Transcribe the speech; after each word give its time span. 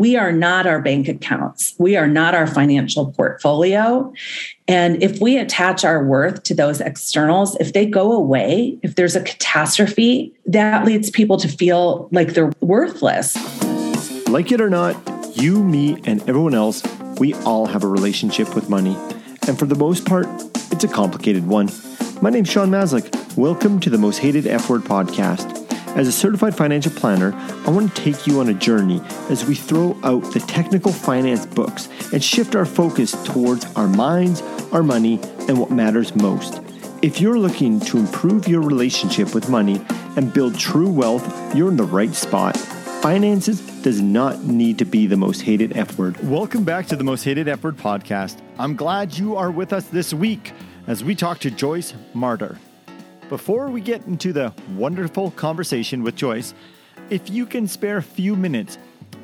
we 0.00 0.16
are 0.16 0.32
not 0.32 0.66
our 0.66 0.80
bank 0.80 1.08
accounts. 1.08 1.74
We 1.78 1.94
are 1.94 2.06
not 2.06 2.34
our 2.34 2.46
financial 2.46 3.12
portfolio. 3.12 4.10
And 4.66 5.02
if 5.02 5.20
we 5.20 5.36
attach 5.36 5.84
our 5.84 6.02
worth 6.02 6.42
to 6.44 6.54
those 6.54 6.80
externals, 6.80 7.54
if 7.56 7.74
they 7.74 7.84
go 7.84 8.10
away, 8.10 8.78
if 8.82 8.94
there's 8.94 9.14
a 9.14 9.22
catastrophe, 9.22 10.32
that 10.46 10.86
leads 10.86 11.10
people 11.10 11.36
to 11.36 11.48
feel 11.48 12.08
like 12.12 12.32
they're 12.32 12.50
worthless. 12.60 13.36
Like 14.26 14.50
it 14.50 14.62
or 14.62 14.70
not, 14.70 14.96
you, 15.36 15.62
me, 15.62 16.00
and 16.06 16.22
everyone 16.22 16.54
else, 16.54 16.82
we 17.18 17.34
all 17.44 17.66
have 17.66 17.84
a 17.84 17.88
relationship 17.88 18.54
with 18.54 18.70
money. 18.70 18.96
And 19.46 19.58
for 19.58 19.66
the 19.66 19.74
most 19.74 20.06
part, 20.06 20.26
it's 20.72 20.82
a 20.82 20.88
complicated 20.88 21.46
one. 21.46 21.68
My 22.22 22.30
name's 22.30 22.48
Sean 22.48 22.70
Maslick. 22.70 23.36
Welcome 23.36 23.80
to 23.80 23.90
the 23.90 23.98
Most 23.98 24.16
Hated 24.16 24.46
F 24.46 24.70
Word 24.70 24.80
podcast. 24.80 25.69
As 26.00 26.08
a 26.08 26.12
certified 26.12 26.56
financial 26.56 26.92
planner, 26.92 27.34
I 27.66 27.70
want 27.70 27.94
to 27.94 28.02
take 28.02 28.26
you 28.26 28.40
on 28.40 28.48
a 28.48 28.54
journey 28.54 29.02
as 29.28 29.44
we 29.44 29.54
throw 29.54 29.94
out 30.02 30.22
the 30.32 30.40
technical 30.40 30.92
finance 30.92 31.44
books 31.44 31.90
and 32.10 32.24
shift 32.24 32.56
our 32.56 32.64
focus 32.64 33.12
towards 33.26 33.66
our 33.74 33.86
minds, 33.86 34.40
our 34.72 34.82
money, 34.82 35.20
and 35.46 35.58
what 35.58 35.70
matters 35.70 36.16
most. 36.16 36.62
If 37.02 37.20
you're 37.20 37.38
looking 37.38 37.80
to 37.80 37.98
improve 37.98 38.48
your 38.48 38.62
relationship 38.62 39.34
with 39.34 39.50
money 39.50 39.84
and 40.16 40.32
build 40.32 40.58
true 40.58 40.88
wealth, 40.88 41.54
you're 41.54 41.68
in 41.68 41.76
the 41.76 41.84
right 41.84 42.14
spot. 42.14 42.56
Finances 43.02 43.60
does 43.82 44.00
not 44.00 44.44
need 44.44 44.78
to 44.78 44.86
be 44.86 45.06
the 45.06 45.18
most 45.18 45.42
hated 45.42 45.76
F 45.76 45.98
word. 45.98 46.16
Welcome 46.26 46.64
back 46.64 46.86
to 46.86 46.96
the 46.96 47.04
Most 47.04 47.24
Hated 47.24 47.46
F 47.46 47.62
Word 47.62 47.76
podcast. 47.76 48.38
I'm 48.58 48.74
glad 48.74 49.18
you 49.18 49.36
are 49.36 49.50
with 49.50 49.74
us 49.74 49.84
this 49.84 50.14
week 50.14 50.52
as 50.86 51.04
we 51.04 51.14
talk 51.14 51.40
to 51.40 51.50
Joyce 51.50 51.92
Marter. 52.14 52.56
Before 53.30 53.68
we 53.68 53.80
get 53.80 54.04
into 54.08 54.32
the 54.32 54.52
wonderful 54.74 55.30
conversation 55.30 56.02
with 56.02 56.16
Joyce, 56.16 56.52
if 57.10 57.30
you 57.30 57.46
can 57.46 57.68
spare 57.68 57.98
a 57.98 58.02
few 58.02 58.34
minutes, 58.34 58.76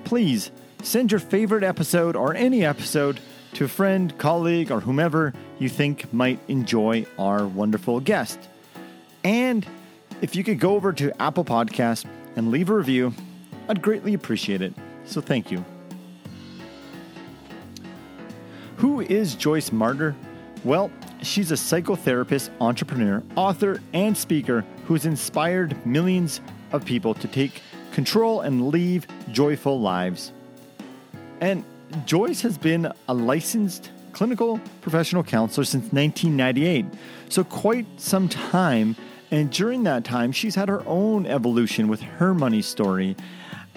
please 0.04 0.52
send 0.80 1.10
your 1.10 1.18
favorite 1.18 1.64
episode 1.64 2.14
or 2.14 2.32
any 2.32 2.64
episode 2.64 3.18
to 3.54 3.64
a 3.64 3.68
friend, 3.68 4.16
colleague, 4.16 4.70
or 4.70 4.78
whomever 4.78 5.34
you 5.58 5.68
think 5.68 6.12
might 6.14 6.38
enjoy 6.46 7.04
our 7.18 7.48
wonderful 7.48 7.98
guest. 7.98 8.38
And 9.24 9.66
if 10.22 10.36
you 10.36 10.44
could 10.44 10.60
go 10.60 10.76
over 10.76 10.92
to 10.92 11.20
Apple 11.20 11.44
Podcasts 11.44 12.08
and 12.36 12.52
leave 12.52 12.70
a 12.70 12.76
review, 12.76 13.12
I'd 13.68 13.82
greatly 13.82 14.14
appreciate 14.14 14.62
it. 14.62 14.72
So 15.04 15.20
thank 15.20 15.50
you. 15.50 15.64
Who 18.76 19.00
is 19.00 19.34
Joyce 19.34 19.70
Marter? 19.70 20.14
Well, 20.62 20.92
she's 21.22 21.50
a 21.50 21.54
psychotherapist, 21.54 22.50
entrepreneur, 22.60 23.22
author, 23.36 23.80
and 23.92 24.16
speaker 24.16 24.64
who's 24.86 25.06
inspired 25.06 25.86
millions 25.86 26.40
of 26.72 26.84
people 26.84 27.14
to 27.14 27.28
take 27.28 27.62
control 27.92 28.40
and 28.42 28.68
live 28.68 29.06
joyful 29.32 29.80
lives. 29.80 30.32
And 31.40 31.64
Joyce 32.04 32.40
has 32.42 32.58
been 32.58 32.92
a 33.08 33.14
licensed 33.14 33.90
clinical 34.12 34.60
professional 34.80 35.22
counselor 35.22 35.64
since 35.64 35.92
1998, 35.92 36.86
so 37.28 37.44
quite 37.44 37.86
some 37.96 38.28
time. 38.28 38.96
And 39.30 39.50
during 39.50 39.82
that 39.84 40.04
time, 40.04 40.32
she's 40.32 40.54
had 40.54 40.68
her 40.68 40.82
own 40.86 41.26
evolution 41.26 41.88
with 41.88 42.00
her 42.00 42.32
money 42.32 42.62
story. 42.62 43.16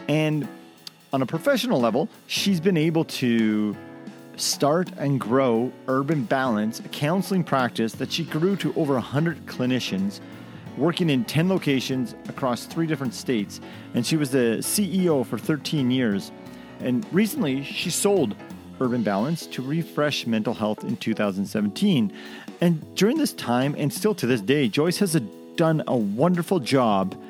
And 0.08 0.48
on 1.12 1.22
a 1.22 1.26
professional 1.26 1.80
level, 1.80 2.08
she's 2.28 2.60
been 2.60 2.78
able 2.78 3.06
to 3.06 3.76
start 4.40 4.92
and 4.98 5.20
grow 5.20 5.72
Urban 5.88 6.23
Balance, 6.23 6.80
a 6.80 6.88
counseling 6.90 7.44
practice 7.44 7.94
that 7.94 8.12
she 8.12 8.23
grew 8.23 8.56
to 8.58 8.73
over 8.76 8.94
100 8.94 9.45
clinicians 9.45 10.20
working 10.78 11.09
in 11.09 11.26
10 11.26 11.50
locations 11.50 12.16
across 12.28 12.66
three 12.66 12.88
different 12.88 13.14
states. 13.14 13.60
And 13.94 14.06
she 14.06 14.17
was 14.17 14.32
the 14.32 14.60
CEO 14.62 15.26
for 15.26 15.38
13 15.38 15.92
years. 15.92 16.32
And 16.80 17.06
recently, 17.14 17.64
she 17.64 17.90
sold 17.90 18.36
Urban 18.80 19.04
Balance 19.04 19.45
to 19.48 19.62
Refresh 19.62 20.26
Mental 20.26 20.54
Health 20.54 20.84
in 20.84 20.95
2017. 20.95 22.14
And 22.62 22.95
during 22.95 23.17
this 23.17 23.34
time, 23.34 23.76
and 23.78 23.92
still 23.92 24.16
to 24.16 24.26
this 24.26 24.42
day, 24.42 24.70
Joyce 24.70 24.98
has 25.00 25.16
a, 25.16 25.20
done 25.20 25.83
a 25.88 25.95
wonderful 25.95 26.60
job 26.60 27.21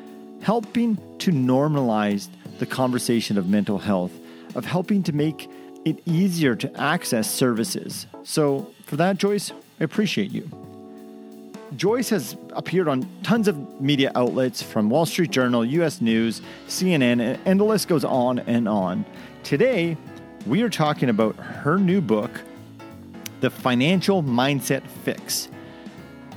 helping 0.41 0.97
to 1.17 1.31
normalize 1.31 2.27
the 2.59 2.65
conversation 2.65 3.37
of 3.37 3.49
mental 3.49 3.79
health, 3.79 4.11
of 4.55 4.65
helping 4.65 5.01
to 5.03 5.13
make 5.13 5.49
it 5.85 6.01
easier 6.05 6.55
to 6.55 6.79
access 6.79 7.29
services. 7.29 8.07
So, 8.23 8.73
for 8.85 8.95
that, 8.97 9.17
Joyce, 9.17 9.51
I 9.79 9.83
appreciate 9.83 10.31
you. 10.31 10.49
Joyce 11.75 12.09
has 12.09 12.35
appeared 12.53 12.87
on 12.87 13.07
tons 13.21 13.47
of 13.47 13.79
media 13.79 14.11
outlets 14.15 14.61
from 14.61 14.89
Wall 14.89 15.05
Street 15.05 15.29
Journal, 15.29 15.63
US 15.63 16.01
News, 16.01 16.41
CNN, 16.67 17.39
and 17.45 17.59
the 17.59 17.63
list 17.63 17.87
goes 17.87 18.03
on 18.03 18.39
and 18.39 18.67
on. 18.67 19.05
Today, 19.43 19.95
we 20.47 20.63
are 20.63 20.69
talking 20.69 21.09
about 21.09 21.35
her 21.35 21.77
new 21.77 22.01
book, 22.01 22.31
The 23.41 23.49
Financial 23.49 24.23
Mindset 24.23 24.87
Fix. 25.03 25.47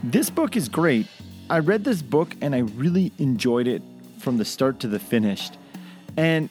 This 0.05 0.29
book 0.29 0.57
is 0.57 0.69
great. 0.69 1.07
I 1.49 1.61
read 1.61 1.85
this 1.85 2.03
book 2.03 2.35
and 2.41 2.55
I 2.55 2.59
really 2.59 3.13
enjoyed 3.19 3.67
it 3.67 3.83
from 4.19 4.37
the 4.37 4.45
start 4.45 4.81
to 4.81 4.89
the 4.89 4.99
finish. 4.99 5.51
And 6.17 6.51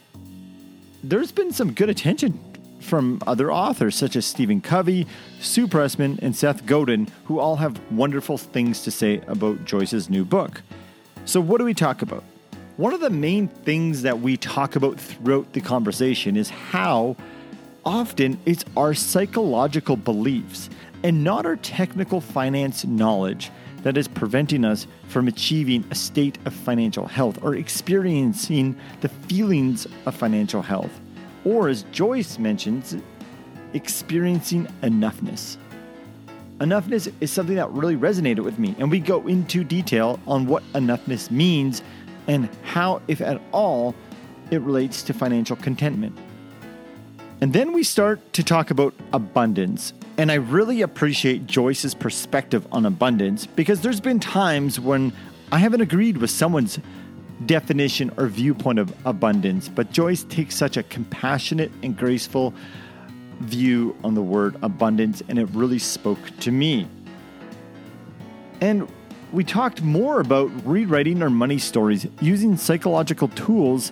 there's 1.04 1.32
been 1.32 1.52
some 1.52 1.74
good 1.74 1.90
attention 1.90 2.40
from 2.82 3.22
other 3.26 3.52
authors 3.52 3.96
such 3.96 4.16
as 4.16 4.26
Stephen 4.26 4.62
Covey, 4.62 5.08
Sue 5.40 5.68
Pressman, 5.68 6.20
and 6.22 6.36
Seth 6.36 6.66
Godin, 6.66 7.08
who 7.26 7.40
all 7.40 7.58
have 7.58 7.80
wonderful 7.92 8.38
things 8.38 8.84
to 8.84 8.92
say 8.92 9.22
about 9.28 9.66
Joyce's 9.66 10.10
new 10.10 10.26
book. 10.26 10.62
So, 11.26 11.40
what 11.40 11.60
do 11.60 11.66
we 11.66 11.74
talk 11.74 12.02
about? 12.02 12.24
One 12.78 12.94
of 12.94 13.00
the 13.00 13.10
main 13.10 13.48
things 13.48 14.02
that 14.02 14.22
we 14.22 14.38
talk 14.38 14.76
about 14.76 15.00
throughout 15.00 15.54
the 15.54 15.62
conversation 15.62 16.36
is 16.36 16.50
how 16.50 17.16
often 17.86 18.40
it's 18.46 18.66
our 18.76 18.94
psychological 18.94 19.96
beliefs 19.96 20.70
and 21.04 21.24
not 21.24 21.46
our 21.46 21.58
technical 21.58 22.22
finance 22.22 22.86
knowledge 22.86 23.52
that 23.84 23.98
is 23.98 24.08
preventing 24.08 24.64
us 24.64 24.88
from 25.08 25.28
achieving 25.28 25.84
a 25.90 25.96
state 25.96 26.38
of 26.46 26.54
financial 26.54 27.08
health 27.08 27.44
or 27.44 27.56
experiencing 27.56 28.76
the 29.02 29.10
feelings 29.10 29.88
of 30.06 30.16
financial 30.16 30.62
health 30.62 31.00
or 31.46 31.70
as 31.70 31.84
Joyce 31.92 32.38
mentions, 32.40 32.96
experiencing 33.74 34.68
enoughness. 34.84 35.58
Enoughness 36.60 37.12
is 37.22 37.32
something 37.32 37.56
that 37.56 37.72
really 37.72 37.96
resonated 37.96 38.42
with 38.42 38.60
me, 38.60 38.76
and 38.78 38.92
we 38.92 39.00
go 39.00 39.28
into 39.28 39.64
detail 39.64 40.20
on 40.28 40.46
what 40.46 40.64
enoughness 40.74 41.32
means 41.32 41.82
and 42.28 42.48
how, 42.64 43.02
if 43.08 43.20
at 43.22 43.42
all, 43.52 43.96
it 44.52 44.62
relates 44.62 45.02
to 45.04 45.14
financial 45.14 45.56
contentment. 45.56 46.16
And 47.42 47.54
then 47.54 47.74
we 47.74 47.82
start 47.82 48.34
to 48.34 48.44
talk 48.44 48.70
about 48.70 48.94
abundance. 49.14 49.94
And 50.18 50.32
I 50.32 50.36
really 50.36 50.84
appreciate 50.84 51.48
Joyce's 51.48 51.96
perspective 51.96 52.68
on 52.72 52.86
abundance 52.86 53.48
because 53.48 53.82
there's 53.82 54.00
been 54.00 54.20
times 54.20 54.80
when 54.80 55.12
I 55.52 55.58
haven't 55.58 55.82
agreed 55.82 56.18
with 56.18 56.30
someone's 56.30 56.78
definition 57.46 58.12
or 58.18 58.28
viewpoint 58.28 58.80
of 58.80 58.94
abundance, 59.06 59.68
but 59.68 59.92
Joyce 59.92 60.24
takes 60.24 60.56
such 60.56 60.78
a 60.78 60.84
compassionate 60.84 61.72
and 61.84 61.98
graceful 61.98 62.54
view 63.40 63.96
on 64.04 64.14
the 64.14 64.22
word 64.22 64.56
abundance, 64.62 65.24
and 65.28 65.40
it 65.40 65.50
really 65.54 65.80
spoke 65.80 66.20
to 66.40 66.52
me. 66.52 66.88
And 68.60 68.88
we 69.32 69.44
talked 69.44 69.82
more 69.82 70.20
about 70.20 70.52
rewriting 70.66 71.24
our 71.24 71.30
money 71.30 71.58
stories 71.58 72.06
using 72.20 72.58
psychological 72.58 73.30
tools 73.30 73.92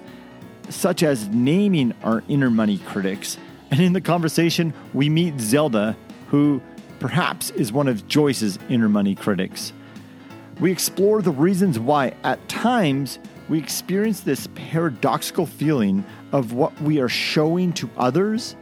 such 0.69 1.01
as 1.01 1.27
naming 1.29 1.93
our 2.03 2.23
inner 2.27 2.49
money 2.49 2.77
critics. 2.77 3.37
And 3.71 3.79
in 3.79 3.93
the 3.93 4.01
conversation, 4.01 4.73
we 4.93 5.09
meet 5.09 5.39
Zelda, 5.39 5.97
who 6.27 6.61
perhaps 6.99 7.49
is 7.51 7.71
one 7.71 7.87
of 7.87 8.07
Joyce's 8.07 8.59
inner 8.69 8.89
money 8.89 9.15
critics. 9.15 9.73
We 10.59 10.71
explore 10.71 11.21
the 11.21 11.31
reasons 11.31 11.79
why, 11.79 12.13
at 12.23 12.47
times, 12.49 13.17
we 13.49 13.57
experience 13.57 14.21
this 14.21 14.47
paradoxical 14.55 15.45
feeling 15.45 16.05
of 16.31 16.53
what 16.53 16.79
we 16.81 16.99
are 16.99 17.09
showing 17.09 17.73
to 17.73 17.89
others 17.97 18.55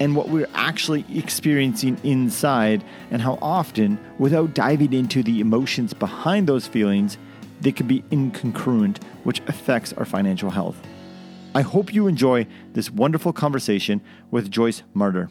and 0.00 0.14
what 0.14 0.28
we're 0.28 0.48
actually 0.54 1.04
experiencing 1.12 1.98
inside, 2.04 2.84
and 3.10 3.20
how 3.20 3.36
often, 3.42 3.98
without 4.18 4.54
diving 4.54 4.92
into 4.92 5.24
the 5.24 5.40
emotions 5.40 5.92
behind 5.92 6.46
those 6.46 6.68
feelings, 6.68 7.18
they 7.60 7.72
can 7.72 7.88
be 7.88 8.02
incongruent, 8.12 9.02
which 9.24 9.40
affects 9.48 9.92
our 9.94 10.04
financial 10.04 10.50
health. 10.50 10.80
I 11.56 11.62
hope 11.62 11.92
you 11.92 12.06
enjoy 12.06 12.46
this 12.74 12.92
wonderful 12.92 13.32
conversation 13.32 14.00
with 14.30 14.52
Joyce 14.52 14.84
Marter. 14.94 15.28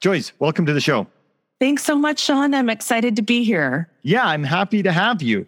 Joyce, 0.00 0.32
welcome 0.38 0.66
to 0.66 0.74
the 0.74 0.80
show. 0.80 1.06
Thanks 1.58 1.82
so 1.82 1.96
much, 1.96 2.18
Sean. 2.18 2.52
I'm 2.52 2.68
excited 2.68 3.16
to 3.16 3.22
be 3.22 3.42
here. 3.42 3.88
Yeah, 4.02 4.26
I'm 4.26 4.44
happy 4.44 4.82
to 4.82 4.92
have 4.92 5.22
you. 5.22 5.46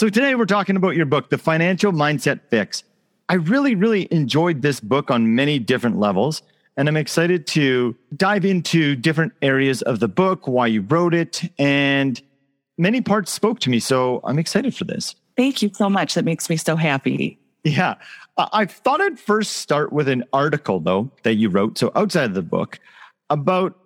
So 0.00 0.08
today 0.08 0.34
we're 0.34 0.46
talking 0.46 0.76
about 0.76 0.96
your 0.96 1.04
book, 1.04 1.28
The 1.28 1.36
Financial 1.36 1.92
Mindset 1.92 2.40
Fix. 2.48 2.84
I 3.28 3.34
really, 3.34 3.74
really 3.74 4.08
enjoyed 4.10 4.62
this 4.62 4.80
book 4.80 5.10
on 5.10 5.34
many 5.34 5.58
different 5.58 5.98
levels. 5.98 6.40
And 6.78 6.88
I'm 6.88 6.96
excited 6.96 7.46
to 7.48 7.94
dive 8.16 8.46
into 8.46 8.96
different 8.96 9.34
areas 9.42 9.82
of 9.82 10.00
the 10.00 10.08
book, 10.08 10.48
why 10.48 10.68
you 10.68 10.80
wrote 10.80 11.12
it, 11.12 11.42
and 11.58 12.18
many 12.78 13.02
parts 13.02 13.30
spoke 13.30 13.60
to 13.60 13.68
me. 13.68 13.78
So 13.78 14.22
I'm 14.24 14.38
excited 14.38 14.74
for 14.74 14.84
this. 14.84 15.16
Thank 15.36 15.60
you 15.60 15.70
so 15.74 15.90
much. 15.90 16.14
That 16.14 16.24
makes 16.24 16.48
me 16.48 16.56
so 16.56 16.76
happy. 16.76 17.38
Yeah. 17.64 17.96
I 18.38 18.64
thought 18.64 19.02
I'd 19.02 19.20
first 19.20 19.58
start 19.58 19.92
with 19.92 20.08
an 20.08 20.24
article, 20.32 20.80
though, 20.80 21.10
that 21.24 21.34
you 21.34 21.50
wrote, 21.50 21.76
so 21.76 21.92
outside 21.94 22.24
of 22.24 22.34
the 22.34 22.40
book, 22.40 22.80
about 23.28 23.78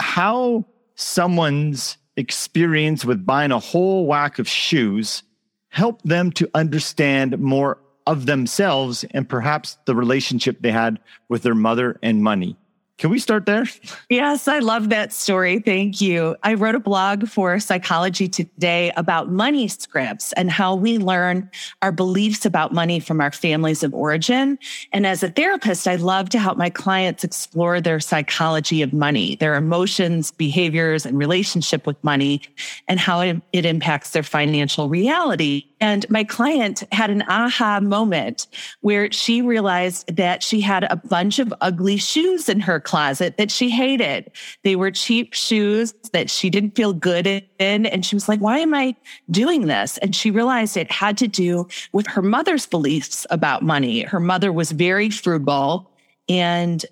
how 0.00 0.64
someone's 0.96 1.96
experience 2.16 3.04
with 3.04 3.24
buying 3.24 3.52
a 3.52 3.60
whole 3.60 4.08
whack 4.08 4.40
of 4.40 4.48
shoes 4.48 5.22
helped 5.70 6.06
them 6.06 6.30
to 6.32 6.50
understand 6.54 7.38
more 7.38 7.78
of 8.06 8.26
themselves 8.26 9.04
and 9.12 9.28
perhaps 9.28 9.78
the 9.86 9.94
relationship 9.94 10.58
they 10.60 10.72
had 10.72 10.98
with 11.28 11.42
their 11.42 11.54
mother 11.54 11.98
and 12.02 12.22
money. 12.22 12.56
Can 13.00 13.08
we 13.08 13.18
start 13.18 13.46
there? 13.46 13.64
Yes, 14.10 14.46
I 14.46 14.58
love 14.58 14.90
that 14.90 15.10
story. 15.10 15.58
Thank 15.58 16.02
you. 16.02 16.36
I 16.42 16.52
wrote 16.52 16.74
a 16.74 16.80
blog 16.80 17.28
for 17.28 17.58
Psychology 17.58 18.28
Today 18.28 18.92
about 18.94 19.30
money 19.30 19.68
scripts 19.68 20.34
and 20.34 20.50
how 20.50 20.74
we 20.74 20.98
learn 20.98 21.50
our 21.80 21.92
beliefs 21.92 22.44
about 22.44 22.74
money 22.74 23.00
from 23.00 23.22
our 23.22 23.32
families 23.32 23.82
of 23.82 23.94
origin. 23.94 24.58
And 24.92 25.06
as 25.06 25.22
a 25.22 25.30
therapist, 25.30 25.88
I 25.88 25.94
love 25.94 26.28
to 26.28 26.38
help 26.38 26.58
my 26.58 26.68
clients 26.68 27.24
explore 27.24 27.80
their 27.80 28.00
psychology 28.00 28.82
of 28.82 28.92
money, 28.92 29.34
their 29.36 29.54
emotions, 29.54 30.30
behaviors, 30.32 31.06
and 31.06 31.16
relationship 31.16 31.86
with 31.86 31.96
money, 32.04 32.42
and 32.86 33.00
how 33.00 33.20
it, 33.22 33.40
impacts 33.52 34.10
their 34.10 34.22
financial 34.22 34.90
reality. 34.90 35.64
And 35.80 36.08
my 36.10 36.24
client 36.24 36.82
had 36.92 37.08
an 37.08 37.22
aha 37.22 37.80
moment 37.80 38.46
where 38.82 39.10
she 39.10 39.40
realized 39.40 40.14
that 40.14 40.42
she 40.42 40.60
had 40.60 40.84
a 40.84 40.96
bunch 40.96 41.38
of 41.38 41.54
ugly 41.62 41.96
shoes 41.96 42.50
in 42.50 42.60
her 42.60 42.78
closet 42.90 43.36
that 43.36 43.52
she 43.52 43.70
hated. 43.70 44.32
They 44.64 44.74
were 44.74 44.90
cheap 44.90 45.32
shoes 45.32 45.94
that 46.12 46.28
she 46.28 46.50
didn't 46.50 46.74
feel 46.74 46.92
good 46.92 47.26
in. 47.26 47.86
And 47.86 48.04
she 48.04 48.16
was 48.16 48.28
like, 48.28 48.40
why 48.40 48.58
am 48.58 48.74
I 48.74 48.96
doing 49.30 49.68
this? 49.68 49.96
And 49.98 50.14
she 50.14 50.32
realized 50.32 50.76
it 50.76 50.90
had 50.90 51.16
to 51.18 51.28
do 51.28 51.68
with 51.92 52.08
her 52.08 52.22
mother's 52.22 52.66
beliefs 52.66 53.26
about 53.30 53.62
money. 53.62 54.02
Her 54.02 54.18
mother 54.18 54.52
was 54.52 54.72
very 54.72 55.08
frugal 55.08 55.90
and 56.28 56.84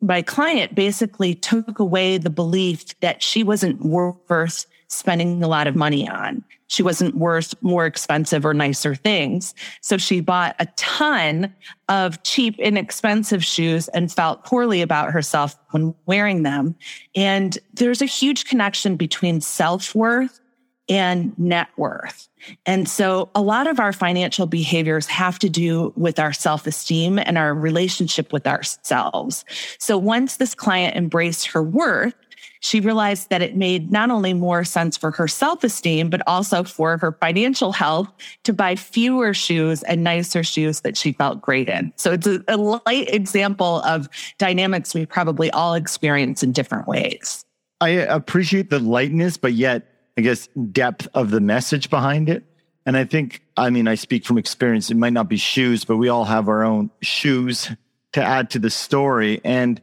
my 0.00 0.22
client 0.22 0.74
basically 0.74 1.34
took 1.34 1.78
away 1.78 2.18
the 2.18 2.30
belief 2.30 2.98
that 3.00 3.22
she 3.22 3.42
wasn't 3.42 3.80
worth 3.84 4.66
spending 4.88 5.42
a 5.42 5.48
lot 5.48 5.66
of 5.66 5.74
money 5.74 6.08
on. 6.08 6.44
She 6.72 6.82
wasn't 6.82 7.16
worth 7.16 7.54
more 7.60 7.84
expensive 7.84 8.46
or 8.46 8.54
nicer 8.54 8.94
things. 8.94 9.54
So 9.82 9.98
she 9.98 10.20
bought 10.20 10.56
a 10.58 10.64
ton 10.76 11.54
of 11.90 12.22
cheap, 12.22 12.58
inexpensive 12.58 13.44
shoes 13.44 13.88
and 13.88 14.10
felt 14.10 14.46
poorly 14.46 14.80
about 14.80 15.10
herself 15.10 15.54
when 15.72 15.94
wearing 16.06 16.44
them. 16.44 16.74
And 17.14 17.58
there's 17.74 18.00
a 18.00 18.06
huge 18.06 18.46
connection 18.46 18.96
between 18.96 19.42
self 19.42 19.94
worth 19.94 20.40
and 20.88 21.38
net 21.38 21.68
worth. 21.76 22.28
And 22.64 22.88
so 22.88 23.28
a 23.34 23.42
lot 23.42 23.66
of 23.66 23.78
our 23.78 23.92
financial 23.92 24.46
behaviors 24.46 25.06
have 25.06 25.38
to 25.40 25.50
do 25.50 25.92
with 25.94 26.18
our 26.18 26.32
self 26.32 26.66
esteem 26.66 27.18
and 27.18 27.36
our 27.36 27.54
relationship 27.54 28.32
with 28.32 28.46
ourselves. 28.46 29.44
So 29.78 29.98
once 29.98 30.38
this 30.38 30.54
client 30.54 30.96
embraced 30.96 31.48
her 31.48 31.62
worth, 31.62 32.14
she 32.62 32.78
realized 32.78 33.28
that 33.30 33.42
it 33.42 33.56
made 33.56 33.90
not 33.90 34.10
only 34.10 34.32
more 34.32 34.62
sense 34.64 34.96
for 34.96 35.10
her 35.10 35.26
self 35.26 35.64
esteem, 35.64 36.08
but 36.08 36.22
also 36.28 36.62
for 36.62 36.96
her 36.96 37.12
financial 37.20 37.72
health 37.72 38.08
to 38.44 38.52
buy 38.52 38.76
fewer 38.76 39.34
shoes 39.34 39.82
and 39.82 40.04
nicer 40.04 40.44
shoes 40.44 40.80
that 40.80 40.96
she 40.96 41.12
felt 41.12 41.42
great 41.42 41.68
in. 41.68 41.92
So 41.96 42.12
it's 42.12 42.26
a, 42.26 42.42
a 42.46 42.56
light 42.56 43.12
example 43.12 43.82
of 43.82 44.08
dynamics 44.38 44.94
we 44.94 45.04
probably 45.06 45.50
all 45.50 45.74
experience 45.74 46.44
in 46.44 46.52
different 46.52 46.86
ways. 46.86 47.44
I 47.80 47.88
appreciate 47.88 48.70
the 48.70 48.78
lightness, 48.78 49.36
but 49.36 49.54
yet, 49.54 49.88
I 50.16 50.20
guess, 50.20 50.48
depth 50.70 51.08
of 51.14 51.32
the 51.32 51.40
message 51.40 51.90
behind 51.90 52.28
it. 52.28 52.44
And 52.86 52.96
I 52.96 53.04
think, 53.04 53.42
I 53.56 53.70
mean, 53.70 53.88
I 53.88 53.96
speak 53.96 54.24
from 54.24 54.38
experience. 54.38 54.88
It 54.88 54.96
might 54.96 55.12
not 55.12 55.28
be 55.28 55.36
shoes, 55.36 55.84
but 55.84 55.96
we 55.96 56.08
all 56.08 56.24
have 56.24 56.48
our 56.48 56.62
own 56.62 56.90
shoes 57.00 57.70
to 58.12 58.22
add 58.22 58.50
to 58.50 58.60
the 58.60 58.70
story. 58.70 59.40
And 59.42 59.80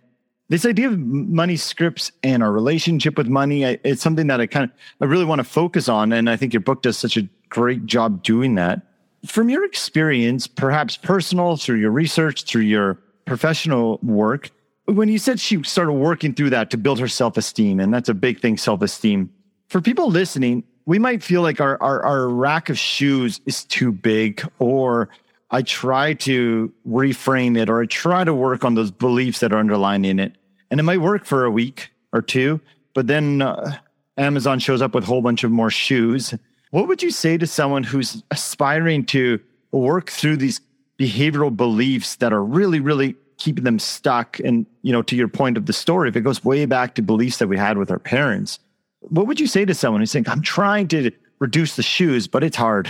this 0.50 0.66
idea 0.66 0.88
of 0.88 1.00
money 1.00 1.56
scripts 1.56 2.12
and 2.24 2.44
our 2.44 2.52
relationship 2.52 3.18
with 3.18 3.28
money 3.28 3.64
it's 3.64 4.02
something 4.02 4.28
that 4.28 4.42
i 4.42 4.48
kind 4.48 4.66
of 4.66 4.72
i 5.02 5.06
really 5.06 5.26
want 5.26 5.40
to 5.40 5.44
focus 5.44 5.88
on 5.88 6.12
and 6.12 6.30
i 6.30 6.36
think 6.36 6.54
your 6.54 6.62
book 6.62 6.82
does 6.82 6.98
such 6.98 7.18
a 7.18 7.28
great 7.50 7.86
job 7.86 8.22
doing 8.24 8.56
that. 8.56 8.82
From 9.26 9.50
your 9.50 9.66
experience 9.66 10.48
perhaps 10.48 10.96
personal 10.96 11.58
through 11.58 11.78
your 11.78 11.92
research 11.92 12.44
through 12.44 12.62
your 12.62 12.98
professional 13.26 14.00
work 14.02 14.50
when 14.86 15.10
you 15.10 15.20
said 15.20 15.40
she 15.40 15.62
started 15.64 15.92
working 15.92 16.34
through 16.34 16.50
that 16.50 16.72
to 16.72 16.78
build 16.78 17.00
her 17.00 17.08
self-esteem 17.08 17.80
and 17.80 17.94
that's 17.94 18.10
a 18.10 18.14
big 18.14 18.40
thing 18.40 18.58
self-esteem 18.58 19.30
for 19.68 19.82
people 19.82 20.10
listening 20.10 20.64
we 20.86 20.98
might 20.98 21.22
feel 21.22 21.44
like 21.44 21.62
our, 21.62 21.80
our, 21.84 22.02
our 22.02 22.28
rack 22.30 22.70
of 22.70 22.80
shoes 22.80 23.40
is 23.46 23.66
too 23.66 23.92
big 23.92 24.42
or 24.58 25.10
I 25.52 25.62
try 25.64 26.14
to 26.14 26.72
reframe 26.88 27.58
it 27.58 27.70
or 27.70 27.82
I 27.82 27.86
try 27.86 28.24
to 28.24 28.34
work 28.34 28.64
on 28.64 28.76
those 28.76 28.92
beliefs 28.92 29.40
that 29.40 29.52
are 29.52 29.60
underlying 29.60 30.06
in 30.06 30.20
it 30.20 30.36
and 30.72 30.80
it 30.80 30.84
might 30.84 31.02
work 31.02 31.26
for 31.26 31.46
a 31.46 31.52
week 31.52 31.92
or 32.14 32.22
two, 32.22 32.60
but 32.94 33.08
then 33.08 33.42
uh, 33.42 33.78
Amazon 34.18 34.60
shows 34.60 34.82
up 34.82 34.94
with 34.94 35.06
a 35.06 35.08
whole 35.08 35.22
bunch 35.22 35.44
of 35.44 35.52
more 35.52 35.70
shoes. 35.70 36.34
What 36.72 36.88
would 36.88 37.02
you 37.02 37.12
say 37.12 37.38
to 37.38 37.48
someone 37.48 37.84
who's 37.84 38.24
aspiring 38.32 39.06
to 39.08 39.40
work 39.72 40.10
through 40.10 40.38
these 40.38 40.62
behavioral 41.00 41.56
beliefs 41.56 42.18
that 42.18 42.34
are 42.34 42.44
really, 42.44 42.80
really 42.80 43.16
keeping 43.38 43.64
them 43.64 43.80
stuck? 43.80 44.40
And, 44.40 44.66
you 44.84 44.92
know, 44.92 45.02
to 45.04 45.16
your 45.16 45.28
point 45.28 45.58
of 45.58 45.66
the 45.66 45.74
story, 45.74 46.10
if 46.10 46.16
it 46.16 46.22
goes 46.22 46.44
way 46.44 46.66
back 46.66 46.96
to 46.96 47.02
beliefs 47.02 47.38
that 47.38 47.48
we 47.48 47.58
had 47.58 47.78
with 47.78 47.90
our 47.90 48.00
parents, 48.00 48.60
what 49.02 49.28
would 49.28 49.40
you 49.40 49.48
say 49.48 49.66
to 49.66 49.74
someone 49.74 50.02
who's 50.02 50.12
saying, 50.12 50.28
I'm 50.28 50.42
trying 50.42 50.88
to 50.90 51.12
reduce 51.40 51.76
the 51.76 51.84
shoes, 51.84 52.28
but 52.28 52.44
it's 52.44 52.58
hard? 52.58 52.90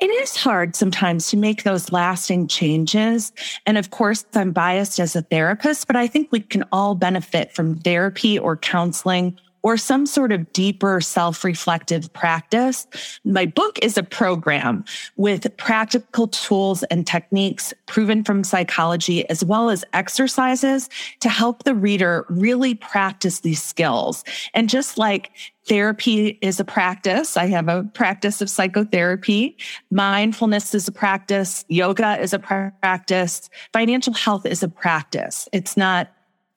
It 0.00 0.06
is 0.06 0.36
hard 0.36 0.76
sometimes 0.76 1.28
to 1.30 1.36
make 1.36 1.62
those 1.62 1.92
lasting 1.92 2.48
changes. 2.48 3.32
And 3.66 3.78
of 3.78 3.90
course, 3.90 4.24
I'm 4.34 4.52
biased 4.52 5.00
as 5.00 5.16
a 5.16 5.22
therapist, 5.22 5.86
but 5.86 5.96
I 5.96 6.06
think 6.06 6.30
we 6.30 6.40
can 6.40 6.64
all 6.72 6.94
benefit 6.94 7.52
from 7.54 7.78
therapy 7.78 8.38
or 8.38 8.56
counseling 8.56 9.38
or 9.62 9.76
some 9.76 10.06
sort 10.06 10.32
of 10.32 10.52
deeper 10.52 11.00
self-reflective 11.00 12.12
practice. 12.12 12.86
My 13.24 13.46
book 13.46 13.78
is 13.80 13.96
a 13.96 14.02
program 14.02 14.84
with 15.16 15.56
practical 15.56 16.28
tools 16.28 16.82
and 16.84 17.06
techniques 17.06 17.72
proven 17.86 18.24
from 18.24 18.44
psychology 18.44 19.28
as 19.28 19.44
well 19.44 19.70
as 19.70 19.84
exercises 19.92 20.88
to 21.20 21.28
help 21.28 21.64
the 21.64 21.74
reader 21.74 22.26
really 22.28 22.74
practice 22.74 23.40
these 23.40 23.62
skills. 23.62 24.24
And 24.54 24.68
just 24.68 24.98
like 24.98 25.30
therapy 25.66 26.38
is 26.42 26.58
a 26.58 26.64
practice. 26.64 27.36
I 27.36 27.46
have 27.46 27.68
a 27.68 27.84
practice 27.94 28.42
of 28.42 28.50
psychotherapy. 28.50 29.56
Mindfulness 29.90 30.74
is 30.74 30.88
a 30.88 30.92
practice. 30.92 31.64
Yoga 31.68 32.20
is 32.20 32.32
a 32.32 32.38
practice. 32.38 33.48
Financial 33.72 34.12
health 34.12 34.44
is 34.44 34.62
a 34.62 34.68
practice. 34.68 35.48
It's 35.52 35.76
not 35.76 36.10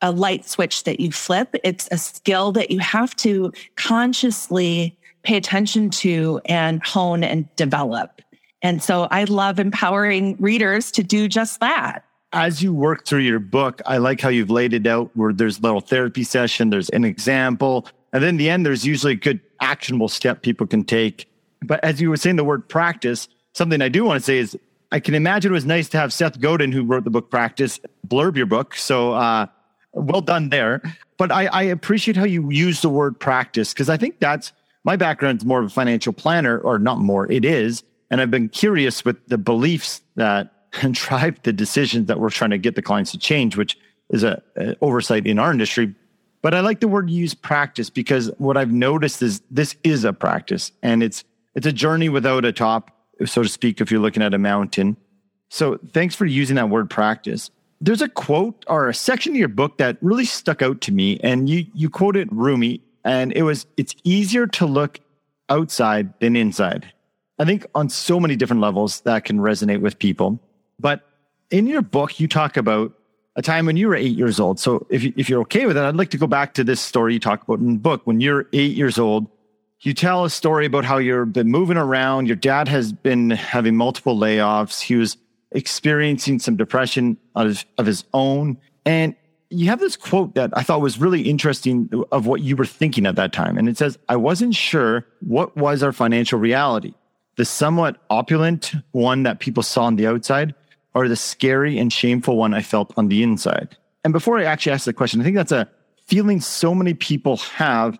a 0.06 0.12
light 0.12 0.48
switch 0.48 0.84
that 0.84 1.00
you 1.00 1.12
flip. 1.12 1.56
It's 1.64 1.90
a 1.92 1.98
skill 1.98 2.52
that 2.52 2.70
you 2.70 2.78
have 2.80 3.16
to 3.18 3.52
consciously 3.76 4.96
pay 5.24 5.36
attention 5.36 5.90
to 5.90 6.40
and 6.46 6.86
hone 6.86 7.24
and 7.24 7.54
develop. 7.56 8.22
And 8.62 8.84
so 8.84 9.08
I 9.10 9.24
love 9.24 9.60
empowering 9.60 10.38
readers 10.40 10.92
to 10.92 11.04
do 11.04 11.28
just 11.28 11.60
that. 11.60 12.06
As 12.34 12.62
you 12.62 12.72
work 12.72 13.08
through 13.08 13.20
your 13.20 13.40
book, 13.40 13.82
I 13.88 13.98
like 13.98 14.22
how 14.22 14.30
you've 14.30 14.52
laid 14.52 14.74
it 14.74 14.86
out 14.86 15.10
where 15.16 15.34
there's 15.34 15.58
a 15.58 15.62
little 15.62 15.82
therapy 15.82 16.24
session, 16.24 16.70
there's 16.70 16.90
an 16.90 17.04
example, 17.04 17.88
and 18.14 18.24
then 18.24 18.38
the 18.38 18.50
end, 18.50 18.64
there's 18.64 18.86
usually 18.86 19.14
a 19.14 19.18
good 19.18 19.40
actionable 19.62 20.08
step 20.08 20.44
people 20.44 20.68
can 20.68 20.84
take. 20.84 21.28
But 21.64 21.84
as 21.84 22.00
you 22.00 22.10
were 22.12 22.18
saying 22.18 22.36
the 22.36 22.44
word 22.44 22.70
practice, 22.70 23.28
something 23.54 23.82
I 23.82 23.90
do 23.90 24.04
want 24.04 24.20
to 24.20 24.24
say 24.24 24.38
is 24.38 24.58
I 24.92 25.00
can 25.00 25.16
imagine 25.16 25.52
it 25.52 25.54
was 25.54 25.66
nice 25.66 25.90
to 25.90 25.98
have 25.98 26.14
Seth 26.14 26.40
Godin, 26.40 26.72
who 26.72 26.84
wrote 26.84 27.06
the 27.06 27.10
book 27.10 27.32
Practice, 27.32 27.80
blurb 28.08 28.38
your 28.38 28.46
book. 28.46 28.76
So 28.76 29.14
uh, 29.14 29.48
well 29.96 30.22
done 30.22 30.50
there. 30.50 30.82
But 31.18 31.32
I, 31.32 31.48
I 31.48 31.64
appreciate 31.64 32.18
how 32.18 32.26
you 32.26 32.50
use 32.52 32.82
the 32.82 32.90
word 32.90 33.20
practice 33.20 33.74
because 33.74 33.90
I 33.90 33.98
think 33.98 34.20
that's 34.20 34.52
my 34.84 34.96
background 34.96 35.42
is 35.42 35.46
more 35.46 35.60
of 35.60 35.66
a 35.66 35.70
financial 35.70 36.14
planner, 36.14 36.60
or 36.60 36.78
not 36.78 37.00
more, 37.00 37.30
it 37.32 37.44
is. 37.44 37.84
And 38.12 38.22
I've 38.22 38.30
been 38.30 38.50
curious 38.50 39.04
with 39.04 39.18
the 39.28 39.38
beliefs 39.38 40.02
that 40.16 40.72
drive 40.92 41.42
the 41.44 41.54
decisions 41.54 42.08
that 42.08 42.20
we're 42.20 42.30
trying 42.30 42.52
to 42.52 42.58
get 42.58 42.76
the 42.76 42.82
clients 42.82 43.12
to 43.12 43.18
change, 43.18 43.58
which 43.58 43.78
is 44.12 44.24
a, 44.24 44.42
a 44.56 44.76
oversight 44.82 45.26
in 45.26 45.40
our 45.40 45.52
industry. 45.52 45.96
But 46.42 46.54
I 46.54 46.60
like 46.60 46.80
the 46.80 46.88
word 46.88 47.10
use 47.10 47.34
practice 47.34 47.90
because 47.90 48.30
what 48.38 48.58
I've 48.58 48.72
noticed 48.72 49.24
is 49.24 49.42
this 49.50 49.76
is 49.84 50.04
a 50.04 50.14
practice 50.14 50.72
and 50.84 51.02
it's 51.02 51.24
it's 51.56 51.66
a 51.66 51.72
journey 51.72 52.10
without 52.10 52.44
a 52.44 52.52
top, 52.52 52.92
so 53.26 53.42
to 53.42 53.50
speak, 53.50 53.80
if 53.80 53.90
you're 53.90 54.02
looking 54.02 54.22
at 54.22 54.34
a 54.34 54.38
mountain. 54.38 54.98
So 55.50 55.80
thanks 55.94 56.14
for 56.14 56.26
using 56.26 56.58
that 56.58 56.70
word 56.70 56.90
practice 56.90 57.50
there's 57.82 58.02
a 58.02 58.10
quote 58.10 58.64
or 58.68 58.90
a 58.90 58.94
section 58.94 59.34
of 59.34 59.38
your 59.38 59.48
book 59.48 59.78
that 59.78 59.98
really 60.02 60.26
stuck 60.26 60.62
out 60.62 60.82
to 60.82 60.92
me, 60.92 61.20
and 61.22 61.50
you 61.50 61.66
you 61.74 61.90
quoted 61.90 62.30
Rumi, 62.32 62.82
and 63.04 63.32
it 63.34 63.44
was 63.44 63.66
it's 63.78 63.96
easier 64.04 64.48
to 64.48 64.66
look 64.66 65.00
outside 65.50 66.14
than 66.20 66.36
inside. 66.36 66.92
I 67.38 67.46
think 67.46 67.66
on 67.76 67.90
so 67.90 68.20
many 68.20 68.36
different 68.36 68.62
levels 68.62 69.02
that 69.02 69.26
can 69.26 69.40
resonate 69.40 69.82
with 69.82 70.00
people. 70.00 70.40
But 70.80 71.02
in 71.52 71.68
your 71.68 71.82
book, 71.82 72.20
you 72.20 72.28
talk 72.28 72.58
about 72.58 72.94
a 73.36 73.42
time 73.42 73.66
when 73.66 73.78
you 73.78 73.90
were 73.90 73.96
eight 73.96 74.16
years 74.16 74.40
old. 74.40 74.60
So 74.60 74.88
if, 74.90 75.04
you, 75.04 75.14
if 75.18 75.30
you're 75.30 75.42
okay 75.42 75.66
with 75.66 75.76
that, 75.76 75.86
I'd 75.86 75.96
like 75.96 76.12
to 76.12 76.18
go 76.18 76.28
back 76.28 76.54
to 76.54 76.64
this 76.64 76.80
story 76.80 77.14
you 77.14 77.20
talk 77.20 77.44
about 77.44 77.60
in 77.60 77.74
the 77.74 77.80
book. 77.80 78.02
When 78.06 78.22
you're 78.22 78.48
eight 78.54 78.76
years 78.76 78.98
old, 78.98 79.28
you 79.82 79.94
tell 79.94 80.24
a 80.24 80.30
story 80.30 80.66
about 80.66 80.86
how 80.86 80.98
you've 80.98 81.34
been 81.34 81.52
moving 81.52 81.78
around. 81.78 82.28
Your 82.28 82.38
dad 82.38 82.68
has 82.70 82.94
been 82.94 83.32
having 83.32 83.76
multiple 83.76 84.18
layoffs. 84.18 84.82
He 84.82 84.96
was 84.96 85.18
experiencing 85.56 86.40
some 86.40 86.56
depression 86.56 87.18
of, 87.36 87.66
of 87.78 87.86
his 87.86 88.04
own. 88.14 88.58
And 88.86 89.16
you 89.50 89.68
have 89.68 89.80
this 89.80 89.96
quote 89.96 90.36
that 90.36 90.52
I 90.54 90.64
thought 90.64 90.82
was 90.82 91.00
really 91.00 91.22
interesting 91.22 91.90
of 92.12 92.28
what 92.28 92.42
you 92.42 92.56
were 92.56 92.66
thinking 92.66 93.06
at 93.06 93.16
that 93.16 93.32
time. 93.32 93.58
And 93.58 93.70
it 93.70 93.78
says, 93.78 93.98
I 94.10 94.18
wasn't 94.18 94.54
sure 94.54 95.06
what 95.22 95.56
was 95.56 95.82
our 95.82 95.94
financial 95.94 96.40
reality, 96.40 96.94
the 97.38 97.46
somewhat 97.46 97.98
opulent 98.10 98.74
one 98.92 99.24
that 99.24 99.40
people 99.40 99.64
saw 99.64 99.86
on 99.86 99.96
the 99.96 100.08
outside, 100.08 100.54
or 100.94 101.08
the 101.08 101.16
scary 101.16 101.78
and 101.78 101.92
shameful 101.92 102.38
one 102.38 102.54
I 102.54 102.62
felt 102.62 102.94
on 102.98 103.08
the 103.08 103.24
inside. 103.24 103.78
And 104.04 104.14
before 104.14 104.38
I 104.38 104.44
actually 104.44 104.74
ask 104.74 104.86
the 104.86 104.94
question, 104.94 105.22
I 105.22 105.24
think 105.24 105.36
that's 105.36 105.52
a 105.52 105.70
feeling 106.06 106.40
so 106.42 106.76
many 106.76 106.94
people 106.94 107.38
have, 107.38 107.98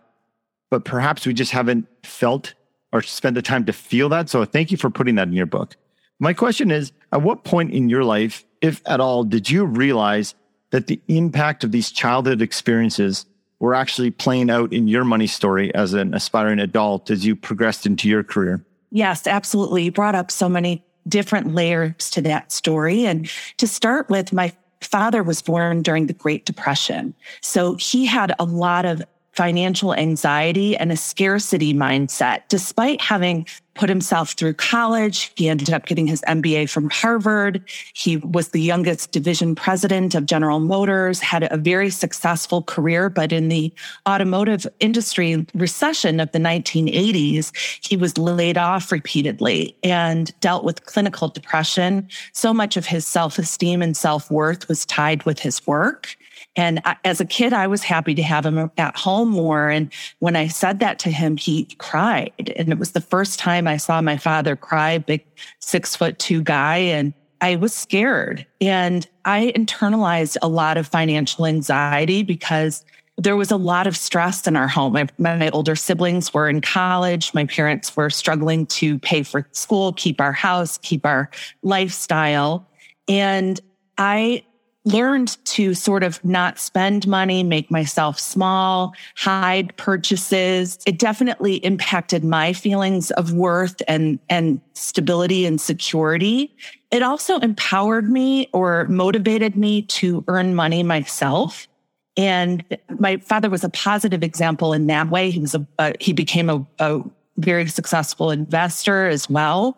but 0.70 0.86
perhaps 0.86 1.26
we 1.26 1.34
just 1.34 1.52
haven't 1.52 1.88
felt 2.04 2.54
or 2.92 3.02
spent 3.02 3.36
the 3.36 3.42
time 3.42 3.66
to 3.66 3.74
feel 3.74 4.10
that. 4.10 4.30
So 4.30 4.46
thank 4.46 4.72
you 4.72 4.78
for 4.78 4.90
putting 4.90 5.16
that 5.16 5.28
in 5.28 5.34
your 5.34 5.46
book. 5.46 5.76
My 6.20 6.34
question 6.34 6.72
is, 6.72 6.94
at 7.16 7.22
what 7.22 7.46
point 7.46 7.72
in 7.72 7.88
your 7.90 8.04
life, 8.04 8.44
if 8.60 8.82
at 8.86 9.00
all, 9.00 9.24
did 9.24 9.50
you 9.50 9.64
realize 9.64 10.36
that 10.72 10.88
the 10.88 11.02
impact 11.08 11.64
of 11.64 11.72
these 11.72 11.90
childhood 11.90 12.42
experiences 12.42 13.26
were 13.60 13.74
actually 13.74 14.12
playing 14.12 14.50
out 14.50 14.74
in 14.74 14.90
your 14.90 15.06
money 15.06 15.28
story 15.28 15.74
as 15.74 15.94
an 15.94 16.14
aspiring 16.14 16.60
adult 16.60 17.10
as 17.10 17.26
you 17.26 17.34
progressed 17.34 17.86
into 17.86 18.10
your 18.10 18.22
career. 18.22 18.66
Yes, 18.92 19.28
absolutely. 19.28 19.84
You 19.84 19.92
brought 19.94 20.14
up 20.14 20.30
so 20.30 20.50
many 20.50 20.84
different 21.08 21.54
layers 21.54 22.10
to 22.12 22.22
that 22.24 22.52
story. 22.52 23.06
And 23.06 23.30
to 23.58 23.68
start 23.68 24.10
with, 24.10 24.34
my 24.34 24.52
father 24.82 25.24
was 25.24 25.42
born 25.42 25.82
during 25.82 26.08
the 26.08 26.14
Great 26.14 26.46
Depression. 26.46 27.14
So 27.40 27.76
he 27.76 28.06
had 28.06 28.36
a 28.38 28.44
lot 28.44 28.86
of 28.86 29.02
financial 29.32 29.94
anxiety 29.94 30.76
and 30.76 30.92
a 30.92 30.98
scarcity 30.98 31.74
mindset. 31.74 32.42
Despite 32.50 33.00
having 33.00 33.48
put 33.76 33.90
himself 33.90 34.32
through 34.32 34.54
college, 34.54 35.32
he 35.36 35.48
ended 35.50 35.72
up 35.72 35.86
getting 35.86 36.08
his 36.08 36.22
MBA 36.28 36.70
from 36.70 36.90
Harvard. 36.90 37.62
He 37.94 38.18
was 38.18 38.50
the 38.50 38.62
youngest 38.62 39.12
division 39.12 39.54
president 39.54 40.16
of 40.16 40.26
General 40.26 40.60
Motors, 40.60 41.20
had 41.20 41.48
a 41.52 41.58
very 41.58 41.90
successful 41.90 42.64
career, 42.64 43.10
but 43.10 43.32
in 43.32 43.50
the 43.50 43.74
automotive 44.08 44.66
industry 44.80 45.46
recession 45.54 46.20
of 46.20 46.32
the 46.32 46.40
1980s, 46.40 47.52
he 47.86 47.98
was 47.98 48.18
laid 48.18 48.58
off 48.58 48.92
repeatedly 48.92 49.76
and 49.84 50.38
dealt 50.40 50.64
with 50.64 50.86
clinical 50.86 51.28
depression. 51.28 52.08
So 52.32 52.54
much 52.54 52.78
of 52.78 52.86
his 52.86 53.06
self-esteem 53.06 53.82
and 53.82 53.96
self-worth 53.96 54.68
was 54.68 54.86
tied 54.86 55.24
with 55.24 55.40
his 55.40 55.66
work. 55.68 56.16
And 56.56 56.82
I, 56.86 56.96
as 57.04 57.20
a 57.20 57.26
kid, 57.26 57.54
I 57.54 57.68
was 57.68 57.84
happy 57.84 58.16
to 58.16 58.24
have 58.24 58.46
him 58.46 58.72
at 58.78 58.98
home 58.98 59.30
more. 59.30 59.70
And 59.70 59.92
when 60.20 60.36
I 60.36 60.48
said 60.48 60.80
that 60.80 61.00
to 61.00 61.10
him, 61.10 61.38
he 61.38 61.66
cried. 61.78 62.54
And 62.56 62.72
it 62.72 62.80
was 62.80 62.92
the 62.92 63.02
first 63.02 63.40
time 63.40 63.68
I 63.68 63.78
saw 63.78 64.02
my 64.02 64.18
father 64.18 64.56
cry, 64.56 64.98
big 64.98 65.26
six 65.60 65.96
foot 65.96 66.18
two 66.20 66.42
guy. 66.42 66.78
And 66.78 67.14
I 67.42 67.58
was 67.58 67.74
scared. 67.74 68.46
And 68.62 69.08
I 69.26 69.52
internalized 69.56 70.38
a 70.42 70.48
lot 70.48 70.78
of 70.78 70.88
financial 70.88 71.46
anxiety 71.46 72.24
because 72.24 72.86
there 73.18 73.36
was 73.36 73.52
a 73.52 73.58
lot 73.58 73.88
of 73.88 73.96
stress 73.96 74.46
in 74.46 74.56
our 74.56 74.68
home. 74.68 74.94
My, 74.94 75.08
my, 75.18 75.50
older 75.52 75.76
siblings 75.76 76.34
were 76.34 76.50
in 76.50 76.60
college. 76.60 77.34
My 77.34 77.46
parents 77.46 77.96
were 77.96 78.10
struggling 78.10 78.66
to 78.68 79.00
pay 79.00 79.24
for 79.24 79.48
school, 79.52 79.94
keep 79.94 80.20
our 80.20 80.34
house, 80.34 80.78
keep 80.80 81.06
our 81.06 81.30
lifestyle. 81.64 82.68
And 83.08 83.60
I 83.98 84.44
learned 84.86 85.44
to 85.46 85.74
sort 85.74 86.04
of 86.04 86.24
not 86.24 86.60
spend 86.60 87.08
money, 87.08 87.44
make 87.44 87.70
myself 87.72 88.20
small, 88.20 88.94
hide 89.16 89.76
purchases. 89.78 90.78
It 90.86 91.00
definitely 91.00 91.56
impacted 91.58 92.24
my 92.24 92.54
feelings 92.54 93.12
of 93.12 93.34
worth 93.34 93.82
and, 93.88 94.20
and 94.30 94.62
stability 94.74 95.46
and 95.46 95.60
security. 95.60 96.56
It 96.92 97.02
also 97.02 97.40
empowered 97.40 98.10
me 98.10 98.48
or 98.54 98.86
motivated 98.86 99.56
me 99.56 99.82
to 99.84 100.24
earn 100.28 100.54
money 100.56 100.84
myself. 100.84 101.68
And 102.16 102.64
my 103.00 103.18
father 103.18 103.50
was 103.50 103.64
a 103.64 103.70
positive 103.70 104.24
example 104.24 104.72
in 104.72 104.88
that 104.88 105.10
way. 105.10 105.32
He 105.32 105.40
was 105.40 105.56
a, 105.56 105.68
uh, 105.80 105.94
he 106.00 106.14
became 106.14 106.50
a, 106.50 106.66
a 106.80 107.02
very 107.38 107.68
successful 107.68 108.32
investor 108.32 109.08
as 109.08 109.30
well. 109.30 109.78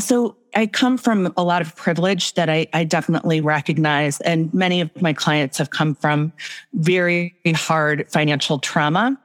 So 0.00 0.36
I 0.54 0.66
come 0.66 0.98
from 0.98 1.32
a 1.36 1.44
lot 1.44 1.62
of 1.62 1.76
privilege 1.76 2.34
that 2.34 2.48
I, 2.48 2.66
I, 2.72 2.84
definitely 2.84 3.40
recognize. 3.40 4.20
And 4.22 4.52
many 4.52 4.80
of 4.80 4.90
my 5.00 5.12
clients 5.12 5.58
have 5.58 5.70
come 5.70 5.94
from 5.94 6.32
very 6.72 7.34
hard 7.54 8.10
financial 8.10 8.58
trauma 8.58 9.18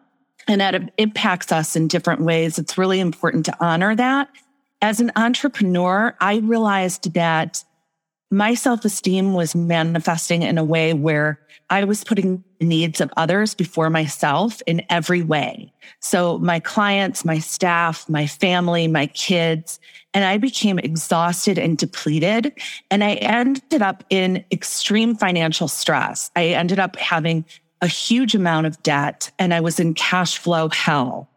and 0.47 0.61
that 0.61 0.91
impacts 0.97 1.51
us 1.51 1.75
in 1.75 1.87
different 1.87 2.21
ways. 2.21 2.59
It's 2.59 2.77
really 2.77 2.99
important 2.99 3.45
to 3.45 3.57
honor 3.59 3.95
that. 3.95 4.29
As 4.81 4.99
an 4.99 5.11
entrepreneur, 5.15 6.15
I 6.19 6.37
realized 6.37 7.13
that 7.13 7.63
my 8.29 8.53
self 8.53 8.85
esteem 8.85 9.33
was 9.33 9.55
manifesting 9.55 10.43
in 10.43 10.57
a 10.57 10.63
way 10.63 10.93
where 10.93 11.39
I 11.69 11.83
was 11.85 12.03
putting 12.03 12.43
needs 12.59 13.01
of 13.01 13.11
others 13.17 13.53
before 13.53 13.89
myself 13.89 14.61
in 14.65 14.81
every 14.89 15.21
way. 15.21 15.71
So 15.99 16.37
my 16.39 16.59
clients, 16.59 17.25
my 17.25 17.39
staff, 17.39 18.07
my 18.09 18.27
family, 18.27 18.87
my 18.87 19.07
kids, 19.07 19.79
and 20.13 20.23
I 20.23 20.37
became 20.37 20.79
exhausted 20.79 21.57
and 21.57 21.77
depleted. 21.77 22.53
And 22.89 23.03
I 23.03 23.15
ended 23.15 23.81
up 23.81 24.03
in 24.09 24.43
extreme 24.51 25.15
financial 25.15 25.67
stress. 25.67 26.31
I 26.35 26.47
ended 26.47 26.79
up 26.79 26.95
having 26.95 27.45
a 27.81 27.87
huge 27.87 28.33
amount 28.33 28.67
of 28.67 28.81
debt 28.81 29.31
and 29.37 29.53
I 29.53 29.59
was 29.59 29.79
in 29.79 29.93
cash 29.93 30.37
flow 30.37 30.69
hell. 30.69 31.29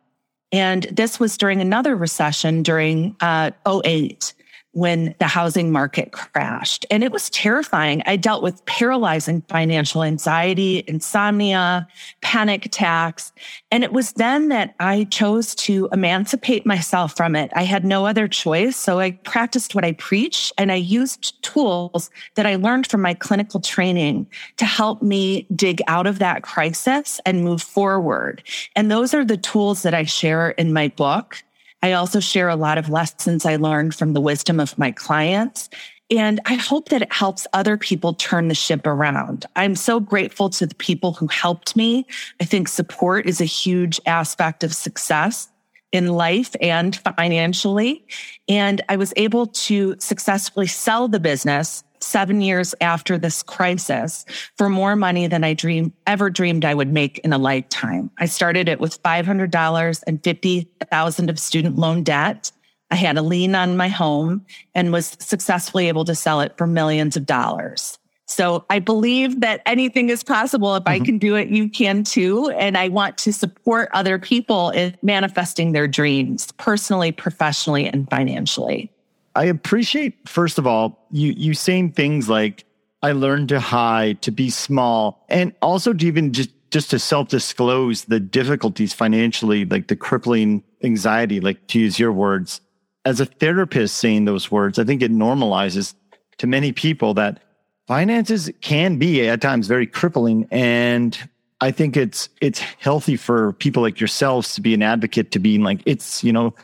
And 0.52 0.84
this 0.84 1.20
was 1.20 1.36
during 1.36 1.60
another 1.60 1.94
recession 1.96 2.62
during 2.62 3.16
uh, 3.20 3.50
08 3.66 4.32
when 4.78 5.14
the 5.18 5.26
housing 5.26 5.72
market 5.72 6.12
crashed. 6.12 6.86
And 6.90 7.02
it 7.02 7.10
was 7.10 7.28
terrifying. 7.30 8.00
I 8.06 8.14
dealt 8.16 8.44
with 8.44 8.64
paralyzing 8.64 9.42
financial 9.48 10.04
anxiety, 10.04 10.84
insomnia, 10.86 11.88
panic 12.20 12.64
attacks. 12.64 13.32
And 13.72 13.82
it 13.82 13.92
was 13.92 14.12
then 14.12 14.48
that 14.48 14.76
I 14.78 15.04
chose 15.04 15.54
to 15.56 15.88
emancipate 15.92 16.64
myself 16.64 17.16
from 17.16 17.34
it. 17.34 17.50
I 17.54 17.64
had 17.64 17.84
no 17.84 18.06
other 18.06 18.28
choice. 18.28 18.76
So 18.76 19.00
I 19.00 19.12
practiced 19.12 19.74
what 19.74 19.84
I 19.84 19.92
preach 19.92 20.52
and 20.56 20.70
I 20.70 20.76
used 20.76 21.42
tools 21.42 22.10
that 22.36 22.46
I 22.46 22.54
learned 22.54 22.86
from 22.86 23.02
my 23.02 23.14
clinical 23.14 23.58
training 23.58 24.28
to 24.58 24.64
help 24.64 25.02
me 25.02 25.46
dig 25.56 25.82
out 25.88 26.06
of 26.06 26.20
that 26.20 26.42
crisis 26.42 27.20
and 27.26 27.42
move 27.42 27.62
forward. 27.62 28.44
And 28.76 28.90
those 28.90 29.12
are 29.12 29.24
the 29.24 29.36
tools 29.36 29.82
that 29.82 29.94
I 29.94 30.04
share 30.04 30.50
in 30.50 30.72
my 30.72 30.88
book. 30.88 31.42
I 31.82 31.92
also 31.92 32.20
share 32.20 32.48
a 32.48 32.56
lot 32.56 32.78
of 32.78 32.88
lessons 32.88 33.44
I 33.44 33.56
learned 33.56 33.94
from 33.94 34.12
the 34.12 34.20
wisdom 34.20 34.60
of 34.60 34.76
my 34.78 34.90
clients. 34.92 35.68
And 36.10 36.40
I 36.46 36.54
hope 36.54 36.88
that 36.88 37.02
it 37.02 37.12
helps 37.12 37.46
other 37.52 37.76
people 37.76 38.14
turn 38.14 38.48
the 38.48 38.54
ship 38.54 38.86
around. 38.86 39.44
I'm 39.56 39.76
so 39.76 40.00
grateful 40.00 40.48
to 40.50 40.66
the 40.66 40.74
people 40.74 41.12
who 41.12 41.26
helped 41.26 41.76
me. 41.76 42.06
I 42.40 42.44
think 42.44 42.68
support 42.68 43.26
is 43.26 43.40
a 43.40 43.44
huge 43.44 44.00
aspect 44.06 44.64
of 44.64 44.74
success 44.74 45.48
in 45.92 46.08
life 46.08 46.54
and 46.60 46.96
financially. 46.96 48.04
And 48.48 48.82
I 48.88 48.96
was 48.96 49.12
able 49.16 49.46
to 49.46 49.96
successfully 49.98 50.66
sell 50.66 51.08
the 51.08 51.20
business 51.20 51.84
seven 52.08 52.40
years 52.40 52.74
after 52.80 53.18
this 53.18 53.42
crisis 53.42 54.24
for 54.56 54.68
more 54.68 54.96
money 54.96 55.26
than 55.26 55.44
I 55.44 55.54
dream 55.54 55.92
ever 56.06 56.30
dreamed 56.30 56.64
I 56.64 56.74
would 56.74 56.92
make 56.92 57.18
in 57.20 57.32
a 57.32 57.38
lifetime. 57.38 58.10
I 58.18 58.26
started 58.26 58.68
it 58.68 58.80
with 58.80 59.02
$500 59.02 60.02
and 60.06 60.24
50,000 60.24 61.30
of 61.30 61.38
student 61.38 61.76
loan 61.76 62.02
debt. 62.02 62.50
I 62.90 62.96
had 62.96 63.18
a 63.18 63.22
lien 63.22 63.54
on 63.54 63.76
my 63.76 63.88
home 63.88 64.44
and 64.74 64.92
was 64.92 65.16
successfully 65.20 65.88
able 65.88 66.04
to 66.06 66.14
sell 66.14 66.40
it 66.40 66.56
for 66.56 66.66
millions 66.66 67.16
of 67.16 67.26
dollars. 67.26 67.98
So 68.28 68.66
I 68.68 68.78
believe 68.78 69.40
that 69.40 69.62
anything 69.64 70.10
is 70.10 70.22
possible. 70.22 70.76
If 70.76 70.84
mm-hmm. 70.84 71.02
I 71.02 71.04
can 71.04 71.18
do 71.18 71.34
it, 71.34 71.48
you 71.48 71.68
can 71.68 72.04
too. 72.04 72.50
And 72.50 72.76
I 72.76 72.88
want 72.88 73.16
to 73.18 73.32
support 73.32 73.88
other 73.92 74.18
people 74.18 74.70
in 74.70 74.96
manifesting 75.02 75.72
their 75.72 75.88
dreams 75.88 76.52
personally, 76.52 77.10
professionally, 77.10 77.86
and 77.86 78.08
financially. 78.10 78.92
I 79.38 79.44
appreciate, 79.44 80.28
first 80.28 80.58
of 80.58 80.66
all, 80.66 81.06
you 81.12 81.32
you 81.36 81.54
saying 81.54 81.92
things 81.92 82.28
like 82.28 82.64
I 83.04 83.12
learned 83.12 83.50
to 83.50 83.60
hide, 83.60 84.20
to 84.22 84.32
be 84.32 84.50
small, 84.50 85.24
and 85.28 85.54
also 85.62 85.92
to 85.92 86.04
even 86.04 86.32
just 86.32 86.50
just 86.70 86.90
to 86.90 86.98
self-disclose 86.98 88.06
the 88.06 88.18
difficulties 88.18 88.92
financially, 88.92 89.64
like 89.64 89.86
the 89.86 89.94
crippling 89.94 90.64
anxiety, 90.82 91.38
like 91.38 91.64
to 91.68 91.78
use 91.78 92.00
your 92.00 92.12
words. 92.12 92.60
As 93.04 93.20
a 93.20 93.26
therapist 93.26 93.98
saying 93.98 94.24
those 94.24 94.50
words, 94.50 94.76
I 94.76 94.84
think 94.84 95.02
it 95.02 95.12
normalizes 95.12 95.94
to 96.38 96.48
many 96.48 96.72
people 96.72 97.14
that 97.14 97.40
finances 97.86 98.50
can 98.60 98.98
be 98.98 99.28
at 99.28 99.40
times 99.40 99.68
very 99.68 99.86
crippling. 99.86 100.48
And 100.50 101.16
I 101.60 101.70
think 101.70 101.96
it's 101.96 102.28
it's 102.40 102.58
healthy 102.58 103.16
for 103.16 103.52
people 103.52 103.82
like 103.82 104.00
yourselves 104.00 104.56
to 104.56 104.60
be 104.60 104.74
an 104.74 104.82
advocate 104.82 105.30
to 105.30 105.38
being 105.38 105.62
like 105.62 105.80
it's, 105.86 106.24
you 106.24 106.32
know, 106.32 106.54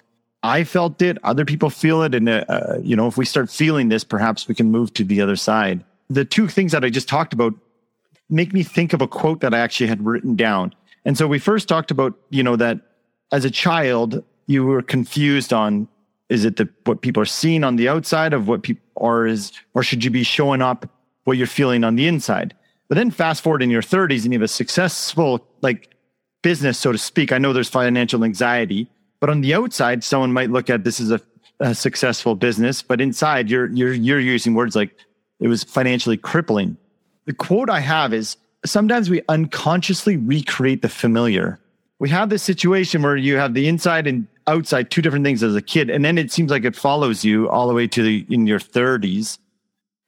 I 0.45 0.63
felt 0.63 1.01
it. 1.01 1.17
Other 1.25 1.47
people 1.47 1.71
feel 1.71 2.03
it. 2.03 2.15
And, 2.15 2.29
uh, 2.29 2.45
uh, 2.51 2.79
you 2.83 2.95
know, 2.95 3.07
if 3.07 3.17
we 3.17 3.25
start 3.25 3.51
feeling 3.51 3.89
this, 3.89 4.05
perhaps 4.05 4.47
we 4.47 4.55
can 4.55 4.71
move 4.71 4.93
to 4.93 5.03
the 5.03 5.23
other 5.23 5.37
side. 5.37 5.83
The 6.11 6.27
two 6.27 6.49
things 6.49 6.71
that 6.73 6.85
I 6.85 6.91
just 6.91 7.09
talked 7.09 7.33
about 7.33 7.55
make 8.29 8.53
me 8.53 8.63
think 8.63 8.93
of 8.93 9.01
a 9.01 9.09
quote 9.09 9.41
that 9.41 9.55
I 9.55 9.59
actually 9.59 9.87
had 9.87 10.05
written 10.05 10.37
down. 10.37 10.75
And 11.07 11.17
so 11.17 11.27
we 11.27 11.39
first 11.39 11.67
talked 11.67 11.91
about, 11.91 12.13
you 12.29 12.43
know, 12.43 12.57
that 12.57 12.79
as 13.33 13.47
a 13.47 13.51
child, 13.51 14.23
you 14.47 14.67
were 14.67 14.83
confused 14.83 15.53
on 15.53 15.89
Is 16.29 16.45
it 16.45 16.57
the 16.57 16.69
what 16.85 17.01
people 17.01 17.23
are 17.23 17.27
seeing 17.43 17.65
on 17.65 17.77
the 17.77 17.89
outside 17.89 18.35
of 18.35 18.47
what 18.47 18.63
people 18.63 18.83
or 18.97 19.27
is 19.27 19.51
or 19.73 19.83
should 19.83 20.05
you 20.05 20.11
be 20.11 20.23
showing 20.23 20.61
up 20.61 20.87
what 21.25 21.39
you're 21.39 21.47
feeling 21.47 21.85
on 21.85 21.97
the 21.97 22.07
inside? 22.07 22.55
But 22.89 22.97
then 22.97 23.11
fast 23.11 23.43
forward 23.43 23.63
in 23.63 23.71
your 23.71 23.83
30s 23.83 24.25
and 24.25 24.33
you 24.33 24.39
have 24.39 24.45
a 24.45 24.49
successful 24.49 25.47
like 25.63 25.95
business, 26.43 26.79
so 26.79 26.93
to 26.93 26.99
speak. 26.99 27.33
I 27.33 27.39
know 27.39 27.55
there's 27.55 27.71
financial 27.71 28.25
anxiety, 28.25 28.91
but 29.25 29.31
on 29.31 29.41
the 29.41 29.55
outside, 29.55 30.05
someone 30.05 30.35
might 30.35 30.51
look 30.51 30.69
at 30.69 30.85
this 30.85 31.01
as 31.01 31.11
a, 31.11 31.19
a 31.59 31.75
successful 31.75 32.35
business, 32.35 32.83
but 32.83 33.01
inside 33.01 33.49
you're 33.49 33.71
you're 33.71 33.95
you're 33.95 34.21
using 34.21 34.53
words 34.53 34.77
like 34.77 34.95
it 35.41 35.49
was 35.49 35.65
financially 35.65 36.19
crippling. 36.19 36.77
The 37.25 37.33
quote 37.33 37.71
I 37.71 37.81
have 37.81 38.13
is 38.13 38.37
sometimes 38.67 39.09
we 39.09 39.23
unconsciously 39.31 40.19
recreate 40.19 40.83
the 40.83 40.91
familiar. 40.91 41.59
We 42.01 42.11
have 42.11 42.29
this 42.29 42.43
situation 42.43 43.01
where 43.01 43.17
you 43.17 43.37
have 43.37 43.55
the 43.55 43.67
inside 43.67 44.07
and 44.07 44.27
outside 44.47 44.91
two 44.91 45.01
different 45.01 45.25
things 45.25 45.43
as 45.43 45.57
a 45.57 45.63
kid, 45.63 45.89
and 45.89 46.05
then 46.05 46.19
it 46.19 46.31
seems 46.31 46.51
like 46.51 46.67
it 46.67 46.77
follows 46.77 47.25
you 47.25 47.49
all 47.49 47.67
the 47.67 47.73
way 47.73 47.87
to 47.87 48.03
the, 48.03 48.27
in 48.29 48.47
your 48.47 48.61
30s. 48.61 49.39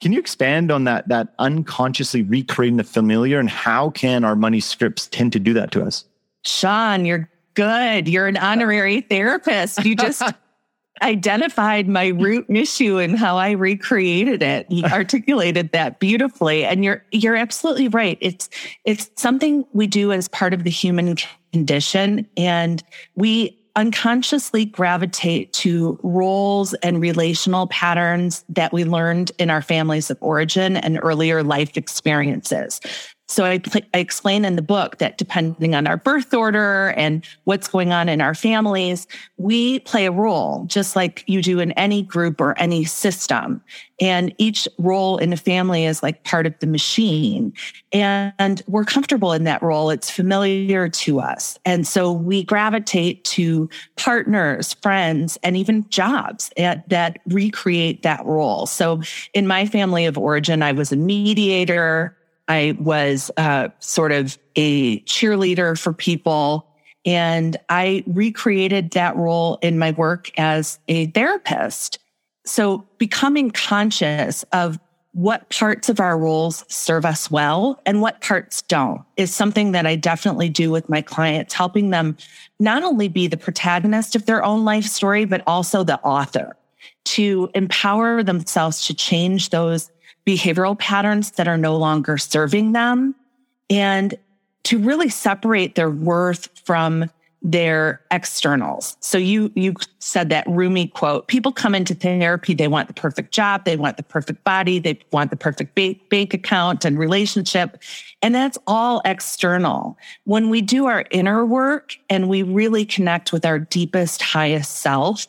Can 0.03 0.13
you 0.13 0.19
expand 0.19 0.71
on 0.71 0.85
that 0.85 1.09
that 1.09 1.29
unconsciously 1.39 2.21
recreating 2.21 2.77
the 2.77 2.85
familiar 2.85 3.41
and 3.41 3.49
how 3.49 3.89
can 3.89 4.25
our 4.25 4.37
money 4.37 4.61
scripts 4.61 5.07
tend 5.07 5.33
to 5.33 5.39
do 5.39 5.55
that 5.55 5.71
to 5.71 5.83
us? 5.83 6.05
Sean, 6.45 7.07
you're 7.07 7.31
good. 7.57 8.07
You're 8.07 8.29
an 8.29 8.37
honorary 8.37 9.01
therapist. 9.11 9.85
You 9.85 9.97
just 9.97 10.23
identified 11.03 11.89
my 11.89 12.09
root 12.09 12.47
issue 12.49 12.99
and 12.99 13.19
how 13.19 13.37
I 13.37 13.51
recreated 13.51 14.43
it. 14.43 14.71
You 14.71 14.85
articulated 14.93 15.73
that 15.73 15.99
beautifully. 15.99 16.65
And 16.65 16.85
you're 16.85 17.05
you're 17.11 17.37
absolutely 17.37 17.89
right. 17.89 18.19
It's 18.21 18.49
it's 18.85 19.11
something 19.17 19.65
we 19.73 19.89
do 19.89 20.13
as 20.13 20.29
part 20.29 20.55
of 20.55 20.63
the 20.63 20.71
human 20.71 21.17
condition. 21.53 22.29
And 22.37 22.85
we 23.17 23.59
unconsciously 23.75 24.65
gravitate 24.65 25.53
to 25.53 25.99
roles 26.03 26.73
and 26.75 26.99
relational 26.99 27.67
patterns 27.67 28.43
that 28.49 28.73
we 28.73 28.85
learned 28.85 29.31
in 29.39 29.51
our 29.51 29.61
families 29.61 30.11
of 30.11 30.17
origin 30.23 30.79
and 30.79 30.99
earlier 31.03 31.43
life 31.43 31.77
experiences. 31.77 32.81
So 33.29 33.45
I, 33.45 33.61
I, 33.93 33.99
explain 33.99 34.45
in 34.45 34.55
the 34.55 34.63
book 34.63 34.99
that 34.99 35.19
depending 35.19 35.75
on 35.75 35.89
our 35.89 35.97
birth 35.97 36.33
order 36.33 36.95
and 36.97 37.27
what's 37.45 37.67
going 37.67 37.93
on 37.93 38.09
in 38.09 38.21
our 38.21 38.35
families, 38.35 39.09
we 39.37 39.81
play 39.81 40.07
a 40.07 40.13
role 40.13 40.65
just 40.67 40.95
like 40.95 41.25
you 41.27 41.43
do 41.43 41.59
in 41.59 41.73
any 41.73 42.03
group 42.03 42.41
or 42.41 42.57
any 42.59 42.85
system. 42.85 43.61
And 44.01 44.33
each 44.39 44.69
role 44.79 45.19
in 45.19 45.33
a 45.33 45.37
family 45.37 45.87
is 45.87 46.03
like 46.03 46.23
part 46.23 46.47
of 46.47 46.57
the 46.61 46.67
machine. 46.69 47.53
And 47.93 48.63
we're 48.69 48.85
comfortable 48.85 49.33
in 49.33 49.45
that 49.45 49.63
role. 49.63 49.91
It's 49.91 50.11
familiar 50.11 50.89
to 50.89 51.21
us. 51.21 51.59
And 51.65 51.87
so 51.87 52.13
we 52.13 52.45
gravitate 52.45 53.25
to 53.25 53.69
partners, 53.97 54.75
friends, 54.75 55.37
and 55.43 55.57
even 55.57 55.89
jobs 55.89 56.51
at, 56.57 56.89
that 56.91 57.19
recreate 57.27 58.03
that 58.03 58.25
role. 58.25 58.67
So 58.67 59.01
in 59.35 59.47
my 59.47 59.67
family 59.67 60.07
of 60.07 60.17
origin, 60.17 60.63
I 60.63 60.73
was 60.73 60.93
a 60.93 60.97
mediator. 60.97 62.16
I 62.49 62.77
was 62.79 63.31
uh, 63.37 63.69
sort 63.81 64.13
of 64.13 64.39
a 64.55 65.01
cheerleader 65.01 65.79
for 65.79 65.93
people. 65.93 66.67
And 67.05 67.57
I 67.69 68.05
recreated 68.07 68.91
that 68.93 69.17
role 69.17 69.59
in 69.63 69.79
my 69.79 69.93
work 69.93 70.31
as 70.39 70.79
a 70.89 71.07
therapist. 71.07 71.99
So 72.45 72.87
becoming 72.99 73.51
conscious 73.51 74.45
of 74.53 74.79
what 75.13 75.49
parts 75.49 75.89
of 75.89 75.99
our 75.99 76.19
roles 76.19 76.65
serve 76.69 77.07
us 77.07 77.31
well 77.31 77.81
and 77.87 78.03
what 78.03 78.21
parts 78.21 78.61
don't 78.63 79.01
is 79.17 79.35
something 79.35 79.73
that 79.73 79.87
I 79.87 79.97
definitely 79.97 80.51
do 80.51 80.71
with 80.71 80.91
my 80.91 81.01
clients, 81.01 81.55
helping 81.55 81.89
them 81.89 82.19
not 82.61 82.83
only 82.83 83.09
be 83.09 83.27
the 83.27 83.39
protagonist 83.39 84.15
of 84.15 84.27
their 84.27 84.45
own 84.45 84.67
life 84.67 84.85
story, 84.85 85.25
but 85.25 85.43
also 85.47 85.85
the 85.85 85.99
author 86.01 86.55
to 87.05 87.51
empower 87.55 88.23
themselves 88.23 88.87
to 88.87 88.95
change 88.95 89.51
those 89.51 89.91
behavioral 90.27 90.79
patterns 90.79 91.33
that 91.33 91.47
are 91.47 91.57
no 91.57 91.77
longer 91.77 92.19
serving 92.19 92.73
them 92.73 93.15
and 93.71 94.19
to 94.65 94.79
really 94.79 95.09
separate 95.09 95.77
their 95.77 95.91
worth 95.91 96.49
from 96.65 97.09
their 97.43 98.01
externals. 98.11 98.97
So 98.99 99.19
you 99.19 99.53
you 99.55 99.75
said 100.01 100.31
that 100.31 100.45
Rumi 100.49 100.89
quote, 100.89 101.29
people 101.29 101.53
come 101.53 101.77
into 101.77 101.95
therapy 101.95 102.55
they 102.55 102.67
want 102.67 102.89
the 102.89 102.95
perfect 102.95 103.33
job, 103.33 103.65
they 103.65 103.77
want 103.77 103.99
the 103.99 104.03
perfect 104.03 104.43
body, 104.43 104.81
they 104.81 104.99
want 105.13 105.31
the 105.31 105.37
perfect 105.37 105.77
bank, 105.77 106.09
bank 106.09 106.35
account 106.35 106.85
and 106.85 106.99
relationship, 106.99 107.81
and 108.21 108.35
that's 108.35 108.59
all 108.67 109.01
external. 109.05 109.97
When 110.25 110.51
we 110.51 110.61
do 110.61 110.87
our 110.87 111.05
inner 111.13 111.47
work 111.47 111.97
and 112.11 112.29
we 112.29 112.43
really 112.43 112.85
connect 112.85 113.33
with 113.33 113.47
our 113.47 113.61
deepest 113.61 114.23
highest 114.23 114.79
self, 114.79 115.27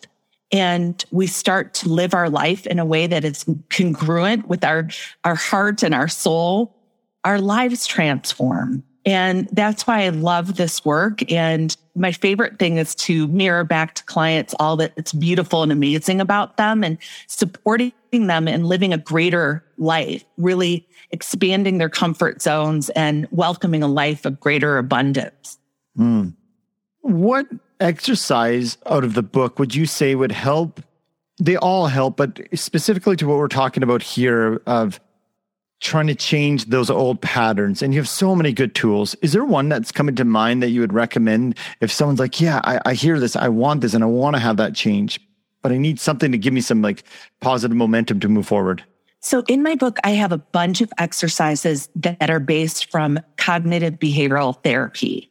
and 0.51 1.03
we 1.12 1.27
start 1.27 1.73
to 1.75 1.89
live 1.89 2.13
our 2.13 2.29
life 2.29 2.65
in 2.67 2.79
a 2.79 2.86
way 2.86 3.07
that 3.07 3.25
is 3.25 3.45
congruent 3.69 4.47
with 4.47 4.63
our, 4.63 4.88
our 5.23 5.36
heart 5.36 5.83
and 5.83 5.93
our 5.93 6.07
soul, 6.07 6.75
our 7.23 7.39
lives 7.41 7.86
transform. 7.86 8.83
And 9.05 9.47
that's 9.53 9.88
why 9.88 10.03
I 10.03 10.10
love 10.10 10.57
this 10.57 10.83
work. 10.83 11.31
And 11.31 11.75
my 11.95 12.12
favorite 12.12 12.60
thing 12.60 12.77
is 12.77 12.93
to 12.95 13.27
mirror 13.27 13.63
back 13.63 13.95
to 13.95 14.03
clients 14.03 14.53
all 14.60 14.75
that's 14.75 15.13
beautiful 15.13 15.63
and 15.63 15.71
amazing 15.71 16.19
about 16.19 16.57
them 16.57 16.83
and 16.83 16.97
supporting 17.27 17.93
them 18.12 18.49
in 18.49 18.65
living 18.65 18.93
a 18.93 18.97
greater 18.97 19.63
life, 19.77 20.25
really 20.38 20.86
expanding 21.12 21.77
their 21.77 21.89
comfort 21.89 22.41
zones 22.41 22.89
and 22.91 23.27
welcoming 23.31 23.81
a 23.81 23.88
life 23.88 24.25
of 24.25 24.41
greater 24.41 24.77
abundance. 24.77 25.57
Mm. 25.97 26.33
What 26.99 27.47
exercise 27.79 28.77
out 28.85 29.03
of 29.03 29.13
the 29.13 29.23
book 29.23 29.59
would 29.59 29.75
you 29.75 29.85
say 29.85 30.15
would 30.15 30.31
help? 30.31 30.81
They 31.39 31.55
all 31.55 31.87
help, 31.87 32.17
but 32.17 32.39
specifically 32.53 33.15
to 33.17 33.27
what 33.27 33.37
we're 33.37 33.47
talking 33.47 33.83
about 33.83 34.01
here 34.01 34.61
of 34.65 34.99
trying 35.79 36.07
to 36.07 36.15
change 36.15 36.65
those 36.65 36.89
old 36.89 37.21
patterns. 37.21 37.81
And 37.81 37.93
you 37.93 37.99
have 37.99 38.09
so 38.09 38.35
many 38.35 38.51
good 38.51 38.73
tools. 38.73 39.15
Is 39.15 39.33
there 39.33 39.45
one 39.45 39.69
that's 39.69 39.91
coming 39.91 40.15
to 40.15 40.25
mind 40.25 40.63
that 40.63 40.69
you 40.69 40.81
would 40.81 40.93
recommend? 40.93 41.57
If 41.81 41.91
someone's 41.91 42.19
like 42.19 42.41
yeah 42.41 42.61
I, 42.63 42.79
I, 42.85 42.93
hear 42.93 43.19
this. 43.19 43.35
I 43.35 43.49
want 43.49 43.81
this 43.81 43.93
and 43.93 44.03
i 44.03 44.07
want 44.07 44.35
to 44.35 44.39
have 44.39 44.57
that 44.57 44.73
change 44.73 45.19
but 45.61 45.71
i 45.71 45.77
need 45.77 45.99
something 45.99 46.31
to 46.31 46.37
give 46.37 46.53
me 46.53 46.61
some 46.61 46.81
like 46.81 47.03
positive 47.41 47.75
momentum 47.75 48.19
to 48.21 48.29
move 48.29 48.47
forward. 48.47 48.83
So 49.19 49.43
in 49.47 49.61
my 49.61 49.75
book 49.75 49.99
i 50.03 50.11
have 50.11 50.31
a 50.31 50.37
bunch 50.37 50.81
of 50.81 50.91
exercises 50.97 51.89
that 51.95 52.29
are 52.29 52.39
based 52.39 52.89
from 52.89 53.19
cognitive 53.37 53.95
behavioral 53.95 54.61
therapy 54.63 55.29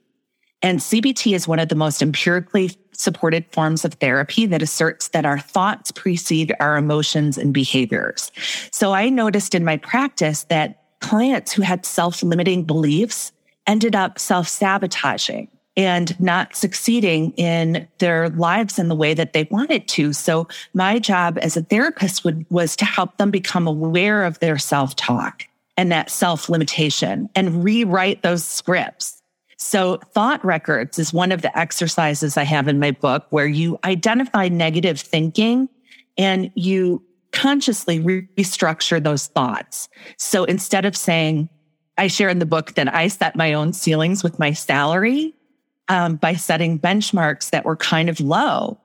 and 0.63 0.81
CBT 0.81 1.35
is 1.35 1.47
one 1.47 1.59
of 1.59 1.69
the 1.69 1.75
most 1.75 2.03
empirically 2.03 2.71
supported 2.93 3.45
forms 3.53 3.85
of 3.85 3.95
therapy 3.95 4.47
that 4.47 4.63
asserts 4.63 5.09
that 5.09 5.27
our 5.27 5.39
thoughts 5.39 5.93
precede 5.93 6.55
our 6.61 6.77
emotions 6.77 7.37
and 7.37 7.53
behaviors. 7.53 8.33
So 8.73 8.93
I 8.93 9.09
noticed 9.09 9.55
in 9.55 9.65
my 9.65 9.77
practice 9.77 10.45
that 10.45 10.83
clients 11.01 11.53
who 11.53 11.63
had 11.63 11.85
self 11.85 12.23
limiting 12.23 12.65
beliefs 12.65 13.33
ended 13.67 13.95
up 13.95 14.19
self 14.19 14.49
sabotaging 14.49 15.49
and 15.77 16.19
not 16.19 16.57
succeeding 16.57 17.33
in 17.33 17.87
their 17.99 18.31
lives 18.31 18.79
in 18.79 18.89
the 18.89 18.95
way 18.95 19.13
that 19.13 19.35
they 19.35 19.47
wanted 19.51 19.87
to. 19.89 20.15
So 20.15 20.49
my 20.73 20.99
job 20.99 21.39
as 21.43 21.57
a 21.57 21.63
therapist 21.63 22.25
would, 22.25 22.47
was 22.49 22.77
to 22.77 22.87
help 22.87 23.19
them 23.19 23.31
become 23.31 23.67
aware 23.67 24.25
of 24.25 24.39
their 24.39 24.57
self 24.57 24.97
talk 24.97 25.45
and 25.77 25.93
that 25.93 26.11
self 26.11 26.49
limitation 26.49 27.29
and 27.35 27.63
rewrite 27.63 28.23
those 28.23 28.45
scripts 28.45 29.23
so 29.57 29.99
thought 30.13 30.45
records 30.45 30.99
is 30.99 31.13
one 31.13 31.33
of 31.33 31.43
the 31.43 31.57
exercises 31.59 32.37
I 32.37 32.45
have 32.45 32.69
in 32.69 32.79
my 32.79 32.91
book 32.91 33.27
where 33.31 33.47
you 33.47 33.79
identify 33.85 34.49
negative 34.49 35.01
thinking 35.01 35.69
and 36.19 36.51
you 36.55 37.03
consciously 37.33 38.01
restructure 38.01 39.03
those 39.03 39.27
thoughts. 39.27 39.89
So 40.17 40.45
instead 40.45 40.85
of 40.85 40.97
saying, 40.97 41.49
I 41.99 42.07
share 42.09 42.29
in 42.29 42.39
the 42.39 42.47
book 42.47 42.75
that 42.75 42.95
I 42.95 43.09
set 43.09 43.37
my 43.37 43.55
own 43.55 43.73
ceilings 43.73 44.23
with 44.23 44.39
my 44.39 44.53
salary 44.53 45.35
um, 45.89 46.17
by 46.17 46.35
setting 46.35 46.79
benchmarks 46.79 47.51
that 47.51 47.65
were 47.65 47.77
kind 47.77 48.09
of 48.09 48.21
low. 48.21 48.79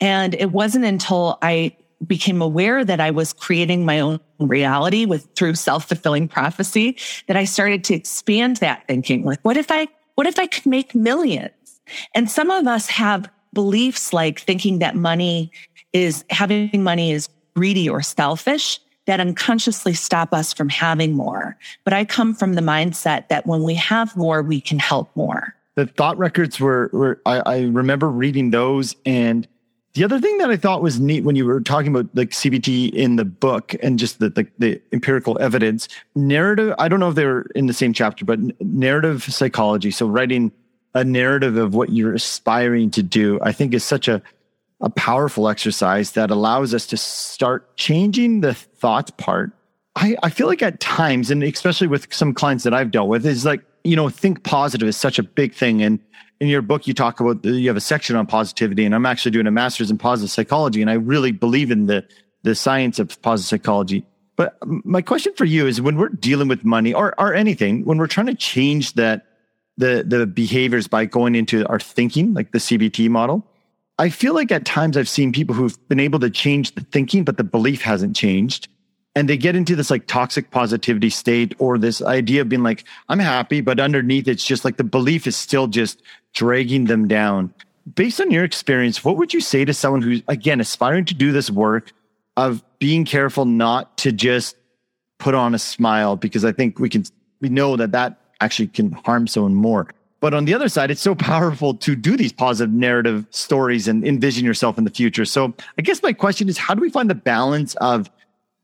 And 0.00 0.34
it 0.34 0.52
wasn't 0.52 0.84
until 0.84 1.38
I 1.42 1.76
became 2.06 2.40
aware 2.40 2.84
that 2.84 3.00
I 3.00 3.10
was 3.10 3.32
creating 3.32 3.84
my 3.84 4.00
own 4.00 4.20
reality 4.38 5.04
with 5.04 5.26
through 5.34 5.54
self-fulfilling 5.54 6.28
prophecy 6.28 6.96
that 7.26 7.36
I 7.36 7.44
started 7.44 7.82
to 7.84 7.94
expand 7.94 8.58
that 8.58 8.86
thinking. 8.86 9.24
Like, 9.24 9.40
what 9.42 9.56
if 9.56 9.70
I 9.70 9.88
what 10.18 10.26
if 10.26 10.36
I 10.36 10.48
could 10.48 10.66
make 10.66 10.96
millions? 10.96 11.80
And 12.12 12.28
some 12.28 12.50
of 12.50 12.66
us 12.66 12.88
have 12.88 13.30
beliefs 13.52 14.12
like 14.12 14.40
thinking 14.40 14.80
that 14.80 14.96
money 14.96 15.52
is 15.92 16.24
having 16.28 16.82
money 16.82 17.12
is 17.12 17.28
greedy 17.54 17.88
or 17.88 18.02
selfish 18.02 18.80
that 19.06 19.20
unconsciously 19.20 19.94
stop 19.94 20.34
us 20.34 20.52
from 20.52 20.70
having 20.70 21.12
more. 21.12 21.56
But 21.84 21.92
I 21.92 22.04
come 22.04 22.34
from 22.34 22.54
the 22.54 22.60
mindset 22.60 23.28
that 23.28 23.46
when 23.46 23.62
we 23.62 23.74
have 23.76 24.16
more, 24.16 24.42
we 24.42 24.60
can 24.60 24.80
help 24.80 25.08
more. 25.14 25.54
The 25.76 25.86
thought 25.86 26.18
records 26.18 26.58
were, 26.58 26.90
were 26.92 27.22
I, 27.24 27.38
I 27.46 27.60
remember 27.66 28.10
reading 28.10 28.50
those 28.50 28.96
and 29.06 29.46
the 29.98 30.04
other 30.04 30.20
thing 30.20 30.38
that 30.38 30.48
I 30.48 30.56
thought 30.56 30.80
was 30.80 31.00
neat 31.00 31.24
when 31.24 31.34
you 31.34 31.44
were 31.44 31.60
talking 31.60 31.88
about 31.88 32.06
like 32.14 32.30
CBT 32.30 32.92
in 32.92 33.16
the 33.16 33.24
book 33.24 33.74
and 33.82 33.98
just 33.98 34.20
the, 34.20 34.30
the, 34.30 34.46
the 34.58 34.80
empirical 34.92 35.36
evidence, 35.40 35.88
narrative, 36.14 36.72
I 36.78 36.86
don't 36.86 37.00
know 37.00 37.08
if 37.08 37.16
they 37.16 37.26
were 37.26 37.50
in 37.56 37.66
the 37.66 37.72
same 37.72 37.92
chapter, 37.92 38.24
but 38.24 38.38
narrative 38.60 39.24
psychology. 39.24 39.90
So 39.90 40.06
writing 40.06 40.52
a 40.94 41.02
narrative 41.02 41.56
of 41.56 41.74
what 41.74 41.90
you're 41.90 42.14
aspiring 42.14 42.92
to 42.92 43.02
do, 43.02 43.40
I 43.42 43.50
think 43.50 43.74
is 43.74 43.82
such 43.82 44.06
a 44.06 44.22
a 44.80 44.90
powerful 44.90 45.48
exercise 45.48 46.12
that 46.12 46.30
allows 46.30 46.72
us 46.72 46.86
to 46.86 46.96
start 46.96 47.76
changing 47.76 48.42
the 48.42 48.54
thoughts 48.54 49.10
part. 49.16 49.50
I, 49.96 50.16
I 50.22 50.30
feel 50.30 50.46
like 50.46 50.62
at 50.62 50.78
times, 50.78 51.32
and 51.32 51.42
especially 51.42 51.88
with 51.88 52.14
some 52.14 52.32
clients 52.32 52.62
that 52.62 52.72
I've 52.72 52.92
dealt 52.92 53.08
with, 53.08 53.26
is 53.26 53.44
like, 53.44 53.60
you 53.82 53.96
know, 53.96 54.08
think 54.08 54.44
positive 54.44 54.86
is 54.86 54.96
such 54.96 55.18
a 55.18 55.24
big 55.24 55.52
thing. 55.52 55.82
And 55.82 55.98
in 56.40 56.48
your 56.48 56.62
book, 56.62 56.86
you 56.86 56.94
talk 56.94 57.20
about, 57.20 57.44
you 57.44 57.68
have 57.68 57.76
a 57.76 57.80
section 57.80 58.16
on 58.16 58.26
positivity, 58.26 58.84
and 58.84 58.94
I'm 58.94 59.06
actually 59.06 59.32
doing 59.32 59.46
a 59.46 59.50
master's 59.50 59.90
in 59.90 59.98
positive 59.98 60.30
psychology. 60.30 60.80
And 60.80 60.90
I 60.90 60.94
really 60.94 61.32
believe 61.32 61.70
in 61.70 61.86
the, 61.86 62.06
the 62.42 62.54
science 62.54 62.98
of 62.98 63.20
positive 63.22 63.48
psychology. 63.48 64.04
But 64.36 64.56
um, 64.62 64.82
my 64.84 65.02
question 65.02 65.34
for 65.34 65.44
you 65.44 65.66
is 65.66 65.80
when 65.80 65.96
we're 65.96 66.10
dealing 66.10 66.48
with 66.48 66.64
money 66.64 66.94
or, 66.94 67.18
or 67.20 67.34
anything, 67.34 67.84
when 67.84 67.98
we're 67.98 68.06
trying 68.06 68.26
to 68.26 68.34
change 68.34 68.94
that, 68.94 69.26
the, 69.76 70.04
the 70.06 70.26
behaviors 70.26 70.86
by 70.88 71.04
going 71.04 71.34
into 71.34 71.66
our 71.66 71.80
thinking, 71.80 72.34
like 72.34 72.52
the 72.52 72.58
CBT 72.58 73.08
model, 73.08 73.46
I 73.98 74.10
feel 74.10 74.32
like 74.32 74.52
at 74.52 74.64
times 74.64 74.96
I've 74.96 75.08
seen 75.08 75.32
people 75.32 75.56
who've 75.56 75.88
been 75.88 76.00
able 76.00 76.20
to 76.20 76.30
change 76.30 76.74
the 76.76 76.82
thinking, 76.82 77.24
but 77.24 77.36
the 77.36 77.44
belief 77.44 77.82
hasn't 77.82 78.14
changed. 78.14 78.68
And 79.14 79.28
they 79.28 79.36
get 79.36 79.56
into 79.56 79.74
this 79.74 79.90
like 79.90 80.06
toxic 80.06 80.50
positivity 80.50 81.10
state 81.10 81.54
or 81.58 81.76
this 81.76 82.00
idea 82.02 82.42
of 82.42 82.48
being 82.48 82.62
like, 82.62 82.84
I'm 83.08 83.18
happy, 83.18 83.60
but 83.60 83.80
underneath 83.80 84.28
it's 84.28 84.44
just 84.44 84.64
like 84.64 84.76
the 84.76 84.84
belief 84.84 85.26
is 85.26 85.36
still 85.36 85.66
just 85.66 86.02
dragging 86.34 86.84
them 86.84 87.08
down. 87.08 87.52
Based 87.94 88.20
on 88.20 88.30
your 88.30 88.44
experience, 88.44 89.04
what 89.04 89.16
would 89.16 89.34
you 89.34 89.40
say 89.40 89.64
to 89.64 89.74
someone 89.74 90.02
who's, 90.02 90.22
again, 90.28 90.60
aspiring 90.60 91.04
to 91.06 91.14
do 91.14 91.32
this 91.32 91.50
work 91.50 91.92
of 92.36 92.62
being 92.78 93.04
careful 93.04 93.44
not 93.44 93.96
to 93.98 94.12
just 94.12 94.56
put 95.18 95.34
on 95.34 95.54
a 95.54 95.58
smile? 95.58 96.14
Because 96.14 96.44
I 96.44 96.52
think 96.52 96.78
we 96.78 96.88
can, 96.88 97.04
we 97.40 97.48
know 97.48 97.76
that 97.76 97.92
that 97.92 98.20
actually 98.40 98.68
can 98.68 98.92
harm 98.92 99.26
someone 99.26 99.54
more. 99.54 99.88
But 100.20 100.34
on 100.34 100.44
the 100.44 100.54
other 100.54 100.68
side, 100.68 100.90
it's 100.90 101.00
so 101.00 101.14
powerful 101.14 101.74
to 101.74 101.94
do 101.94 102.16
these 102.16 102.32
positive 102.32 102.74
narrative 102.74 103.26
stories 103.30 103.86
and 103.86 104.04
envision 104.04 104.44
yourself 104.44 104.76
in 104.76 104.84
the 104.84 104.90
future. 104.90 105.24
So 105.24 105.54
I 105.78 105.82
guess 105.82 106.02
my 106.02 106.12
question 106.12 106.48
is 106.48 106.58
how 106.58 106.74
do 106.74 106.80
we 106.80 106.90
find 106.90 107.08
the 107.08 107.14
balance 107.14 107.74
of 107.76 108.10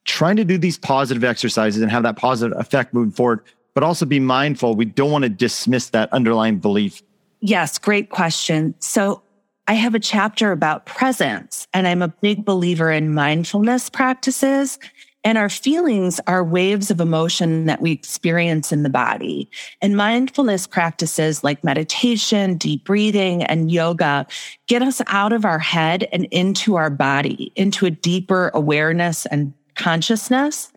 trying 0.04 0.36
to 0.36 0.44
do 0.44 0.58
these 0.58 0.78
positive 0.78 1.24
exercises 1.24 1.82
and 1.82 1.90
have 1.90 2.02
that 2.02 2.16
positive 2.16 2.58
effect 2.58 2.94
moving 2.94 3.12
forward, 3.12 3.40
but 3.74 3.82
also 3.82 4.06
be 4.06 4.20
mindful 4.20 4.74
we 4.74 4.84
don't 4.84 5.10
want 5.10 5.22
to 5.22 5.28
dismiss 5.28 5.90
that 5.90 6.12
underlying 6.12 6.58
belief? 6.58 7.02
Yes, 7.40 7.78
great 7.78 8.10
question. 8.10 8.74
So 8.78 9.22
I 9.66 9.74
have 9.74 9.94
a 9.94 10.00
chapter 10.00 10.52
about 10.52 10.86
presence, 10.86 11.66
and 11.72 11.86
I'm 11.86 12.02
a 12.02 12.08
big 12.08 12.44
believer 12.44 12.90
in 12.90 13.14
mindfulness 13.14 13.90
practices 13.90 14.78
and 15.24 15.38
our 15.38 15.48
feelings 15.48 16.20
are 16.26 16.44
waves 16.44 16.90
of 16.90 17.00
emotion 17.00 17.64
that 17.64 17.80
we 17.80 17.90
experience 17.90 18.72
in 18.72 18.82
the 18.82 18.90
body. 18.90 19.50
And 19.80 19.96
mindfulness 19.96 20.66
practices 20.66 21.42
like 21.42 21.64
meditation, 21.64 22.58
deep 22.58 22.84
breathing, 22.84 23.42
and 23.42 23.72
yoga 23.72 24.26
get 24.66 24.82
us 24.82 25.00
out 25.06 25.32
of 25.32 25.46
our 25.46 25.58
head 25.58 26.06
and 26.12 26.26
into 26.26 26.76
our 26.76 26.90
body, 26.90 27.52
into 27.56 27.86
a 27.86 27.90
deeper 27.90 28.50
awareness 28.52 29.24
and 29.26 29.54
consciousness. 29.74 30.72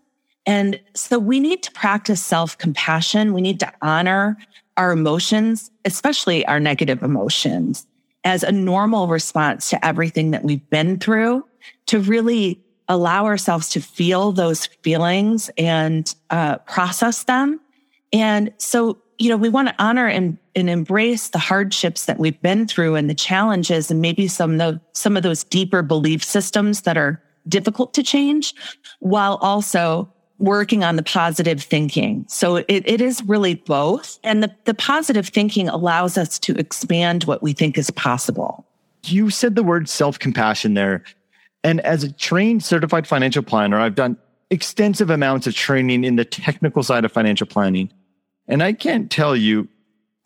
And 0.45 0.79
so 0.93 1.19
we 1.19 1.39
need 1.39 1.61
to 1.63 1.71
practice 1.71 2.23
self 2.23 2.57
compassion. 2.57 3.33
We 3.33 3.41
need 3.41 3.59
to 3.59 3.71
honor 3.81 4.37
our 4.77 4.91
emotions, 4.91 5.71
especially 5.85 6.45
our 6.45 6.59
negative 6.59 7.03
emotions 7.03 7.85
as 8.23 8.43
a 8.43 8.51
normal 8.51 9.07
response 9.07 9.69
to 9.69 9.85
everything 9.85 10.31
that 10.31 10.43
we've 10.43 10.69
been 10.69 10.99
through 10.99 11.45
to 11.87 11.99
really 11.99 12.59
allow 12.87 13.25
ourselves 13.25 13.69
to 13.69 13.81
feel 13.81 14.31
those 14.31 14.67
feelings 14.83 15.49
and 15.57 16.15
uh, 16.29 16.57
process 16.59 17.23
them. 17.23 17.59
And 18.13 18.53
so, 18.57 18.97
you 19.17 19.29
know, 19.29 19.37
we 19.37 19.49
want 19.49 19.69
to 19.69 19.75
honor 19.79 20.07
and, 20.07 20.37
and 20.55 20.69
embrace 20.69 21.29
the 21.29 21.39
hardships 21.39 22.05
that 22.05 22.19
we've 22.19 22.41
been 22.41 22.67
through 22.67 22.95
and 22.95 23.09
the 23.09 23.15
challenges 23.15 23.91
and 23.91 24.01
maybe 24.01 24.27
some 24.27 24.59
of, 24.61 24.79
some 24.93 25.17
of 25.17 25.23
those 25.23 25.43
deeper 25.43 25.81
belief 25.81 26.23
systems 26.23 26.81
that 26.81 26.97
are 26.97 27.21
difficult 27.47 27.93
to 27.95 28.03
change 28.03 28.53
while 28.99 29.37
also 29.41 30.11
working 30.39 30.83
on 30.83 30.95
the 30.95 31.03
positive 31.03 31.61
thinking. 31.61 32.25
So 32.27 32.57
it, 32.57 32.65
it 32.67 33.01
is 33.01 33.23
really 33.23 33.55
both. 33.55 34.19
And 34.23 34.43
the, 34.43 34.55
the 34.65 34.73
positive 34.73 35.27
thinking 35.27 35.67
allows 35.67 36.17
us 36.17 36.37
to 36.39 36.55
expand 36.57 37.23
what 37.23 37.41
we 37.41 37.53
think 37.53 37.77
is 37.77 37.89
possible. 37.89 38.65
You 39.03 39.29
said 39.29 39.55
the 39.55 39.63
word 39.63 39.89
self 39.89 40.19
compassion 40.19 40.73
there. 40.73 41.03
And 41.63 41.81
as 41.81 42.03
a 42.03 42.11
trained 42.11 42.63
certified 42.63 43.07
financial 43.07 43.43
planner, 43.43 43.79
I've 43.79 43.95
done 43.95 44.17
extensive 44.49 45.09
amounts 45.09 45.47
of 45.47 45.55
training 45.55 46.03
in 46.03 46.15
the 46.15 46.25
technical 46.25 46.83
side 46.83 47.03
of 47.03 47.11
financial 47.11 47.47
planning. 47.47 47.91
And 48.47 48.63
I 48.63 48.73
can't 48.73 49.09
tell 49.11 49.35
you 49.35 49.67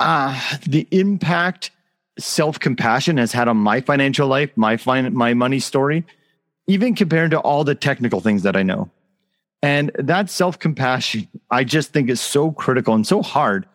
ah, 0.01 0.59
the 0.67 0.87
impact 0.91 1.71
self 2.19 2.59
compassion 2.59 3.17
has 3.17 3.31
had 3.31 3.47
on 3.47 3.57
my 3.57 3.81
financial 3.81 4.27
life, 4.27 4.51
my, 4.55 4.77
fin- 4.77 5.15
my 5.15 5.33
money 5.33 5.59
story, 5.59 6.05
even 6.71 6.95
compared 6.95 7.31
to 7.31 7.39
all 7.39 7.63
the 7.63 7.75
technical 7.75 8.21
things 8.21 8.43
that 8.43 8.55
I 8.55 8.63
know. 8.63 8.89
And 9.61 9.91
that 9.95 10.29
self 10.29 10.57
compassion, 10.57 11.27
I 11.51 11.63
just 11.63 11.91
think 11.91 12.09
is 12.09 12.21
so 12.21 12.51
critical 12.51 12.93
and 12.95 13.05
so 13.05 13.21
hard. 13.21 13.67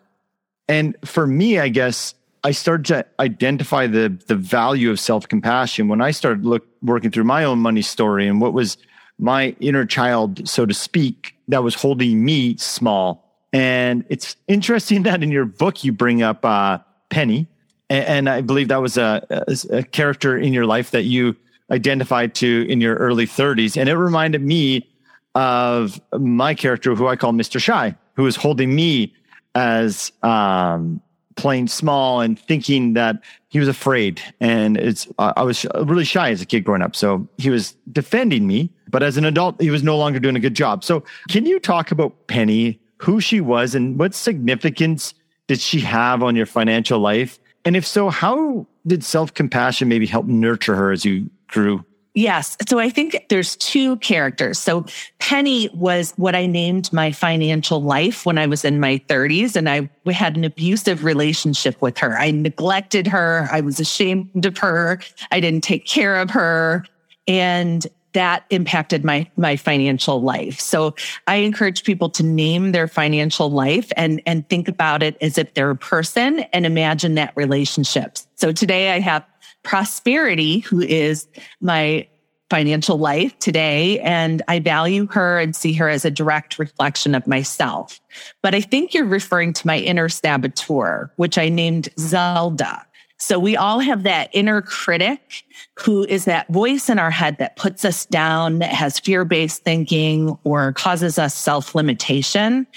And 0.67 0.97
for 1.05 1.27
me, 1.27 1.59
I 1.59 1.69
guess 1.69 2.15
I 2.43 2.51
started 2.51 2.85
to 2.87 3.05
identify 3.19 3.87
the 3.87 4.17
the 4.27 4.35
value 4.35 4.89
of 4.89 4.99
self 4.99 5.27
compassion 5.27 5.87
when 5.87 6.01
I 6.01 6.11
started 6.11 6.45
look 6.45 6.65
working 6.81 7.11
through 7.11 7.23
my 7.23 7.43
own 7.43 7.59
money 7.59 7.81
story 7.81 8.27
and 8.27 8.41
what 8.41 8.53
was 8.53 8.77
my 9.19 9.55
inner 9.59 9.85
child, 9.85 10.47
so 10.47 10.65
to 10.65 10.73
speak, 10.73 11.35
that 11.47 11.63
was 11.63 11.73
holding 11.73 12.23
me 12.23 12.55
small. 12.57 13.23
And 13.53 14.05
it's 14.09 14.35
interesting 14.47 15.03
that 15.07 15.23
in 15.23 15.31
your 15.31 15.45
book 15.45 15.83
you 15.83 15.91
bring 15.91 16.21
up 16.21 16.43
uh, 16.43 16.79
Penny, 17.09 17.47
and, 17.89 18.05
and, 18.05 18.29
I 18.29 18.41
believe 18.41 18.67
that 18.67 18.81
was 18.81 18.97
a, 18.97 19.25
a, 19.29 19.77
a 19.77 19.83
character 19.83 20.37
in 20.37 20.51
your 20.51 20.65
life 20.65 20.91
that 20.91 21.03
you 21.03 21.37
identified 21.71 22.35
to 22.35 22.65
in 22.69 22.81
your 22.81 22.95
early 22.95 23.25
30s, 23.25 23.77
and 23.77 23.89
it 23.89 23.95
reminded 23.95 24.41
me 24.41 24.87
of 25.35 26.01
my 26.17 26.55
character, 26.55 26.95
who 26.95 27.07
I 27.07 27.15
call 27.15 27.31
Mr. 27.31 27.61
Shy, 27.61 27.95
who 28.15 28.23
was 28.23 28.35
holding 28.35 28.75
me 28.75 29.13
as 29.53 30.11
um, 30.23 31.01
playing 31.35 31.67
small 31.67 32.21
and 32.21 32.37
thinking 32.37 32.93
that 32.93 33.23
he 33.49 33.59
was 33.59 33.67
afraid. 33.67 34.21
And 34.41 34.77
it's, 34.77 35.07
I 35.19 35.43
was 35.43 35.65
really 35.75 36.03
shy 36.03 36.31
as 36.31 36.41
a 36.41 36.45
kid 36.45 36.63
growing 36.63 36.81
up. 36.81 36.95
So 36.95 37.27
he 37.37 37.49
was 37.49 37.75
defending 37.91 38.47
me, 38.47 38.69
but 38.89 39.03
as 39.03 39.15
an 39.17 39.25
adult, 39.25 39.61
he 39.61 39.69
was 39.69 39.83
no 39.83 39.97
longer 39.97 40.19
doing 40.19 40.35
a 40.35 40.39
good 40.39 40.55
job. 40.55 40.83
So 40.83 41.03
can 41.29 41.45
you 41.45 41.59
talk 41.59 41.91
about 41.91 42.27
Penny, 42.27 42.79
who 42.97 43.21
she 43.21 43.39
was 43.39 43.75
and 43.75 43.97
what 43.97 44.13
significance 44.13 45.13
did 45.47 45.59
she 45.59 45.79
have 45.81 46.23
on 46.23 46.35
your 46.35 46.45
financial 46.45 46.99
life? 46.99 47.39
And 47.63 47.75
if 47.75 47.85
so, 47.85 48.09
how 48.09 48.65
did 48.85 49.03
self 49.03 49.33
compassion 49.33 49.87
maybe 49.87 50.05
help 50.05 50.25
nurture 50.25 50.75
her 50.75 50.91
as 50.91 51.05
you 51.05 51.29
grew? 51.47 51.83
Yes. 52.17 52.57
So 52.67 52.79
I 52.79 52.89
think 52.89 53.25
there's 53.29 53.55
two 53.55 53.97
characters. 53.97 54.57
So 54.57 54.85
Penny 55.19 55.69
was 55.75 56.13
what 56.17 56.33
I 56.33 56.47
named 56.47 56.91
my 56.91 57.11
financial 57.11 57.83
life 57.83 58.25
when 58.25 58.39
I 58.39 58.47
was 58.47 58.65
in 58.65 58.79
my 58.79 58.99
30s 59.07 59.55
and 59.55 59.69
I 59.69 59.87
had 60.11 60.35
an 60.35 60.43
abusive 60.43 61.03
relationship 61.03 61.79
with 61.79 61.99
her. 61.99 62.17
I 62.17 62.31
neglected 62.31 63.05
her. 63.05 63.47
I 63.51 63.61
was 63.61 63.79
ashamed 63.79 64.47
of 64.47 64.57
her. 64.57 64.99
I 65.31 65.39
didn't 65.39 65.63
take 65.63 65.85
care 65.85 66.15
of 66.15 66.31
her. 66.31 66.85
And 67.27 67.85
that 68.13 68.45
impacted 68.49 69.05
my 69.05 69.29
my 69.37 69.55
financial 69.55 70.19
life. 70.19 70.59
So 70.59 70.95
I 71.27 71.35
encourage 71.35 71.83
people 71.83 72.09
to 72.11 72.23
name 72.23 72.71
their 72.71 72.87
financial 72.87 73.51
life 73.51 73.91
and 73.95 74.23
and 74.25 74.47
think 74.49 74.67
about 74.67 75.03
it 75.03 75.17
as 75.21 75.37
if 75.37 75.53
they're 75.53 75.69
a 75.69 75.75
person 75.75 76.39
and 76.51 76.65
imagine 76.65 77.13
that 77.13 77.31
relationship. 77.35 78.17
So 78.33 78.51
today 78.51 78.93
I 78.93 79.01
have 79.01 79.23
prosperity, 79.67 80.59
who 80.59 80.81
is 80.81 81.27
my 81.59 82.07
financial 82.49 82.97
life 82.97 83.37
today. 83.39 83.99
And 83.99 84.41
I 84.47 84.59
value 84.59 85.07
her 85.07 85.37
and 85.37 85.53
see 85.53 85.73
her 85.73 85.89
as 85.89 86.05
a 86.05 86.09
direct 86.09 86.57
reflection 86.57 87.13
of 87.13 87.27
myself. 87.27 87.99
But 88.41 88.55
I 88.55 88.61
think 88.61 88.93
you're 88.93 89.03
referring 89.03 89.51
to 89.51 89.67
my 89.67 89.77
inner 89.77 90.07
saboteur, 90.07 91.11
which 91.17 91.37
I 91.37 91.49
named 91.49 91.89
Zelda. 91.99 92.85
So 93.19 93.37
we 93.39 93.57
all 93.57 93.79
have 93.79 94.03
that 94.03 94.29
inner 94.31 94.61
critic 94.61 95.43
who 95.77 96.05
is 96.05 96.23
that 96.25 96.47
voice 96.47 96.87
in 96.87 96.97
our 96.97 97.11
head 97.11 97.37
that 97.39 97.57
puts 97.57 97.83
us 97.83 98.05
down, 98.05 98.59
that 98.59 98.71
has 98.71 98.99
fear 98.99 99.25
based 99.25 99.65
thinking 99.65 100.37
or 100.45 100.71
causes 100.71 101.19
us 101.19 101.35
self 101.35 101.75
limitation. 101.75 102.67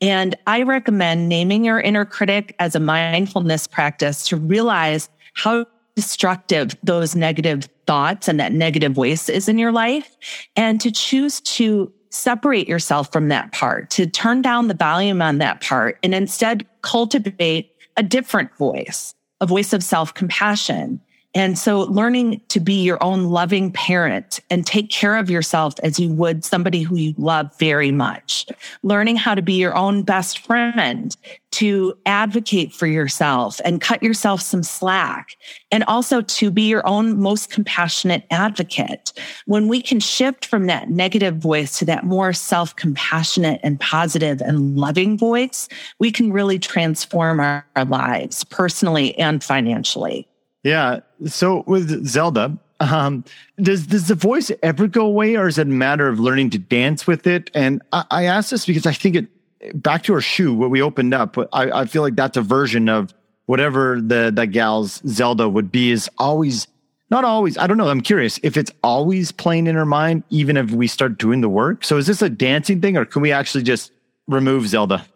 And 0.00 0.36
I 0.46 0.62
recommend 0.62 1.28
naming 1.28 1.64
your 1.64 1.80
inner 1.80 2.04
critic 2.04 2.54
as 2.60 2.76
a 2.76 2.80
mindfulness 2.80 3.66
practice 3.66 4.28
to 4.28 4.36
realize 4.36 5.08
how 5.34 5.66
destructive 5.96 6.76
those 6.82 7.16
negative 7.16 7.68
thoughts 7.86 8.28
and 8.28 8.38
that 8.38 8.52
negative 8.52 8.92
voice 8.92 9.28
is 9.28 9.48
in 9.48 9.58
your 9.58 9.72
life. 9.72 10.16
And 10.54 10.80
to 10.82 10.92
choose 10.92 11.40
to 11.40 11.90
separate 12.10 12.68
yourself 12.68 13.10
from 13.12 13.28
that 13.28 13.52
part, 13.52 13.90
to 13.90 14.06
turn 14.06 14.42
down 14.42 14.68
the 14.68 14.74
volume 14.74 15.20
on 15.20 15.38
that 15.38 15.62
part 15.62 15.98
and 16.02 16.14
instead 16.14 16.66
cultivate 16.82 17.72
a 17.96 18.02
different 18.02 18.54
voice, 18.56 19.14
a 19.40 19.46
voice 19.46 19.72
of 19.72 19.82
self 19.82 20.14
compassion 20.14 21.00
And 21.36 21.58
so 21.58 21.80
learning 21.80 22.40
to 22.48 22.60
be 22.60 22.82
your 22.82 22.96
own 23.04 23.24
loving 23.24 23.70
parent 23.70 24.40
and 24.48 24.64
take 24.64 24.88
care 24.88 25.16
of 25.16 25.28
yourself 25.28 25.74
as 25.82 26.00
you 26.00 26.10
would 26.14 26.46
somebody 26.46 26.80
who 26.80 26.96
you 26.96 27.14
love 27.18 27.50
very 27.58 27.92
much. 27.92 28.46
Learning 28.82 29.16
how 29.16 29.34
to 29.34 29.42
be 29.42 29.52
your 29.52 29.76
own 29.76 30.02
best 30.02 30.38
friend, 30.38 31.14
to 31.50 31.96
advocate 32.06 32.72
for 32.72 32.86
yourself 32.86 33.60
and 33.66 33.82
cut 33.82 34.02
yourself 34.02 34.40
some 34.40 34.62
slack. 34.62 35.36
And 35.70 35.84
also 35.84 36.22
to 36.22 36.50
be 36.50 36.62
your 36.62 36.86
own 36.86 37.20
most 37.20 37.50
compassionate 37.50 38.24
advocate. 38.30 39.12
When 39.44 39.68
we 39.68 39.82
can 39.82 40.00
shift 40.00 40.46
from 40.46 40.68
that 40.68 40.88
negative 40.88 41.36
voice 41.36 41.78
to 41.80 41.84
that 41.84 42.04
more 42.04 42.32
self 42.32 42.74
compassionate 42.76 43.60
and 43.62 43.78
positive 43.78 44.40
and 44.40 44.78
loving 44.78 45.18
voice, 45.18 45.68
we 45.98 46.10
can 46.10 46.32
really 46.32 46.58
transform 46.58 47.40
our, 47.40 47.66
our 47.76 47.84
lives 47.84 48.42
personally 48.42 49.14
and 49.18 49.44
financially. 49.44 50.26
Yeah. 50.66 50.98
So 51.26 51.62
with 51.68 52.06
Zelda, 52.08 52.58
um, 52.80 53.24
does 53.62 53.86
does 53.86 54.08
the 54.08 54.16
voice 54.16 54.50
ever 54.64 54.88
go 54.88 55.06
away, 55.06 55.36
or 55.36 55.46
is 55.46 55.58
it 55.58 55.68
a 55.68 55.70
matter 55.70 56.08
of 56.08 56.18
learning 56.18 56.50
to 56.50 56.58
dance 56.58 57.06
with 57.06 57.28
it? 57.28 57.52
And 57.54 57.82
I, 57.92 58.04
I 58.10 58.24
ask 58.24 58.50
this 58.50 58.66
because 58.66 58.84
I 58.84 58.92
think 58.92 59.14
it 59.14 59.80
back 59.80 60.02
to 60.04 60.14
our 60.14 60.20
shoe, 60.20 60.52
what 60.52 60.70
we 60.70 60.82
opened 60.82 61.14
up. 61.14 61.38
I, 61.52 61.70
I 61.70 61.84
feel 61.84 62.02
like 62.02 62.16
that's 62.16 62.36
a 62.36 62.42
version 62.42 62.88
of 62.88 63.14
whatever 63.46 64.00
the 64.00 64.32
that 64.34 64.46
gal's 64.46 65.00
Zelda 65.06 65.48
would 65.48 65.70
be. 65.70 65.92
Is 65.92 66.10
always 66.18 66.66
not 67.10 67.24
always. 67.24 67.56
I 67.56 67.68
don't 67.68 67.76
know. 67.76 67.88
I'm 67.88 68.00
curious 68.00 68.40
if 68.42 68.56
it's 68.56 68.72
always 68.82 69.30
playing 69.30 69.68
in 69.68 69.76
her 69.76 69.86
mind, 69.86 70.24
even 70.30 70.56
if 70.56 70.72
we 70.72 70.88
start 70.88 71.16
doing 71.16 71.42
the 71.42 71.48
work. 71.48 71.84
So 71.84 71.96
is 71.96 72.08
this 72.08 72.22
a 72.22 72.28
dancing 72.28 72.80
thing, 72.80 72.96
or 72.96 73.04
can 73.04 73.22
we 73.22 73.30
actually 73.30 73.62
just 73.62 73.92
remove 74.26 74.66
Zelda? 74.66 75.06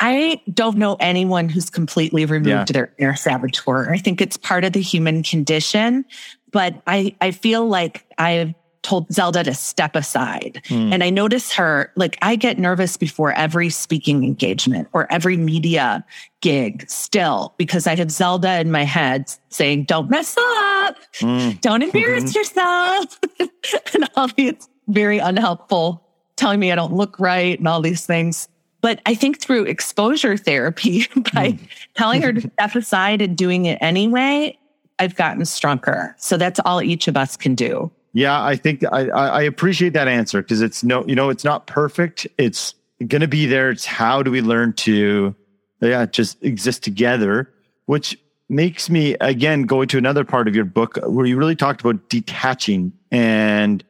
I 0.00 0.40
don't 0.52 0.76
know 0.76 0.96
anyone 1.00 1.48
who's 1.48 1.70
completely 1.70 2.24
removed 2.24 2.48
yeah. 2.48 2.64
their 2.64 2.92
inner 2.98 3.16
saboteur. 3.16 3.90
I 3.90 3.98
think 3.98 4.20
it's 4.20 4.36
part 4.36 4.64
of 4.64 4.72
the 4.72 4.80
human 4.80 5.22
condition, 5.22 6.04
but 6.52 6.80
I, 6.86 7.16
I 7.20 7.32
feel 7.32 7.66
like 7.66 8.04
I've 8.16 8.54
told 8.82 9.12
Zelda 9.12 9.44
to 9.44 9.54
step 9.54 9.96
aside. 9.96 10.62
Mm. 10.68 10.94
And 10.94 11.04
I 11.04 11.10
notice 11.10 11.52
her, 11.52 11.92
like, 11.96 12.16
I 12.22 12.36
get 12.36 12.58
nervous 12.58 12.96
before 12.96 13.32
every 13.32 13.70
speaking 13.70 14.24
engagement 14.24 14.88
or 14.92 15.10
every 15.12 15.36
media 15.36 16.04
gig 16.40 16.88
still 16.88 17.54
because 17.58 17.86
I 17.86 17.96
have 17.96 18.10
Zelda 18.10 18.60
in 18.60 18.70
my 18.70 18.84
head 18.84 19.30
saying, 19.50 19.84
don't 19.84 20.08
mess 20.08 20.36
up, 20.38 20.96
mm. 21.16 21.60
don't 21.60 21.82
embarrass 21.82 22.32
mm-hmm. 22.32 22.38
yourself, 22.38 23.94
and 23.94 24.08
all 24.16 24.28
these 24.28 24.68
very 24.86 25.18
unhelpful 25.18 26.04
telling 26.36 26.60
me 26.60 26.72
I 26.72 26.74
don't 26.76 26.94
look 26.94 27.18
right 27.18 27.58
and 27.58 27.68
all 27.68 27.82
these 27.82 28.06
things. 28.06 28.48
But 28.80 29.00
I 29.06 29.14
think 29.14 29.40
through 29.40 29.64
exposure 29.64 30.36
therapy, 30.36 31.06
by 31.34 31.52
mm. 31.52 31.58
telling 31.94 32.22
her 32.22 32.32
to 32.32 32.40
step 32.52 32.74
aside 32.74 33.22
and 33.22 33.36
doing 33.36 33.66
it 33.66 33.78
anyway, 33.80 34.56
I've 34.98 35.14
gotten 35.14 35.44
stronger. 35.44 36.14
So 36.18 36.36
that's 36.36 36.60
all 36.64 36.82
each 36.82 37.08
of 37.08 37.16
us 37.16 37.36
can 37.36 37.54
do. 37.54 37.90
Yeah, 38.14 38.42
I 38.42 38.56
think 38.56 38.84
I, 38.90 39.08
I 39.10 39.42
appreciate 39.42 39.92
that 39.92 40.08
answer 40.08 40.42
because 40.42 40.60
it's 40.60 40.82
no, 40.82 41.06
you 41.06 41.14
know, 41.14 41.28
it's 41.28 41.44
not 41.44 41.66
perfect. 41.66 42.26
It's 42.38 42.74
going 43.06 43.20
to 43.20 43.28
be 43.28 43.46
there. 43.46 43.70
It's 43.70 43.84
how 43.84 44.22
do 44.22 44.30
we 44.30 44.40
learn 44.40 44.72
to, 44.74 45.34
yeah, 45.80 46.06
just 46.06 46.42
exist 46.42 46.82
together, 46.82 47.52
which 47.86 48.18
makes 48.48 48.88
me 48.88 49.14
again 49.20 49.64
going 49.64 49.88
to 49.88 49.98
another 49.98 50.24
part 50.24 50.48
of 50.48 50.56
your 50.56 50.64
book 50.64 50.98
where 51.04 51.26
you 51.26 51.36
really 51.36 51.54
talked 51.54 51.80
about 51.80 52.08
detaching 52.08 52.92
and 53.10 53.84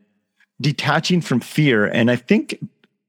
detaching 0.61 1.21
from 1.21 1.41
fear. 1.41 1.87
And 1.87 2.11
I 2.11 2.17
think 2.17 2.59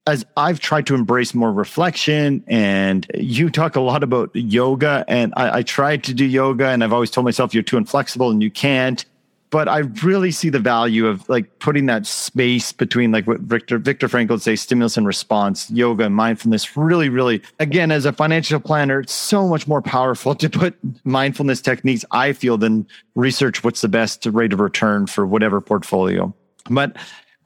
as 0.10 0.26
I've 0.36 0.60
tried 0.60 0.88
to 0.88 0.96
embrace 0.96 1.34
more 1.34 1.54
reflection 1.54 2.44
and 2.48 3.06
you 3.14 3.50
talk 3.50 3.76
a 3.76 3.80
lot 3.80 4.04
about 4.04 4.32
yoga 4.34 5.06
and 5.08 5.34
I, 5.38 5.60
I, 5.60 5.64
tried 5.64 6.04
to 6.06 6.14
do 6.14 6.26
yoga 6.26 6.68
and 6.68 6.84
I've 6.84 6.94
always 6.94 7.12
told 7.12 7.26
myself 7.26 7.54
you're 7.54 7.64
too 7.64 7.78
inflexible 7.78 8.32
and 8.32 8.42
you 8.42 8.50
can't. 8.50 9.06
But 9.52 9.68
I 9.68 9.80
really 9.80 10.30
see 10.30 10.50
the 10.50 10.60
value 10.60 11.08
of 11.08 11.28
like 11.28 11.60
putting 11.60 11.88
that 11.88 12.06
space 12.06 12.72
between 12.72 13.12
like 13.12 13.26
what 13.26 13.40
Viktor 13.40 13.80
Viktor 13.80 14.08
Frankl 14.08 14.30
would 14.30 14.44
say, 14.44 14.56
stimulus 14.56 14.96
and 14.96 15.08
response, 15.08 15.72
yoga 15.72 16.06
and 16.06 16.14
mindfulness. 16.16 16.78
Really, 16.78 17.10
really, 17.10 17.42
again, 17.60 17.90
as 17.90 18.06
a 18.06 18.14
financial 18.14 18.60
planner, 18.60 19.00
it's 19.00 19.14
so 19.14 19.48
much 19.48 19.68
more 19.68 19.82
powerful 19.82 20.36
to 20.36 20.50
put 20.52 20.78
mindfulness 21.04 21.62
techniques, 21.62 22.06
I 22.12 22.34
feel, 22.34 22.60
than 22.60 22.88
research 23.16 23.64
what's 23.64 23.82
the 23.82 23.88
best 23.88 24.24
rate 24.28 24.54
of 24.54 24.60
return 24.60 25.08
for 25.08 25.26
whatever 25.26 25.62
portfolio. 25.62 26.32
But 26.70 26.96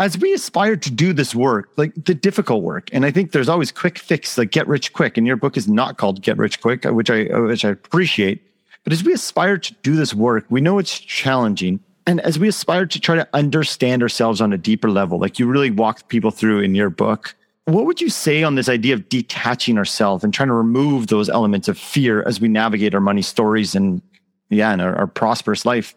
as 0.03 0.17
we 0.17 0.33
aspire 0.33 0.75
to 0.75 0.91
do 0.91 1.13
this 1.13 1.33
work, 1.33 1.69
like 1.77 1.93
the 1.95 2.13
difficult 2.13 2.61
work, 2.61 2.89
and 2.91 3.05
I 3.05 3.11
think 3.11 3.31
there's 3.31 3.47
always 3.47 3.71
quick 3.71 3.97
fix, 3.97 4.37
like 4.37 4.51
get 4.51 4.67
rich 4.67 4.91
quick. 4.91 5.17
And 5.17 5.25
your 5.25 5.37
book 5.37 5.55
is 5.55 5.69
not 5.69 5.97
called 5.97 6.21
Get 6.21 6.37
Rich 6.37 6.59
Quick, 6.59 6.85
uh, 6.85 6.93
which 6.93 7.09
I 7.09 7.27
uh, 7.27 7.43
which 7.43 7.63
I 7.63 7.69
appreciate. 7.69 8.45
But 8.83 8.91
as 8.91 9.01
we 9.01 9.13
aspire 9.13 9.57
to 9.57 9.73
do 9.75 9.95
this 9.95 10.13
work, 10.13 10.45
we 10.49 10.59
know 10.59 10.77
it's 10.77 10.99
challenging. 10.99 11.79
And 12.05 12.19
as 12.19 12.37
we 12.37 12.49
aspire 12.49 12.85
to 12.85 12.99
try 12.99 13.15
to 13.15 13.25
understand 13.31 14.01
ourselves 14.03 14.41
on 14.41 14.51
a 14.51 14.57
deeper 14.57 14.91
level, 14.91 15.19
like 15.19 15.39
you 15.39 15.47
really 15.47 15.71
walked 15.71 16.09
people 16.09 16.31
through 16.31 16.59
in 16.59 16.75
your 16.75 16.89
book, 16.89 17.33
what 17.63 17.85
would 17.85 18.01
you 18.01 18.09
say 18.09 18.43
on 18.43 18.55
this 18.55 18.67
idea 18.67 18.95
of 18.95 19.07
detaching 19.07 19.77
ourselves 19.77 20.21
and 20.21 20.33
trying 20.33 20.49
to 20.49 20.53
remove 20.53 21.07
those 21.07 21.29
elements 21.29 21.69
of 21.69 21.77
fear 21.77 22.23
as 22.23 22.41
we 22.41 22.49
navigate 22.49 22.93
our 22.93 22.99
money 22.99 23.21
stories 23.21 23.73
and 23.73 24.01
yeah, 24.49 24.73
and 24.73 24.81
our, 24.81 24.93
our 24.97 25.07
prosperous 25.07 25.65
life? 25.65 25.95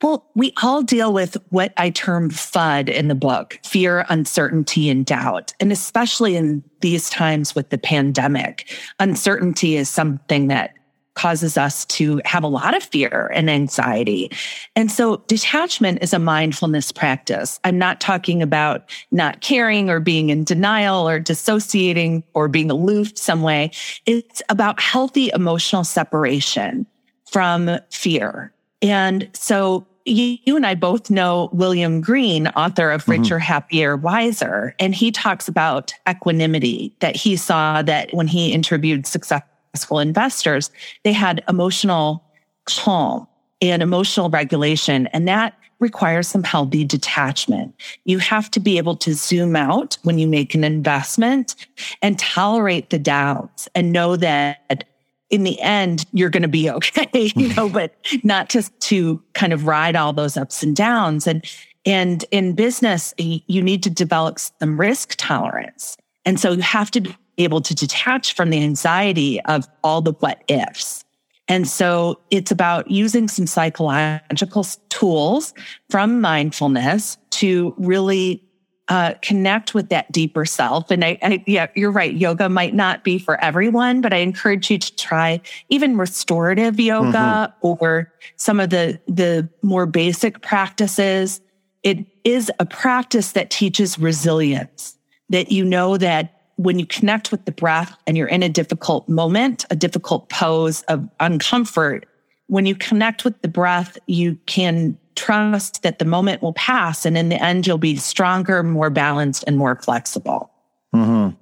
Well, 0.00 0.24
we 0.36 0.52
all 0.62 0.82
deal 0.82 1.12
with 1.12 1.36
what 1.48 1.72
I 1.76 1.90
term 1.90 2.30
FUD 2.30 2.88
in 2.88 3.08
the 3.08 3.16
book 3.16 3.58
fear, 3.64 4.06
uncertainty, 4.08 4.88
and 4.88 5.04
doubt. 5.04 5.52
And 5.58 5.72
especially 5.72 6.36
in 6.36 6.62
these 6.80 7.10
times 7.10 7.54
with 7.54 7.70
the 7.70 7.78
pandemic, 7.78 8.72
uncertainty 9.00 9.76
is 9.76 9.88
something 9.88 10.48
that 10.48 10.74
causes 11.14 11.58
us 11.58 11.84
to 11.86 12.20
have 12.24 12.44
a 12.44 12.48
lot 12.48 12.76
of 12.76 12.82
fear 12.84 13.28
and 13.34 13.50
anxiety. 13.50 14.30
And 14.76 14.88
so 14.88 15.16
detachment 15.26 15.98
is 16.00 16.14
a 16.14 16.18
mindfulness 16.20 16.92
practice. 16.92 17.58
I'm 17.64 17.76
not 17.76 18.00
talking 18.00 18.40
about 18.40 18.88
not 19.10 19.40
caring 19.40 19.90
or 19.90 19.98
being 19.98 20.30
in 20.30 20.44
denial 20.44 21.08
or 21.08 21.18
dissociating 21.18 22.22
or 22.34 22.46
being 22.46 22.70
aloof 22.70 23.18
some 23.18 23.42
way. 23.42 23.72
It's 24.06 24.42
about 24.48 24.80
healthy 24.80 25.32
emotional 25.34 25.82
separation 25.82 26.86
from 27.26 27.80
fear 27.90 28.52
and 28.82 29.28
so 29.32 29.86
you, 30.08 30.56
and 30.56 30.66
I 30.66 30.74
both 30.74 31.10
know 31.10 31.50
William 31.52 32.00
Green, 32.00 32.48
author 32.48 32.90
of 32.90 33.02
mm-hmm. 33.02 33.22
Richer, 33.22 33.38
Happier, 33.38 33.96
Wiser. 33.96 34.74
And 34.78 34.94
he 34.94 35.10
talks 35.10 35.48
about 35.48 35.92
equanimity 36.08 36.94
that 37.00 37.16
he 37.16 37.36
saw 37.36 37.82
that 37.82 38.12
when 38.12 38.26
he 38.26 38.52
interviewed 38.52 39.06
successful 39.06 39.98
investors, 39.98 40.70
they 41.04 41.12
had 41.12 41.44
emotional 41.48 42.24
calm 42.64 43.26
and 43.60 43.82
emotional 43.82 44.30
regulation. 44.30 45.06
And 45.08 45.26
that 45.28 45.54
requires 45.80 46.26
some 46.26 46.42
healthy 46.42 46.84
detachment. 46.84 47.74
You 48.04 48.18
have 48.18 48.50
to 48.52 48.60
be 48.60 48.78
able 48.78 48.96
to 48.96 49.14
zoom 49.14 49.54
out 49.54 49.96
when 50.02 50.18
you 50.18 50.26
make 50.26 50.54
an 50.54 50.64
investment 50.64 51.54
and 52.02 52.18
tolerate 52.18 52.90
the 52.90 52.98
doubts 52.98 53.68
and 53.74 53.92
know 53.92 54.16
that 54.16 54.84
in 55.30 55.44
the 55.44 55.60
end, 55.60 56.06
you're 56.12 56.30
going 56.30 56.42
to 56.42 56.48
be 56.48 56.70
okay, 56.70 57.32
you 57.36 57.54
know, 57.54 57.68
but 57.68 57.94
not 58.22 58.48
just 58.48 58.78
to 58.80 59.22
kind 59.34 59.52
of 59.52 59.66
ride 59.66 59.96
all 59.96 60.12
those 60.12 60.36
ups 60.36 60.62
and 60.62 60.74
downs. 60.74 61.26
And, 61.26 61.44
and 61.84 62.24
in 62.30 62.54
business, 62.54 63.14
you 63.18 63.62
need 63.62 63.82
to 63.82 63.90
develop 63.90 64.38
some 64.38 64.78
risk 64.78 65.14
tolerance. 65.16 65.96
And 66.24 66.38
so 66.38 66.52
you 66.52 66.62
have 66.62 66.90
to 66.92 67.00
be 67.00 67.16
able 67.38 67.60
to 67.62 67.74
detach 67.74 68.34
from 68.34 68.50
the 68.50 68.62
anxiety 68.62 69.40
of 69.42 69.66
all 69.82 70.02
the 70.02 70.12
what 70.12 70.42
ifs. 70.48 71.04
And 71.48 71.66
so 71.66 72.20
it's 72.30 72.50
about 72.50 72.90
using 72.90 73.26
some 73.26 73.46
psychological 73.46 74.66
tools 74.90 75.54
from 75.88 76.20
mindfulness 76.20 77.16
to 77.30 77.74
really 77.78 78.42
uh, 78.88 79.14
connect 79.20 79.74
with 79.74 79.90
that 79.90 80.10
deeper 80.12 80.44
self. 80.44 80.90
And 80.90 81.04
I, 81.04 81.18
I, 81.22 81.44
yeah, 81.46 81.66
you're 81.74 81.90
right. 81.90 82.14
Yoga 82.14 82.48
might 82.48 82.74
not 82.74 83.04
be 83.04 83.18
for 83.18 83.42
everyone, 83.42 84.00
but 84.00 84.12
I 84.12 84.18
encourage 84.18 84.70
you 84.70 84.78
to 84.78 84.96
try 84.96 85.40
even 85.68 85.98
restorative 85.98 86.80
yoga 86.80 87.52
mm-hmm. 87.62 87.68
or 87.84 88.12
some 88.36 88.60
of 88.60 88.70
the, 88.70 88.98
the 89.06 89.48
more 89.62 89.84
basic 89.86 90.40
practices. 90.40 91.40
It 91.82 92.06
is 92.24 92.50
a 92.58 92.66
practice 92.66 93.32
that 93.32 93.50
teaches 93.50 93.98
resilience 93.98 94.96
that 95.28 95.52
you 95.52 95.64
know 95.64 95.98
that 95.98 96.34
when 96.56 96.78
you 96.78 96.86
connect 96.86 97.30
with 97.30 97.44
the 97.44 97.52
breath 97.52 97.96
and 98.06 98.16
you're 98.16 98.26
in 98.26 98.42
a 98.42 98.48
difficult 98.48 99.08
moment, 99.08 99.64
a 99.70 99.76
difficult 99.76 100.28
pose 100.28 100.82
of 100.82 101.08
uncomfort, 101.20 102.04
when 102.48 102.66
you 102.66 102.74
connect 102.74 103.24
with 103.24 103.40
the 103.42 103.48
breath, 103.48 103.98
you 104.06 104.36
can 104.46 104.98
trust 105.18 105.82
that 105.82 105.98
the 105.98 106.04
moment 106.04 106.42
will 106.42 106.52
pass 106.52 107.04
and 107.04 107.18
in 107.18 107.28
the 107.28 107.42
end 107.42 107.66
you'll 107.66 107.76
be 107.78 107.96
stronger 107.96 108.62
more 108.62 108.90
balanced 108.90 109.44
and 109.46 109.58
more 109.58 109.76
flexible. 109.76 110.50
Mm-hmm. 110.94 111.36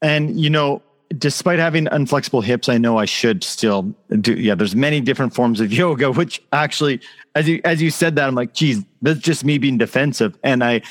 and 0.00 0.40
you 0.40 0.48
know 0.48 0.80
despite 1.18 1.58
having 1.58 1.84
unflexible 1.86 2.42
hips 2.42 2.66
i 2.70 2.78
know 2.78 2.96
i 2.96 3.04
should 3.04 3.44
still 3.44 3.94
do 4.22 4.32
yeah 4.32 4.54
there's 4.54 4.74
many 4.74 5.02
different 5.02 5.34
forms 5.34 5.60
of 5.60 5.70
yoga 5.82 6.10
which 6.10 6.42
actually 6.54 6.98
as 7.34 7.46
you 7.46 7.60
as 7.66 7.82
you 7.82 7.90
said 7.90 8.16
that 8.16 8.26
i'm 8.26 8.34
like 8.34 8.54
geez 8.54 8.82
that's 9.02 9.20
just 9.20 9.44
me 9.44 9.58
being 9.58 9.78
defensive. 9.78 10.36
And 10.42 10.64
i 10.64 10.82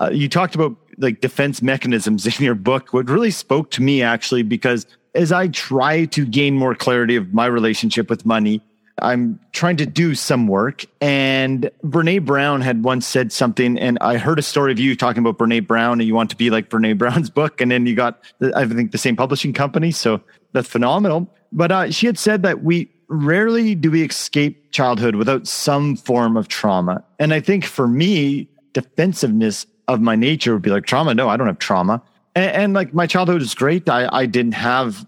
uh, 0.00 0.10
you 0.12 0.28
talked 0.28 0.54
about 0.54 0.76
like 0.98 1.20
defense 1.20 1.62
mechanisms 1.62 2.26
in 2.38 2.44
your 2.44 2.54
book. 2.54 2.92
What 2.92 3.08
really 3.08 3.30
spoke 3.30 3.70
to 3.72 3.82
me 3.82 4.02
actually 4.02 4.42
because 4.42 4.86
as 5.14 5.32
i 5.32 5.48
try 5.48 6.04
to 6.06 6.26
gain 6.26 6.54
more 6.54 6.74
clarity 6.74 7.16
of 7.16 7.32
my 7.32 7.46
relationship 7.46 8.10
with 8.10 8.26
money 8.26 8.60
I'm 9.02 9.40
trying 9.52 9.76
to 9.78 9.86
do 9.86 10.14
some 10.14 10.46
work. 10.46 10.84
And 11.00 11.70
Brene 11.82 12.24
Brown 12.24 12.60
had 12.60 12.84
once 12.84 13.06
said 13.06 13.32
something, 13.32 13.78
and 13.78 13.98
I 14.00 14.18
heard 14.18 14.38
a 14.38 14.42
story 14.42 14.72
of 14.72 14.78
you 14.78 14.94
talking 14.96 15.20
about 15.20 15.38
Brene 15.38 15.66
Brown, 15.66 16.00
and 16.00 16.06
you 16.06 16.14
want 16.14 16.30
to 16.30 16.36
be 16.36 16.50
like 16.50 16.70
Brene 16.70 16.96
Brown's 16.96 17.30
book. 17.30 17.60
And 17.60 17.70
then 17.70 17.86
you 17.86 17.94
got, 17.94 18.22
I 18.54 18.66
think, 18.66 18.92
the 18.92 18.98
same 18.98 19.16
publishing 19.16 19.52
company. 19.52 19.90
So 19.90 20.20
that's 20.52 20.68
phenomenal. 20.68 21.28
But 21.52 21.72
uh, 21.72 21.90
she 21.90 22.06
had 22.06 22.18
said 22.18 22.42
that 22.42 22.62
we 22.62 22.88
rarely 23.08 23.74
do 23.74 23.90
we 23.90 24.02
escape 24.02 24.72
childhood 24.72 25.14
without 25.16 25.46
some 25.46 25.96
form 25.96 26.36
of 26.36 26.48
trauma. 26.48 27.04
And 27.18 27.34
I 27.34 27.40
think 27.40 27.64
for 27.64 27.86
me, 27.86 28.48
defensiveness 28.72 29.66
of 29.88 30.00
my 30.00 30.16
nature 30.16 30.54
would 30.54 30.62
be 30.62 30.70
like 30.70 30.86
trauma. 30.86 31.14
No, 31.14 31.28
I 31.28 31.36
don't 31.36 31.46
have 31.46 31.58
trauma. 31.58 32.02
And, 32.34 32.50
and 32.50 32.74
like 32.74 32.94
my 32.94 33.06
childhood 33.06 33.42
is 33.42 33.54
great. 33.54 33.88
I, 33.88 34.08
I 34.10 34.26
didn't 34.26 34.54
have 34.54 35.06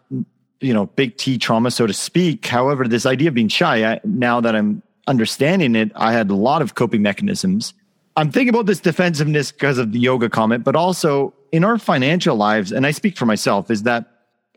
you 0.61 0.73
know, 0.73 0.87
big 0.87 1.17
T 1.17 1.39
trauma, 1.39 1.71
so 1.71 1.87
to 1.87 1.93
speak. 1.93 2.47
However, 2.47 2.87
this 2.89 3.07
idea 3.07 3.29
of 3.29 3.35
being 3.35 3.49
shy, 3.49 3.85
I, 3.85 4.01
now 4.05 4.41
that 4.41 4.55
I'm 4.57 4.83
understanding 5.07 5.77
it, 5.77 5.93
I 5.95 6.13
had 6.13 6.31
a 6.31 6.35
lot 6.35 6.63
of 6.63 6.75
coping 6.75 7.03
mechanisms. 7.03 7.75
I'm 8.17 8.31
thinking 8.31 8.49
about 8.49 8.67
this 8.67 8.81
defensiveness 8.81 9.53
because 9.53 9.79
of 9.79 9.93
the 9.93 9.99
yoga 9.99 10.31
comment, 10.31 10.65
but 10.65 10.75
also 10.75 11.35
in 11.53 11.65
our 11.65 11.79
financial 11.79 12.37
lives, 12.37 12.73
and 12.73 12.87
I 12.87 12.91
speak 12.91 13.17
for 13.17 13.27
myself, 13.27 13.71
is 13.71 13.83
that 13.83 14.07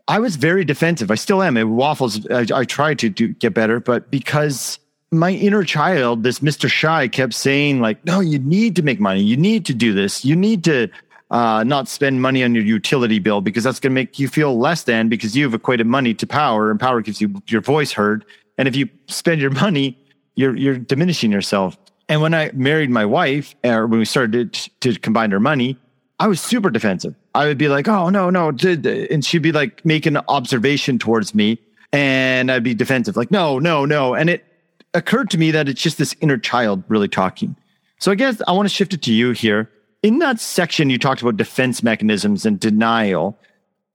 I 0.08 0.18
was 0.18 0.36
very 0.36 0.64
defensive. 0.64 1.10
I 1.10 1.14
still 1.14 1.42
am. 1.42 1.56
It 1.56 1.64
waffles. 1.64 2.26
I, 2.30 2.46
I 2.52 2.64
try 2.64 2.94
to 2.94 3.08
do, 3.08 3.28
get 3.28 3.54
better, 3.54 3.78
but 3.78 4.10
because 4.10 4.78
my 5.12 5.30
inner 5.30 5.62
child, 5.62 6.22
this 6.22 6.38
Mr. 6.40 6.70
Shy, 6.70 7.06
kept 7.08 7.34
saying 7.34 7.80
like, 7.80 8.04
"No, 8.04 8.20
you 8.20 8.38
need 8.38 8.76
to 8.76 8.82
make 8.82 8.98
money. 8.98 9.22
You 9.22 9.36
need 9.36 9.66
to 9.66 9.74
do 9.74 9.92
this. 9.92 10.24
You 10.24 10.36
need 10.36 10.64
to 10.64 10.88
uh, 11.30 11.62
not 11.64 11.88
spend 11.88 12.20
money 12.20 12.42
on 12.42 12.54
your 12.54 12.64
utility 12.64 13.18
bill 13.18 13.40
because 13.40 13.64
that's 13.64 13.78
going 13.78 13.92
to 13.92 13.94
make 13.94 14.18
you 14.18 14.28
feel 14.28 14.58
less 14.58 14.82
than 14.82 15.08
because 15.08 15.36
you've 15.36 15.54
equated 15.54 15.86
money 15.86 16.12
to 16.14 16.26
power 16.26 16.70
and 16.70 16.80
power 16.80 17.00
gives 17.00 17.20
you 17.20 17.40
your 17.46 17.60
voice 17.60 17.92
heard. 17.92 18.24
And 18.58 18.66
if 18.66 18.74
you 18.74 18.88
spend 19.06 19.40
your 19.40 19.50
money, 19.50 19.96
you're, 20.34 20.56
you're 20.56 20.78
diminishing 20.78 21.30
yourself. 21.30 21.76
And 22.08 22.20
when 22.20 22.34
I 22.34 22.50
married 22.52 22.90
my 22.90 23.04
wife, 23.04 23.54
or 23.62 23.86
when 23.86 24.00
we 24.00 24.04
started 24.04 24.52
to, 24.52 24.70
to 24.80 24.98
combine 24.98 25.32
our 25.32 25.38
money, 25.38 25.78
I 26.18 26.26
was 26.26 26.40
super 26.40 26.68
defensive. 26.68 27.14
I 27.34 27.46
would 27.46 27.58
be 27.58 27.68
like, 27.68 27.86
oh, 27.86 28.10
no, 28.10 28.28
no. 28.28 28.48
And 28.48 29.24
she'd 29.24 29.42
be 29.42 29.52
like 29.52 29.84
making 29.86 30.16
an 30.16 30.24
observation 30.28 30.98
towards 30.98 31.34
me. 31.34 31.58
And 31.92 32.50
I'd 32.50 32.64
be 32.64 32.74
defensive, 32.74 33.16
like, 33.16 33.30
no, 33.30 33.58
no, 33.58 33.84
no. 33.84 34.14
And 34.14 34.30
it 34.30 34.44
occurred 34.94 35.30
to 35.30 35.38
me 35.38 35.50
that 35.52 35.68
it's 35.68 35.80
just 35.80 35.98
this 35.98 36.14
inner 36.20 36.38
child 36.38 36.82
really 36.88 37.08
talking. 37.08 37.56
So 37.98 38.10
I 38.10 38.16
guess 38.16 38.42
I 38.46 38.52
want 38.52 38.68
to 38.68 38.74
shift 38.74 38.92
it 38.92 39.02
to 39.02 39.12
you 39.12 39.30
here 39.32 39.70
in 40.02 40.18
that 40.20 40.40
section, 40.40 40.90
you 40.90 40.98
talked 40.98 41.22
about 41.22 41.36
defense 41.36 41.82
mechanisms 41.82 42.46
and 42.46 42.58
denial. 42.58 43.38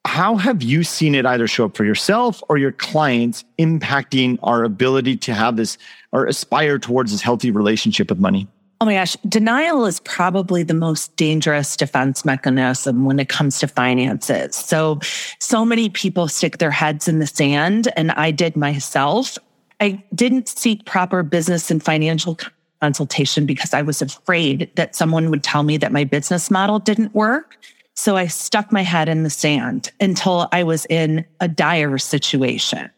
How 0.05 0.35
have 0.35 0.61
you 0.61 0.83
seen 0.83 1.15
it 1.15 1.25
either 1.25 1.47
show 1.47 1.65
up 1.65 1.75
for 1.75 1.83
yourself 1.83 2.43
or 2.47 2.57
your 2.57 2.71
clients 2.71 3.43
impacting 3.57 4.37
our 4.43 4.63
ability 4.63 5.17
to 5.17 5.33
have 5.33 5.57
this 5.57 5.77
or 6.11 6.27
aspire 6.27 6.77
towards 6.77 7.11
this 7.11 7.21
healthy 7.21 7.49
relationship 7.49 8.09
with 8.09 8.19
money? 8.19 8.47
Oh 8.81 8.85
my 8.85 8.93
gosh, 8.93 9.15
denial 9.27 9.85
is 9.85 9.99
probably 10.01 10.61
the 10.61 10.73
most 10.73 11.15
dangerous 11.15 11.75
defense 11.75 12.25
mechanism 12.25 13.05
when 13.05 13.19
it 13.19 13.29
comes 13.29 13.57
to 13.59 13.67
finances. 13.67 14.55
So, 14.55 14.99
so 15.39 15.65
many 15.65 15.89
people 15.89 16.27
stick 16.27 16.57
their 16.57 16.71
heads 16.71 17.07
in 17.07 17.19
the 17.19 17.25
sand, 17.25 17.91
and 17.95 18.11
I 18.11 18.31
did 18.31 18.55
myself. 18.55 19.37
I 19.79 20.03
didn't 20.13 20.49
seek 20.49 20.85
proper 20.85 21.23
business 21.23 21.71
and 21.71 21.81
financial 21.81 22.37
consultation 22.81 23.45
because 23.45 23.73
I 23.73 23.81
was 23.81 24.01
afraid 24.01 24.69
that 24.75 24.95
someone 24.95 25.29
would 25.29 25.43
tell 25.43 25.63
me 25.63 25.77
that 25.77 25.91
my 25.91 26.03
business 26.03 26.51
model 26.51 26.79
didn't 26.79 27.13
work. 27.13 27.57
So 27.93 28.17
I 28.17 28.27
stuck 28.27 28.71
my 28.71 28.81
head 28.81 29.07
in 29.07 29.23
the 29.23 29.29
sand 29.29 29.91
until 29.99 30.49
I 30.51 30.63
was 30.63 30.85
in 30.89 31.25
a 31.39 31.47
dire 31.47 31.97
situation. 31.97 32.89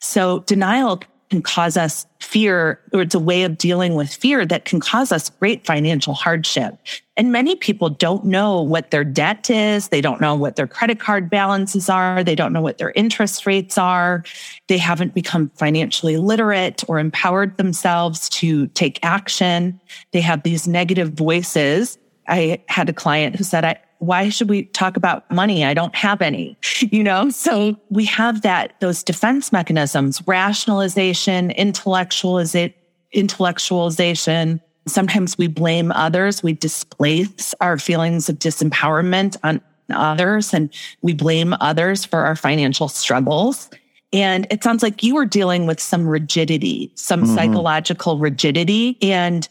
So 0.00 0.40
denial 0.40 1.00
can 1.30 1.42
cause 1.42 1.76
us 1.76 2.06
fear, 2.20 2.80
or 2.92 3.02
it's 3.02 3.14
a 3.14 3.18
way 3.18 3.44
of 3.44 3.58
dealing 3.58 3.94
with 3.94 4.12
fear 4.12 4.46
that 4.46 4.64
can 4.64 4.80
cause 4.80 5.12
us 5.12 5.30
great 5.30 5.66
financial 5.66 6.14
hardship. 6.14 6.78
And 7.16 7.30
many 7.30 7.54
people 7.54 7.90
don't 7.90 8.24
know 8.24 8.60
what 8.60 8.90
their 8.90 9.04
debt 9.04 9.48
is. 9.48 9.88
They 9.88 10.00
don't 10.00 10.20
know 10.20 10.34
what 10.34 10.56
their 10.56 10.66
credit 10.66 10.98
card 10.98 11.30
balances 11.30 11.88
are. 11.88 12.24
They 12.24 12.34
don't 12.34 12.52
know 12.52 12.60
what 12.60 12.78
their 12.78 12.92
interest 12.92 13.46
rates 13.46 13.78
are. 13.78 14.24
They 14.68 14.78
haven't 14.78 15.14
become 15.14 15.50
financially 15.54 16.16
literate 16.16 16.82
or 16.88 16.98
empowered 16.98 17.56
themselves 17.56 18.28
to 18.30 18.66
take 18.68 18.98
action. 19.04 19.80
They 20.12 20.20
have 20.20 20.42
these 20.42 20.66
negative 20.66 21.12
voices. 21.12 21.98
I 22.26 22.62
had 22.68 22.88
a 22.88 22.92
client 22.92 23.36
who 23.36 23.44
said, 23.44 23.64
I, 23.64 23.78
why 24.06 24.28
should 24.28 24.48
we 24.48 24.64
talk 24.64 24.96
about 24.96 25.30
money? 25.30 25.64
I 25.64 25.74
don't 25.74 25.94
have 25.94 26.20
any, 26.22 26.56
you 26.80 27.02
know? 27.02 27.30
So 27.30 27.76
we 27.90 28.04
have 28.06 28.42
that, 28.42 28.78
those 28.80 29.02
defense 29.02 29.52
mechanisms, 29.52 30.22
rationalization, 30.26 31.50
intellectualization, 31.50 32.74
intellectualization. 33.14 34.60
Sometimes 34.86 35.38
we 35.38 35.46
blame 35.46 35.92
others. 35.92 36.42
We 36.42 36.52
displace 36.52 37.54
our 37.60 37.78
feelings 37.78 38.28
of 38.28 38.38
disempowerment 38.38 39.36
on 39.42 39.60
others 39.90 40.52
and 40.52 40.72
we 41.02 41.14
blame 41.14 41.54
others 41.60 42.04
for 42.04 42.20
our 42.20 42.36
financial 42.36 42.88
struggles. 42.88 43.70
And 44.12 44.46
it 44.50 44.62
sounds 44.62 44.82
like 44.82 45.02
you 45.02 45.14
were 45.14 45.26
dealing 45.26 45.66
with 45.66 45.80
some 45.80 46.06
rigidity, 46.06 46.92
some 46.94 47.24
mm-hmm. 47.24 47.34
psychological 47.34 48.18
rigidity. 48.18 48.96
And 49.02 49.48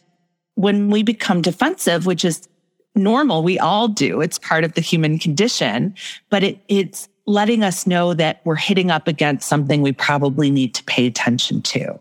when 0.55 0.89
we 0.89 1.03
become 1.03 1.41
defensive, 1.41 2.05
which 2.05 2.23
is 2.23 2.47
normal. 2.95 3.43
We 3.43 3.59
all 3.59 3.87
do. 3.87 4.21
It's 4.21 4.39
part 4.39 4.63
of 4.63 4.73
the 4.73 4.81
human 4.81 5.19
condition, 5.19 5.95
but 6.29 6.43
it, 6.43 6.59
it's 6.67 7.09
letting 7.25 7.63
us 7.63 7.87
know 7.87 8.13
that 8.13 8.41
we're 8.43 8.55
hitting 8.55 8.91
up 8.91 9.07
against 9.07 9.47
something 9.47 9.81
we 9.81 9.91
probably 9.91 10.51
need 10.51 10.73
to 10.75 10.83
pay 10.83 11.05
attention 11.05 11.61
to. 11.61 11.99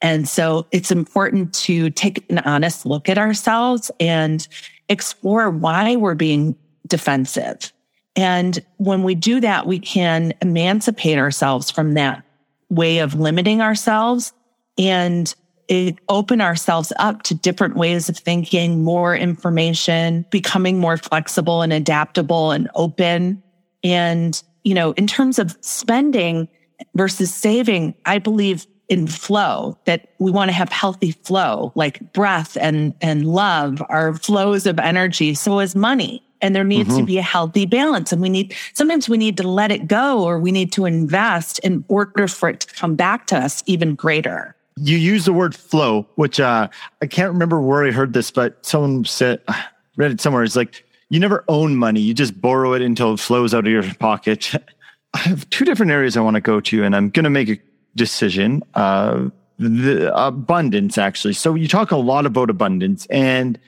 And 0.00 0.28
so 0.28 0.66
it's 0.72 0.90
important 0.90 1.54
to 1.54 1.90
take 1.90 2.28
an 2.30 2.38
honest 2.40 2.84
look 2.84 3.08
at 3.08 3.18
ourselves 3.18 3.90
and 4.00 4.46
explore 4.88 5.50
why 5.50 5.96
we're 5.96 6.14
being 6.14 6.56
defensive. 6.86 7.72
And 8.16 8.58
when 8.76 9.02
we 9.04 9.14
do 9.14 9.40
that, 9.40 9.66
we 9.66 9.78
can 9.78 10.34
emancipate 10.42 11.18
ourselves 11.18 11.70
from 11.70 11.94
that 11.94 12.24
way 12.68 12.98
of 12.98 13.14
limiting 13.14 13.60
ourselves 13.60 14.32
and 14.76 15.34
it 15.72 15.98
open 16.10 16.42
ourselves 16.42 16.92
up 16.98 17.22
to 17.22 17.34
different 17.34 17.76
ways 17.76 18.10
of 18.10 18.18
thinking, 18.18 18.84
more 18.84 19.16
information, 19.16 20.26
becoming 20.30 20.78
more 20.78 20.98
flexible 20.98 21.62
and 21.62 21.72
adaptable 21.72 22.50
and 22.50 22.68
open. 22.74 23.42
And, 23.82 24.40
you 24.64 24.74
know, 24.74 24.92
in 24.92 25.06
terms 25.06 25.38
of 25.38 25.56
spending 25.62 26.46
versus 26.94 27.34
saving, 27.34 27.94
I 28.04 28.18
believe 28.18 28.66
in 28.90 29.06
flow 29.06 29.78
that 29.86 30.10
we 30.18 30.30
want 30.30 30.50
to 30.50 30.52
have 30.52 30.68
healthy 30.68 31.12
flow, 31.12 31.72
like 31.74 32.12
breath 32.12 32.58
and, 32.60 32.94
and 33.00 33.26
love 33.26 33.82
are 33.88 34.12
flows 34.12 34.66
of 34.66 34.78
energy. 34.78 35.32
So 35.32 35.58
is 35.60 35.74
money. 35.74 36.22
And 36.42 36.54
there 36.54 36.64
needs 36.64 36.90
mm-hmm. 36.90 36.98
to 36.98 37.04
be 37.04 37.16
a 37.16 37.22
healthy 37.22 37.64
balance. 37.64 38.12
And 38.12 38.20
we 38.20 38.28
need, 38.28 38.54
sometimes 38.74 39.08
we 39.08 39.16
need 39.16 39.38
to 39.38 39.48
let 39.48 39.72
it 39.72 39.86
go 39.86 40.22
or 40.22 40.38
we 40.38 40.52
need 40.52 40.70
to 40.72 40.84
invest 40.84 41.60
in 41.60 41.82
order 41.88 42.28
for 42.28 42.50
it 42.50 42.60
to 42.60 42.74
come 42.74 42.94
back 42.94 43.26
to 43.28 43.38
us 43.38 43.62
even 43.64 43.94
greater 43.94 44.54
you 44.76 44.96
use 44.96 45.24
the 45.24 45.32
word 45.32 45.54
flow, 45.54 46.06
which 46.14 46.40
uh, 46.40 46.68
I 47.00 47.06
can't 47.06 47.32
remember 47.32 47.60
where 47.60 47.84
I 47.84 47.90
heard 47.90 48.12
this, 48.12 48.30
but 48.30 48.64
someone 48.64 49.04
said, 49.04 49.40
read 49.96 50.10
it 50.10 50.20
somewhere. 50.20 50.42
It's 50.42 50.56
like, 50.56 50.84
you 51.10 51.20
never 51.20 51.44
own 51.48 51.76
money. 51.76 52.00
You 52.00 52.14
just 52.14 52.40
borrow 52.40 52.72
it 52.72 52.80
until 52.80 53.12
it 53.12 53.20
flows 53.20 53.52
out 53.52 53.66
of 53.66 53.70
your 53.70 53.84
pocket. 53.94 54.52
I 55.14 55.18
have 55.18 55.48
two 55.50 55.66
different 55.66 55.92
areas 55.92 56.16
I 56.16 56.22
want 56.22 56.36
to 56.36 56.40
go 56.40 56.60
to, 56.60 56.84
and 56.84 56.96
I'm 56.96 57.10
going 57.10 57.24
to 57.24 57.30
make 57.30 57.50
a 57.50 57.58
decision. 57.96 58.62
Uh, 58.72 59.28
the 59.58 60.10
abundance, 60.16 60.96
actually. 60.96 61.34
So 61.34 61.54
you 61.54 61.68
talk 61.68 61.90
a 61.90 61.96
lot 61.96 62.24
about 62.24 62.48
abundance, 62.48 63.06
and 63.06 63.58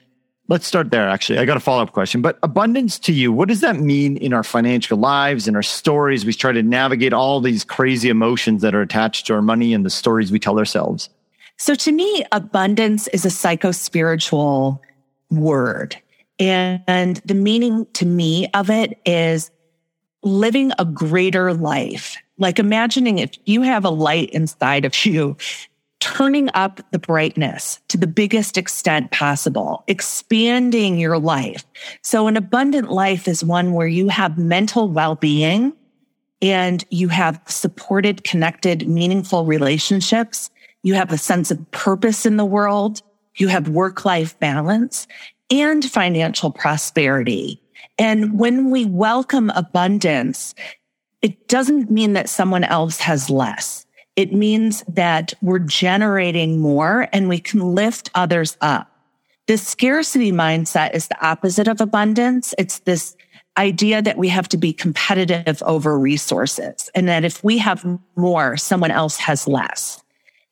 let's 0.48 0.66
start 0.66 0.90
there 0.90 1.08
actually. 1.08 1.38
I 1.38 1.44
got 1.44 1.56
a 1.56 1.60
follow-up 1.60 1.92
question 1.92 2.22
but 2.22 2.38
abundance 2.42 2.98
to 3.00 3.12
you 3.12 3.32
what 3.32 3.48
does 3.48 3.60
that 3.60 3.76
mean 3.76 4.16
in 4.18 4.32
our 4.32 4.44
financial 4.44 4.98
lives 4.98 5.48
in 5.48 5.56
our 5.56 5.62
stories? 5.62 6.24
We 6.24 6.32
try 6.32 6.52
to 6.52 6.62
navigate 6.62 7.12
all 7.12 7.40
these 7.40 7.64
crazy 7.64 8.08
emotions 8.08 8.62
that 8.62 8.74
are 8.74 8.82
attached 8.82 9.26
to 9.26 9.34
our 9.34 9.42
money 9.42 9.72
and 9.72 9.84
the 9.84 9.90
stories 9.90 10.30
we 10.30 10.38
tell 10.38 10.58
ourselves. 10.58 11.08
So 11.56 11.74
to 11.74 11.92
me 11.92 12.24
abundance 12.32 13.06
is 13.08 13.24
a 13.24 13.30
psycho-spiritual 13.30 14.82
word. 15.30 15.96
And 16.38 17.16
the 17.24 17.34
meaning 17.34 17.86
to 17.94 18.04
me 18.04 18.48
of 18.54 18.68
it 18.68 19.00
is 19.06 19.50
living 20.22 20.72
a 20.78 20.84
greater 20.84 21.54
life. 21.54 22.16
Like 22.38 22.58
imagining 22.58 23.20
if 23.20 23.30
you 23.44 23.62
have 23.62 23.84
a 23.84 23.90
light 23.90 24.30
inside 24.30 24.84
of 24.84 25.06
you 25.06 25.36
turning 26.04 26.50
up 26.52 26.82
the 26.90 26.98
brightness 26.98 27.80
to 27.88 27.96
the 27.96 28.06
biggest 28.06 28.58
extent 28.58 29.10
possible, 29.10 29.82
expanding 29.86 30.98
your 30.98 31.18
life. 31.18 31.64
So 32.02 32.26
an 32.26 32.36
abundant 32.36 32.90
life 32.90 33.26
is 33.26 33.42
one 33.42 33.72
where 33.72 33.86
you 33.86 34.08
have 34.08 34.36
mental 34.36 34.90
well-being 34.90 35.72
and 36.42 36.84
you 36.90 37.08
have 37.08 37.40
supported, 37.46 38.22
connected, 38.22 38.86
meaningful 38.86 39.46
relationships. 39.46 40.50
You 40.82 40.92
have 40.92 41.10
a 41.10 41.16
sense 41.16 41.50
of 41.50 41.70
purpose 41.70 42.26
in 42.26 42.36
the 42.36 42.44
world. 42.44 43.00
You 43.36 43.48
have 43.48 43.70
work-life 43.70 44.38
balance 44.38 45.06
and 45.50 45.82
financial 45.82 46.50
prosperity. 46.50 47.62
And 47.98 48.38
when 48.38 48.70
we 48.70 48.84
welcome 48.84 49.48
abundance, 49.54 50.54
it 51.22 51.48
doesn't 51.48 51.90
mean 51.90 52.12
that 52.12 52.28
someone 52.28 52.64
else 52.64 52.98
has 52.98 53.30
less 53.30 53.83
It 54.16 54.32
means 54.32 54.84
that 54.88 55.34
we're 55.42 55.58
generating 55.58 56.60
more 56.60 57.08
and 57.12 57.28
we 57.28 57.40
can 57.40 57.60
lift 57.60 58.10
others 58.14 58.56
up. 58.60 58.90
This 59.46 59.66
scarcity 59.66 60.32
mindset 60.32 60.94
is 60.94 61.08
the 61.08 61.26
opposite 61.26 61.68
of 61.68 61.80
abundance. 61.80 62.54
It's 62.56 62.78
this 62.80 63.16
idea 63.56 64.02
that 64.02 64.16
we 64.16 64.28
have 64.28 64.48
to 64.48 64.56
be 64.56 64.72
competitive 64.72 65.62
over 65.64 65.98
resources 65.98 66.90
and 66.94 67.08
that 67.08 67.24
if 67.24 67.42
we 67.44 67.58
have 67.58 67.84
more, 68.16 68.56
someone 68.56 68.90
else 68.90 69.16
has 69.18 69.46
less. 69.46 70.02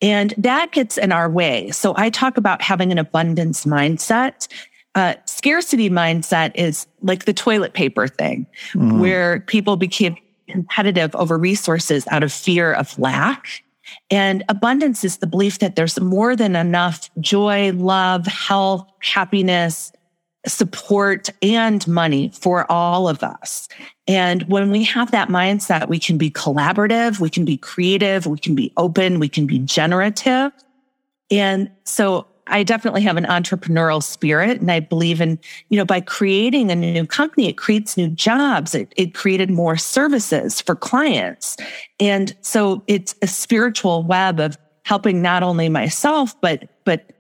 And 0.01 0.35
that 0.37 0.73
gets 0.73 0.99
in 0.99 1.13
our 1.13 1.31
way. 1.31 1.71
So 1.71 1.95
I 1.97 2.11
talk 2.11 2.37
about 2.37 2.61
having 2.61 2.91
an 2.93 2.99
abundance 2.99 3.65
mindset. 3.65 4.49
Uh, 4.95 5.15
scarcity 5.25 5.89
mindset 5.89 6.53
is 6.55 6.87
like 7.03 7.25
the 7.25 7.33
toilet 7.33 7.73
paper 7.73 8.09
thing, 8.09 8.47
mm. 8.73 9.01
where 9.01 9.41
people 9.41 9.77
became 9.77 10.17
competitive 10.49 11.15
over 11.15 11.39
resources 11.39 12.07
out 12.11 12.23
of 12.23 12.33
fear 12.33 12.73
of 12.73 12.99
lack. 12.99 13.63
And 14.11 14.45
abundance 14.49 15.05
is 15.05 15.19
the 15.19 15.27
belief 15.27 15.59
that 15.59 15.77
there's 15.77 16.01
more 16.01 16.35
than 16.37 16.57
enough 16.57 17.11
joy, 17.21 17.73
love, 17.73 18.27
health, 18.27 18.89
happiness, 19.01 19.93
support 20.47 21.29
and 21.41 21.87
money 21.87 22.31
for 22.35 22.71
all 22.71 23.09
of 23.09 23.23
us. 23.23 23.69
And 24.09 24.43
when 24.45 24.71
we 24.71 24.83
have 24.85 25.13
that 25.13 25.29
mindset, 25.29 25.89
we 25.89 25.99
can 25.99 26.19
be 26.19 26.31
collaborative, 26.31 27.21
we 27.21 27.31
can 27.31 27.45
be 27.45 27.57
creative, 27.57 28.27
we 28.27 28.39
can 28.39 28.55
be 28.55 28.73
open, 28.77 29.21
we 29.21 29.29
can 29.29 29.47
be 29.47 29.61
generative. 29.61 30.53
And 31.31 31.71
so 31.85 32.27
I 32.47 32.63
definitely 32.63 33.03
have 33.03 33.17
an 33.17 33.25
entrepreneurial 33.25 34.03
spirit 34.03 34.61
and 34.61 34.71
I 34.71 34.81
believe 34.81 35.21
in, 35.21 35.39
you 35.69 35.79
know, 35.79 35.85
by 35.85 36.01
creating 36.01 36.71
a 36.71 36.75
new 36.75 37.07
company, 37.07 37.49
it 37.49 37.57
creates 37.57 37.97
new 37.97 38.09
jobs. 38.09 38.75
It, 38.75 38.93
it 38.97 39.15
created 39.15 39.51
more 39.51 39.77
services 39.77 40.61
for 40.61 40.75
clients. 40.75 41.57
And 42.01 42.37
so 42.41 42.83
it's 42.87 43.15
a 43.23 43.27
spiritual 43.27 44.03
web 44.03 44.41
of 44.41 44.59
helping 44.85 45.23
not 45.23 45.43
only 45.43 45.69
myself, 45.69 46.39
but, 46.41 46.69
but 46.85 47.13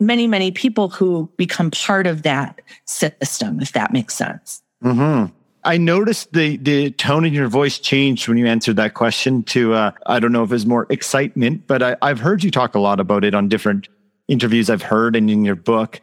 many, 0.00 0.26
many 0.26 0.50
people 0.50 0.88
who 0.88 1.30
become 1.36 1.70
part 1.70 2.06
of 2.06 2.22
that 2.22 2.60
system, 2.84 3.60
if 3.60 3.72
that 3.72 3.92
makes 3.92 4.14
sense. 4.14 4.62
Mm-hmm. 4.84 5.32
I 5.64 5.76
noticed 5.76 6.32
the 6.32 6.56
the 6.56 6.92
tone 6.92 7.24
in 7.24 7.34
your 7.34 7.48
voice 7.48 7.78
changed 7.78 8.28
when 8.28 8.38
you 8.38 8.46
answered 8.46 8.76
that 8.76 8.94
question 8.94 9.42
to 9.44 9.74
uh, 9.74 9.90
I 10.06 10.20
don't 10.20 10.32
know 10.32 10.44
if 10.44 10.52
it's 10.52 10.64
more 10.64 10.86
excitement, 10.88 11.66
but 11.66 11.82
I, 11.82 11.96
I've 12.00 12.20
heard 12.20 12.44
you 12.44 12.50
talk 12.50 12.74
a 12.74 12.78
lot 12.78 13.00
about 13.00 13.24
it 13.24 13.34
on 13.34 13.48
different 13.48 13.88
interviews 14.28 14.70
I've 14.70 14.82
heard 14.82 15.16
and 15.16 15.30
in 15.30 15.44
your 15.44 15.56
book. 15.56 16.00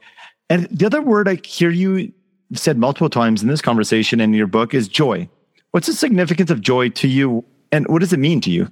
And 0.49 0.65
the 0.69 0.86
other 0.86 1.01
word 1.01 1.28
I 1.28 1.39
hear 1.43 1.69
you 1.69 2.11
said 2.53 2.78
multiple 2.78 3.09
times 3.09 3.41
in 3.41 3.47
this 3.47 3.61
conversation 3.61 4.19
and 4.19 4.34
in 4.34 4.38
your 4.38 4.47
book 4.47 4.73
is 4.73 4.88
joy. 4.88 5.28
What's 5.71 5.88
the 5.88 5.93
significance 5.93 6.51
of 6.51 6.61
joy 6.61 6.89
to 6.89 7.07
you, 7.07 7.43
and 7.71 7.88
what 7.88 7.99
does 7.99 8.13
it 8.13 8.19
mean 8.19 8.39
to 8.41 8.51
you? 8.51 8.71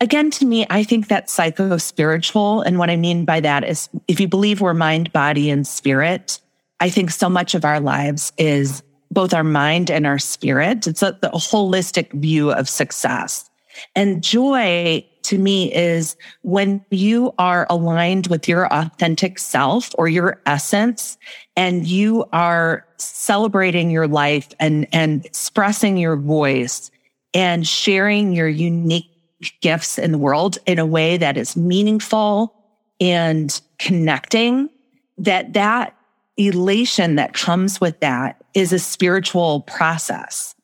Again, 0.00 0.30
to 0.32 0.44
me, 0.44 0.66
I 0.70 0.84
think 0.84 1.08
that's 1.08 1.32
psycho 1.32 1.76
spiritual. 1.78 2.60
And 2.62 2.78
what 2.78 2.90
I 2.90 2.96
mean 2.96 3.24
by 3.24 3.40
that 3.40 3.64
is 3.64 3.88
if 4.06 4.20
you 4.20 4.28
believe 4.28 4.60
we're 4.60 4.74
mind, 4.74 5.12
body, 5.12 5.50
and 5.50 5.66
spirit, 5.66 6.40
I 6.80 6.90
think 6.90 7.10
so 7.10 7.28
much 7.28 7.54
of 7.54 7.64
our 7.64 7.80
lives 7.80 8.32
is 8.36 8.82
both 9.10 9.32
our 9.32 9.44
mind 9.44 9.90
and 9.90 10.06
our 10.06 10.18
spirit. 10.18 10.86
It's 10.86 11.02
a, 11.02 11.18
the 11.22 11.30
holistic 11.30 12.12
view 12.12 12.52
of 12.52 12.68
success. 12.68 13.48
And 13.96 14.22
joy 14.22 15.06
to 15.24 15.38
me 15.38 15.72
is 15.74 16.16
when 16.42 16.84
you 16.90 17.34
are 17.38 17.66
aligned 17.68 18.28
with 18.28 18.48
your 18.48 18.72
authentic 18.72 19.38
self 19.38 19.90
or 19.98 20.08
your 20.08 20.40
essence 20.46 21.18
and 21.56 21.86
you 21.86 22.24
are 22.32 22.86
celebrating 22.98 23.90
your 23.90 24.06
life 24.06 24.50
and, 24.60 24.86
and 24.92 25.24
expressing 25.24 25.96
your 25.96 26.16
voice 26.16 26.90
and 27.32 27.66
sharing 27.66 28.32
your 28.32 28.48
unique 28.48 29.10
gifts 29.60 29.98
in 29.98 30.12
the 30.12 30.18
world 30.18 30.58
in 30.66 30.78
a 30.78 30.86
way 30.86 31.16
that 31.16 31.36
is 31.36 31.56
meaningful 31.56 32.54
and 33.00 33.60
connecting 33.78 34.70
that 35.18 35.52
that 35.52 35.96
elation 36.36 37.16
that 37.16 37.34
comes 37.34 37.80
with 37.80 37.98
that 38.00 38.42
is 38.54 38.72
a 38.72 38.78
spiritual 38.78 39.60
process. 39.62 40.54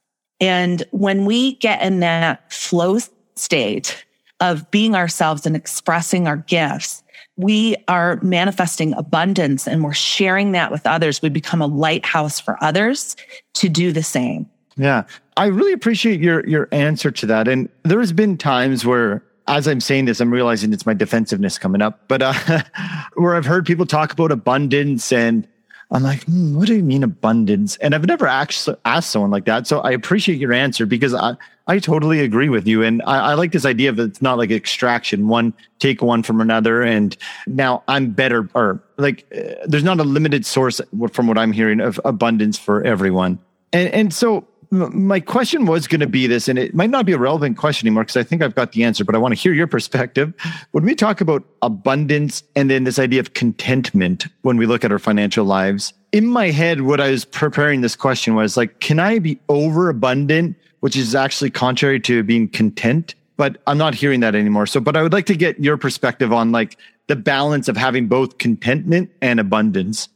And 0.41 0.83
when 0.91 1.25
we 1.27 1.55
get 1.57 1.83
in 1.83 2.01
that 2.01 2.53
flow 2.53 2.99
state 3.37 4.05
of 4.41 4.70
being 4.70 4.95
ourselves 4.95 5.47
and 5.47 5.55
expressing 5.55 6.26
our 6.26 6.38
gifts, 6.38 7.03
we 7.36 7.76
are 7.88 8.18
manifesting 8.22 8.93
abundance 8.95 9.66
and 9.66 9.82
we're 9.84 9.93
sharing 9.95 10.53
that 10.53 10.70
with 10.70 10.86
others. 10.86 11.22
We 11.22 11.28
become 11.28 11.62
a 11.62 11.66
lighthouse 11.66 12.41
for 12.41 12.62
others 12.62 13.16
to 13.55 13.68
do 13.68 13.93
the 13.93 14.03
same. 14.03 14.49
Yeah. 14.76 15.05
I 15.36 15.47
really 15.47 15.72
appreciate 15.72 16.20
your 16.20 16.47
your 16.47 16.68
answer 16.72 17.11
to 17.11 17.26
that. 17.26 17.49
And 17.49 17.68
there's 17.82 18.12
been 18.12 18.36
times 18.36 18.84
where 18.84 19.22
as 19.47 19.66
I'm 19.66 19.80
saying 19.80 20.05
this, 20.05 20.20
I'm 20.20 20.30
realizing 20.32 20.72
it's 20.72 20.86
my 20.86 20.95
defensiveness 20.95 21.59
coming 21.59 21.82
up, 21.82 22.07
but 22.09 22.22
uh, 22.22 22.32
where 23.14 23.34
I've 23.34 23.47
heard 23.47 23.66
people 23.66 23.84
talk 23.84 24.12
about 24.12 24.30
abundance 24.30 25.12
and 25.12 25.47
I'm 25.91 26.05
like, 26.05 26.22
hmm, 26.24 26.57
what 26.57 26.68
do 26.68 26.76
you 26.76 26.84
mean 26.84 27.03
abundance? 27.03 27.76
And 27.78 27.95
I've 27.95 28.07
never 28.07 28.26
actually 28.26 28.76
asked 28.84 29.11
someone 29.11 29.30
like 29.30 29.47
that. 29.47 29.66
So 29.66 29.80
I 29.80 29.91
appreciate 29.91 30.38
your 30.38 30.53
answer 30.53 30.86
because 30.86 31.14
I, 31.14 31.34
I 31.71 31.79
totally 31.79 32.21
agree 32.21 32.49
with 32.49 32.66
you. 32.66 32.83
And 32.83 33.01
I, 33.03 33.31
I 33.31 33.35
like 33.35 33.53
this 33.53 33.64
idea 33.64 33.91
of 33.91 34.01
it's 34.01 34.21
not 34.21 34.39
like 34.39 34.51
extraction, 34.51 35.29
one 35.29 35.55
take 35.79 36.03
one 36.03 36.25
from 36.25 36.41
another. 36.41 36.83
And 36.83 37.16
now 37.47 37.85
I'm 37.87 38.11
better 38.11 38.49
or 38.55 38.83
like 38.97 39.25
uh, 39.33 39.55
there's 39.66 39.85
not 39.85 40.01
a 40.01 40.03
limited 40.03 40.45
source 40.45 40.81
from 41.12 41.29
what 41.29 41.39
I'm 41.39 41.53
hearing 41.53 41.81
of 41.81 42.01
abundance 42.05 42.59
for 42.59 42.83
everyone. 42.83 43.39
And, 43.73 43.89
and 43.91 44.12
so 44.12 44.49
my 44.73 45.21
question 45.21 45.64
was 45.64 45.87
going 45.87 46.01
to 46.01 46.09
be 46.09 46.27
this, 46.27 46.49
and 46.49 46.59
it 46.59 46.75
might 46.75 46.91
not 46.91 47.07
be 47.07 47.12
a 47.12 47.18
relevant 47.18 47.57
question 47.57 47.87
anymore 47.87 48.03
because 48.03 48.16
I 48.16 48.25
think 48.25 48.43
I've 48.43 48.55
got 48.55 48.73
the 48.73 48.83
answer, 48.83 49.05
but 49.05 49.14
I 49.14 49.18
want 49.18 49.35
to 49.35 49.41
hear 49.41 49.53
your 49.53 49.66
perspective. 49.68 50.33
When 50.73 50.85
we 50.85 50.97
talk 50.97 51.21
about 51.21 51.45
abundance 51.62 52.43
and 52.57 52.68
then 52.68 52.83
this 52.83 52.99
idea 52.99 53.21
of 53.21 53.35
contentment 53.35 54.27
when 54.43 54.57
we 54.57 54.66
look 54.66 54.85
at 54.85 54.91
our 54.91 54.99
financial 54.99 55.45
lives, 55.45 55.93
in 56.11 56.27
my 56.27 56.51
head, 56.51 56.83
what 56.83 57.01
I 57.01 57.11
was 57.11 57.25
preparing 57.25 57.81
this 57.81 57.95
question 57.95 58.35
was 58.35 58.57
like, 58.57 58.81
can 58.81 58.99
I 58.99 59.21
be 59.21 59.39
overabundant, 59.49 60.57
which 60.81 60.97
is 60.97 61.14
actually 61.14 61.51
contrary 61.51 62.01
to 62.01 62.22
being 62.22 62.49
content? 62.49 63.14
But 63.37 63.62
I'm 63.66 63.78
not 63.78 63.95
hearing 63.95 64.20
that 64.20 64.35
anymore. 64.35 64.66
So, 64.66 64.81
but 64.81 64.97
I 64.97 65.03
would 65.03 65.12
like 65.12 65.26
to 65.26 65.37
get 65.37 65.59
your 65.61 65.76
perspective 65.76 66.33
on 66.33 66.53
like 66.53 66.76
the 67.07 67.16
balance 67.16 67.68
of 67.68 67.76
having 67.76 68.07
both 68.07 68.39
contentment 68.39 69.11
and 69.22 69.41
abundance. 69.41 70.09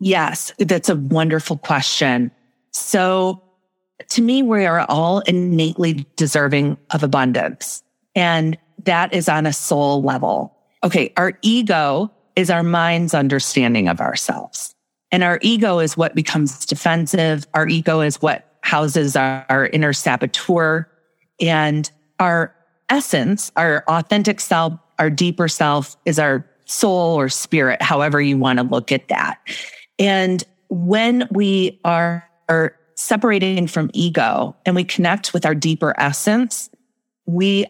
Yes, 0.00 0.52
that's 0.58 0.88
a 0.88 0.96
wonderful 0.96 1.58
question. 1.58 2.30
So, 2.72 3.42
to 4.08 4.22
me, 4.22 4.42
we 4.42 4.64
are 4.64 4.86
all 4.88 5.20
innately 5.20 6.06
deserving 6.16 6.78
of 6.90 7.02
abundance. 7.02 7.82
And 8.14 8.56
that 8.84 9.12
is 9.12 9.28
on 9.28 9.46
a 9.46 9.52
soul 9.52 10.02
level. 10.02 10.56
Okay. 10.82 11.12
Our 11.16 11.38
ego 11.42 12.10
is 12.36 12.50
our 12.50 12.62
mind's 12.62 13.12
understanding 13.12 13.88
of 13.88 14.00
ourselves. 14.00 14.74
And 15.12 15.22
our 15.22 15.38
ego 15.42 15.80
is 15.80 15.96
what 15.96 16.14
becomes 16.14 16.64
defensive. 16.64 17.46
Our 17.54 17.68
ego 17.68 18.00
is 18.00 18.22
what 18.22 18.49
houses 18.62 19.16
our, 19.16 19.44
our 19.48 19.66
inner 19.66 19.92
saboteur 19.92 20.88
and 21.40 21.90
our 22.18 22.54
essence, 22.88 23.50
our 23.56 23.84
authentic 23.88 24.40
self, 24.40 24.78
our 24.98 25.10
deeper 25.10 25.48
self 25.48 25.96
is 26.04 26.18
our 26.18 26.46
soul 26.66 27.18
or 27.18 27.28
spirit, 27.28 27.82
however 27.82 28.20
you 28.20 28.36
want 28.36 28.58
to 28.58 28.64
look 28.64 28.92
at 28.92 29.08
that. 29.08 29.38
And 29.98 30.44
when 30.68 31.26
we 31.30 31.80
are, 31.84 32.28
are 32.48 32.76
separating 32.94 33.66
from 33.66 33.90
ego 33.92 34.54
and 34.64 34.76
we 34.76 34.84
connect 34.84 35.32
with 35.32 35.46
our 35.46 35.54
deeper 35.54 35.94
essence, 35.98 36.70
we 37.26 37.66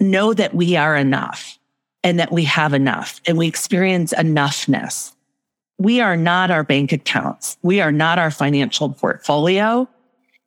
know 0.00 0.34
that 0.34 0.54
we 0.54 0.76
are 0.76 0.96
enough 0.96 1.58
and 2.02 2.18
that 2.18 2.32
we 2.32 2.44
have 2.44 2.74
enough 2.74 3.20
and 3.26 3.38
we 3.38 3.46
experience 3.46 4.12
enoughness. 4.12 5.12
We 5.78 6.00
are 6.00 6.16
not 6.16 6.50
our 6.50 6.64
bank 6.64 6.92
accounts. 6.92 7.56
We 7.62 7.80
are 7.80 7.92
not 7.92 8.18
our 8.18 8.30
financial 8.30 8.90
portfolio. 8.90 9.88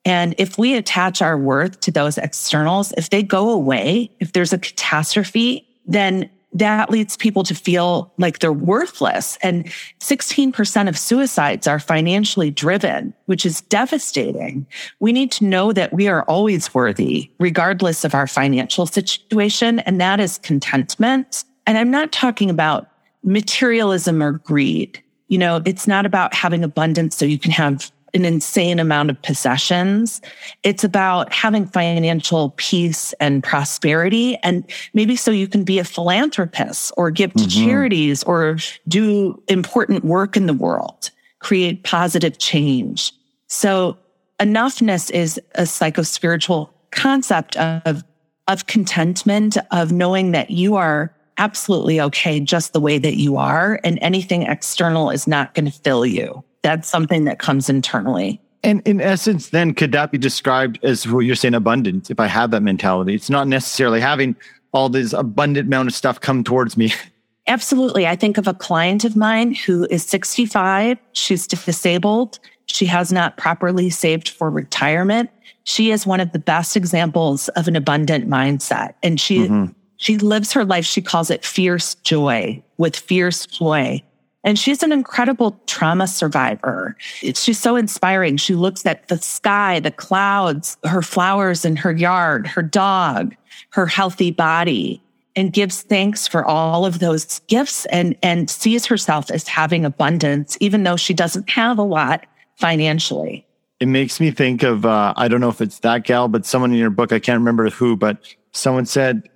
And 0.07 0.33
if 0.37 0.57
we 0.57 0.73
attach 0.73 1.21
our 1.21 1.37
worth 1.37 1.81
to 1.81 1.91
those 1.91 2.17
externals, 2.17 2.93
if 2.95 3.09
they 3.09 3.21
go 3.21 3.49
away, 3.49 4.09
if 4.21 4.31
there's 4.31 4.53
a 4.53 4.57
catastrophe, 4.57 5.67
then 5.85 6.29
that 6.53 6.89
leads 6.89 7.17
people 7.17 7.43
to 7.43 7.53
feel 7.53 8.13
like 8.17 8.39
they're 8.39 8.53
worthless. 8.53 9.37
And 9.43 9.65
16% 9.99 10.87
of 10.87 10.97
suicides 10.97 11.67
are 11.67 11.77
financially 11.77 12.49
driven, 12.49 13.13
which 13.25 13.45
is 13.45 13.59
devastating. 13.63 14.65
We 15.01 15.11
need 15.11 15.29
to 15.33 15.43
know 15.43 15.73
that 15.73 15.91
we 15.91 16.07
are 16.07 16.23
always 16.23 16.73
worthy, 16.73 17.29
regardless 17.37 18.05
of 18.05 18.15
our 18.15 18.27
financial 18.27 18.85
situation. 18.85 19.79
And 19.79 19.99
that 19.99 20.21
is 20.21 20.37
contentment. 20.37 21.43
And 21.65 21.77
I'm 21.77 21.91
not 21.91 22.13
talking 22.13 22.49
about 22.49 22.87
materialism 23.23 24.23
or 24.23 24.31
greed. 24.31 25.03
You 25.27 25.37
know, 25.37 25.61
it's 25.65 25.85
not 25.85 26.05
about 26.05 26.33
having 26.33 26.63
abundance 26.63 27.17
so 27.17 27.25
you 27.25 27.37
can 27.37 27.51
have 27.51 27.91
an 28.13 28.25
insane 28.25 28.79
amount 28.79 29.09
of 29.09 29.21
possessions. 29.21 30.21
It's 30.63 30.83
about 30.83 31.31
having 31.31 31.65
financial 31.65 32.53
peace 32.57 33.13
and 33.19 33.43
prosperity. 33.43 34.37
And 34.43 34.63
maybe 34.93 35.15
so 35.15 35.31
you 35.31 35.47
can 35.47 35.63
be 35.63 35.79
a 35.79 35.83
philanthropist 35.83 36.91
or 36.97 37.11
give 37.11 37.33
to 37.33 37.43
mm-hmm. 37.43 37.67
charities 37.67 38.23
or 38.23 38.57
do 38.87 39.41
important 39.47 40.05
work 40.05 40.37
in 40.37 40.45
the 40.45 40.53
world, 40.53 41.11
create 41.39 41.83
positive 41.83 42.37
change. 42.37 43.13
So 43.47 43.97
enoughness 44.39 45.11
is 45.11 45.39
a 45.55 45.65
psycho 45.65 46.01
spiritual 46.03 46.73
concept 46.91 47.55
of 47.57 48.03
of 48.47 48.65
contentment, 48.65 49.57
of 49.71 49.91
knowing 49.91 50.31
that 50.31 50.49
you 50.49 50.75
are 50.75 51.13
absolutely 51.37 52.01
okay 52.01 52.39
just 52.39 52.73
the 52.73 52.79
way 52.79 52.97
that 52.97 53.15
you 53.17 53.37
are 53.37 53.79
and 53.83 53.99
anything 54.01 54.43
external 54.43 55.09
is 55.09 55.27
not 55.27 55.53
going 55.53 55.65
to 55.65 55.71
fill 55.71 56.05
you. 56.05 56.43
That's 56.61 56.87
something 56.87 57.25
that 57.25 57.39
comes 57.39 57.69
internally. 57.69 58.41
And 58.63 58.81
in 58.85 58.99
essence, 58.99 59.49
then 59.49 59.73
could 59.73 59.91
that 59.91 60.11
be 60.11 60.17
described 60.17 60.79
as 60.83 61.07
what 61.07 61.19
you're 61.21 61.35
saying 61.35 61.53
abundance? 61.53 62.09
If 62.09 62.19
I 62.19 62.27
have 62.27 62.51
that 62.51 62.61
mentality, 62.61 63.13
it's 63.13 63.29
not 63.29 63.47
necessarily 63.47 64.01
having 64.01 64.35
all 64.73 64.89
this 64.89 65.13
abundant 65.13 65.67
amount 65.67 65.87
of 65.87 65.93
stuff 65.93 66.19
come 66.19 66.43
towards 66.43 66.75
me. 66.75 66.93
Absolutely. 67.47 68.05
I 68.05 68.15
think 68.15 68.37
of 68.37 68.47
a 68.47 68.53
client 68.53 69.05
of 69.05 69.15
mine 69.15 69.53
who 69.53 69.87
is 69.89 70.03
65. 70.03 70.97
She's 71.13 71.47
disabled. 71.47 72.39
She 72.65 72.85
has 72.87 73.13
not 73.13 73.37
properly 73.37 73.89
saved 73.89 74.27
for 74.27 74.49
retirement. 74.49 75.29
She 75.63 75.91
is 75.91 76.05
one 76.05 76.19
of 76.19 76.33
the 76.33 76.39
best 76.39 76.75
examples 76.75 77.47
of 77.49 77.67
an 77.67 77.77
abundant 77.77 78.29
mindset. 78.29 78.95
And 79.01 79.19
she, 79.19 79.47
mm-hmm. 79.47 79.71
she 79.95 80.17
lives 80.17 80.51
her 80.51 80.65
life. 80.65 80.85
She 80.85 81.01
calls 81.01 81.29
it 81.29 81.45
fierce 81.45 81.95
joy 81.95 82.61
with 82.77 82.97
fierce 82.97 83.45
joy. 83.45 84.03
And 84.47 84.57
she's 84.57 84.81
an 84.81 84.93
incredible 84.93 85.59
trauma 85.67 86.07
survivor. 86.07 86.95
She's 87.19 87.59
so 87.59 87.75
inspiring. 87.75 88.37
She 88.37 88.55
looks 88.55 88.85
at 88.85 89.05
the 89.09 89.17
sky, 89.17 89.81
the 89.81 89.91
clouds, 89.91 90.77
her 90.85 91.01
flowers 91.01 91.65
in 91.65 91.75
her 91.75 91.91
yard, 91.91 92.47
her 92.47 92.61
dog, 92.61 93.35
her 93.71 93.87
healthy 93.87 94.31
body 94.31 95.03
and 95.35 95.51
gives 95.51 95.81
thanks 95.81 96.29
for 96.29 96.45
all 96.45 96.85
of 96.85 96.99
those 96.99 97.39
gifts 97.47 97.85
and, 97.87 98.15
and 98.23 98.49
sees 98.49 98.85
herself 98.85 99.29
as 99.31 99.49
having 99.49 99.83
abundance, 99.83 100.57
even 100.61 100.83
though 100.83 100.95
she 100.95 101.13
doesn't 101.13 101.49
have 101.49 101.77
a 101.77 101.83
lot 101.83 102.25
financially. 102.55 103.45
It 103.81 103.89
makes 103.89 104.21
me 104.21 104.31
think 104.31 104.63
of, 104.63 104.85
uh, 104.85 105.13
I 105.17 105.27
don't 105.27 105.41
know 105.41 105.49
if 105.49 105.59
it's 105.59 105.79
that 105.79 106.05
gal, 106.05 106.29
but 106.29 106.45
someone 106.45 106.71
in 106.71 106.77
your 106.77 106.89
book, 106.89 107.11
I 107.11 107.19
can't 107.19 107.37
remember 107.39 107.69
who, 107.69 107.97
but 107.97 108.17
someone 108.53 108.85
said, 108.85 109.29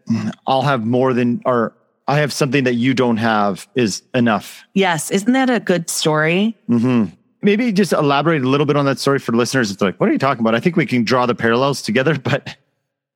I'll 0.48 0.62
have 0.62 0.86
more 0.86 1.14
than, 1.14 1.42
or 1.46 1.76
I 2.12 2.20
have 2.20 2.34
something 2.34 2.66
that 2.66 2.74
you 2.76 2.94
don't 2.94 3.16
have 3.16 3.70
is 3.74 4.04
enough. 4.14 4.66
Yes. 4.74 5.12
Isn't 5.12 5.32
that 5.32 5.50
a 5.50 5.62
good 5.62 5.90
story? 5.90 6.58
Mm-hmm. 6.70 7.06
Maybe 7.42 7.72
just 7.72 7.94
elaborate 7.94 8.42
a 8.42 8.50
little 8.50 8.66
bit 8.66 8.76
on 8.76 8.84
that 8.84 9.00
story 9.00 9.18
for 9.18 9.32
listeners. 9.32 9.72
It's 9.72 9.82
like, 9.82 9.98
what 9.98 10.10
are 10.10 10.12
you 10.12 10.20
talking 10.20 10.42
about? 10.42 10.54
I 10.54 10.60
think 10.60 10.76
we 10.76 10.86
can 10.86 11.06
draw 11.06 11.26
the 11.26 11.34
parallels 11.34 11.82
together, 11.82 12.20
but. 12.24 12.58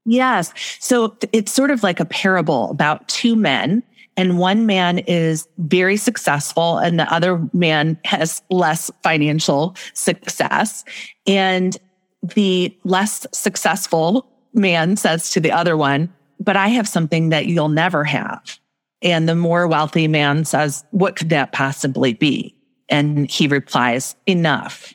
Yes. 0.05 0.53
So 0.79 1.17
it's 1.33 1.51
sort 1.51 1.71
of 1.71 1.83
like 1.83 1.99
a 1.99 2.05
parable 2.05 2.71
about 2.71 3.05
two 3.09 3.35
men 3.35 3.83
and 4.15 4.39
one 4.39 4.65
man 4.65 4.99
is 4.99 5.45
very 5.57 5.97
successful 5.97 6.77
and 6.77 6.97
the 6.97 7.13
other 7.13 7.45
man 7.51 7.99
has 8.05 8.41
less 8.49 8.89
financial 9.03 9.75
success. 9.93 10.85
And 11.27 11.75
the 12.23 12.73
less 12.85 13.27
successful 13.33 14.25
man 14.53 14.95
says 14.95 15.31
to 15.31 15.41
the 15.41 15.51
other 15.51 15.75
one, 15.75 16.13
but 16.39 16.55
I 16.55 16.69
have 16.69 16.87
something 16.87 17.27
that 17.27 17.47
you'll 17.47 17.67
never 17.67 18.05
have. 18.05 18.57
And 19.01 19.27
the 19.27 19.35
more 19.35 19.67
wealthy 19.67 20.07
man 20.07 20.45
says, 20.45 20.83
What 20.91 21.15
could 21.15 21.29
that 21.29 21.51
possibly 21.51 22.13
be? 22.13 22.55
And 22.89 23.29
he 23.29 23.47
replies, 23.47 24.15
Enough, 24.25 24.93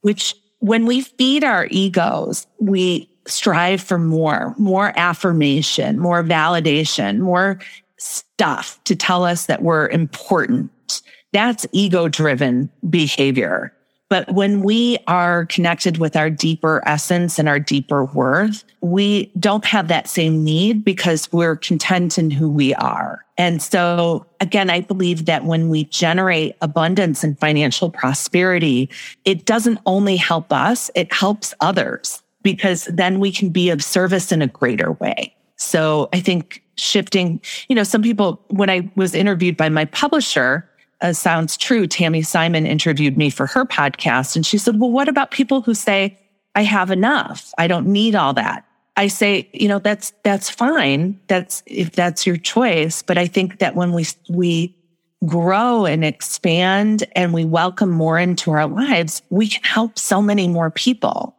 which 0.00 0.34
when 0.58 0.86
we 0.86 1.02
feed 1.02 1.44
our 1.44 1.66
egos, 1.70 2.46
we 2.60 3.08
strive 3.26 3.80
for 3.80 3.98
more, 3.98 4.54
more 4.58 4.92
affirmation, 4.96 5.98
more 5.98 6.22
validation, 6.22 7.18
more 7.18 7.58
stuff 7.98 8.82
to 8.84 8.96
tell 8.96 9.24
us 9.24 9.46
that 9.46 9.62
we're 9.62 9.88
important. 9.88 11.02
That's 11.32 11.66
ego 11.72 12.08
driven 12.08 12.70
behavior. 12.88 13.72
But 14.12 14.30
when 14.34 14.60
we 14.60 14.98
are 15.06 15.46
connected 15.46 15.96
with 15.96 16.16
our 16.16 16.28
deeper 16.28 16.82
essence 16.84 17.38
and 17.38 17.48
our 17.48 17.58
deeper 17.58 18.04
worth, 18.04 18.62
we 18.82 19.32
don't 19.40 19.64
have 19.64 19.88
that 19.88 20.06
same 20.06 20.44
need 20.44 20.84
because 20.84 21.32
we're 21.32 21.56
content 21.56 22.18
in 22.18 22.30
who 22.30 22.50
we 22.50 22.74
are. 22.74 23.24
And 23.38 23.62
so 23.62 24.26
again, 24.38 24.68
I 24.68 24.80
believe 24.80 25.24
that 25.24 25.46
when 25.46 25.70
we 25.70 25.84
generate 25.84 26.56
abundance 26.60 27.24
and 27.24 27.38
financial 27.38 27.88
prosperity, 27.88 28.90
it 29.24 29.46
doesn't 29.46 29.78
only 29.86 30.16
help 30.16 30.52
us, 30.52 30.90
it 30.94 31.10
helps 31.10 31.54
others 31.62 32.22
because 32.42 32.84
then 32.92 33.18
we 33.18 33.32
can 33.32 33.48
be 33.48 33.70
of 33.70 33.82
service 33.82 34.30
in 34.30 34.42
a 34.42 34.46
greater 34.46 34.92
way. 34.92 35.34
So 35.56 36.10
I 36.12 36.20
think 36.20 36.62
shifting, 36.76 37.40
you 37.68 37.74
know, 37.74 37.82
some 37.82 38.02
people, 38.02 38.44
when 38.48 38.68
I 38.68 38.90
was 38.94 39.14
interviewed 39.14 39.56
by 39.56 39.70
my 39.70 39.86
publisher, 39.86 40.68
uh, 41.02 41.12
sounds 41.12 41.56
true. 41.56 41.86
Tami 41.86 42.24
Simon 42.24 42.66
interviewed 42.66 43.18
me 43.18 43.28
for 43.28 43.46
her 43.46 43.64
podcast 43.64 44.36
and 44.36 44.46
she 44.46 44.56
said, 44.56 44.80
well, 44.80 44.90
what 44.90 45.08
about 45.08 45.30
people 45.30 45.60
who 45.60 45.74
say, 45.74 46.18
I 46.54 46.62
have 46.62 46.90
enough. 46.90 47.52
I 47.58 47.66
don't 47.66 47.86
need 47.86 48.14
all 48.14 48.32
that. 48.34 48.64
I 48.96 49.08
say, 49.08 49.48
you 49.52 49.68
know, 49.68 49.78
that's, 49.78 50.12
that's 50.22 50.50
fine. 50.50 51.18
That's, 51.26 51.62
if 51.66 51.92
that's 51.92 52.26
your 52.26 52.36
choice. 52.36 53.02
But 53.02 53.18
I 53.18 53.26
think 53.26 53.58
that 53.58 53.74
when 53.74 53.92
we, 53.92 54.06
we 54.28 54.76
grow 55.26 55.86
and 55.86 56.04
expand 56.04 57.04
and 57.16 57.32
we 57.32 57.44
welcome 57.44 57.90
more 57.90 58.18
into 58.18 58.50
our 58.50 58.66
lives, 58.66 59.22
we 59.30 59.48
can 59.48 59.62
help 59.62 59.98
so 59.98 60.20
many 60.20 60.46
more 60.46 60.70
people, 60.70 61.34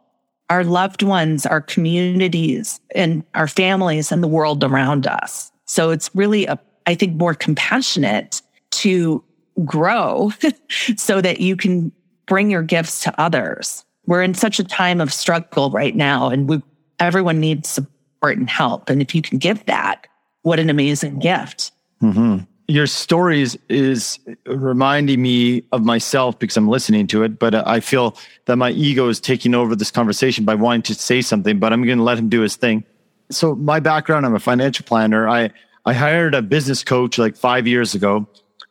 our 0.50 0.64
loved 0.64 1.02
ones, 1.02 1.46
our 1.46 1.60
communities 1.60 2.80
and 2.94 3.24
our 3.34 3.48
families 3.48 4.10
and 4.10 4.22
the 4.22 4.28
world 4.28 4.64
around 4.64 5.06
us. 5.06 5.52
So 5.66 5.90
it's 5.90 6.10
really 6.14 6.46
a, 6.46 6.58
I 6.86 6.94
think 6.94 7.14
more 7.14 7.34
compassionate 7.34 8.42
to 8.72 9.22
grow 9.64 10.32
so 10.96 11.20
that 11.20 11.40
you 11.40 11.56
can 11.56 11.92
bring 12.26 12.50
your 12.50 12.62
gifts 12.62 13.02
to 13.04 13.20
others. 13.20 13.84
We're 14.06 14.22
in 14.22 14.34
such 14.34 14.58
a 14.58 14.64
time 14.64 15.00
of 15.00 15.12
struggle 15.12 15.70
right 15.70 15.94
now 15.94 16.28
and 16.28 16.48
we, 16.48 16.62
everyone 16.98 17.40
needs 17.40 17.68
support 17.68 18.38
and 18.38 18.48
help. 18.48 18.90
And 18.90 19.00
if 19.00 19.14
you 19.14 19.22
can 19.22 19.38
give 19.38 19.64
that, 19.66 20.06
what 20.42 20.58
an 20.58 20.70
amazing 20.70 21.18
gift. 21.18 21.72
Mm-hmm. 22.02 22.44
Your 22.66 22.86
stories 22.86 23.58
is 23.68 24.18
reminding 24.46 25.20
me 25.20 25.64
of 25.72 25.84
myself 25.84 26.38
because 26.38 26.56
I'm 26.56 26.68
listening 26.68 27.06
to 27.08 27.22
it, 27.22 27.38
but 27.38 27.54
I 27.54 27.80
feel 27.80 28.16
that 28.46 28.56
my 28.56 28.70
ego 28.70 29.08
is 29.08 29.20
taking 29.20 29.54
over 29.54 29.76
this 29.76 29.90
conversation 29.90 30.46
by 30.46 30.54
wanting 30.54 30.82
to 30.82 30.94
say 30.94 31.20
something, 31.20 31.58
but 31.58 31.72
I'm 31.74 31.84
going 31.84 31.98
to 31.98 32.04
let 32.04 32.18
him 32.18 32.30
do 32.30 32.40
his 32.40 32.56
thing. 32.56 32.84
So 33.30 33.54
my 33.54 33.80
background, 33.80 34.24
I'm 34.24 34.34
a 34.34 34.40
financial 34.40 34.84
planner. 34.86 35.28
I, 35.28 35.50
I 35.84 35.92
hired 35.92 36.34
a 36.34 36.40
business 36.40 36.82
coach 36.82 37.18
like 37.18 37.36
five 37.36 37.66
years 37.66 37.94
ago 37.94 38.26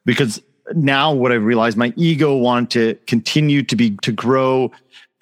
because 0.05 0.41
now 0.73 1.13
what 1.13 1.31
I 1.31 1.35
realized, 1.35 1.77
my 1.77 1.93
ego 1.95 2.35
wanted 2.35 2.69
to 2.71 3.05
continue 3.05 3.63
to 3.63 3.75
be 3.75 3.97
to 4.01 4.11
grow, 4.11 4.71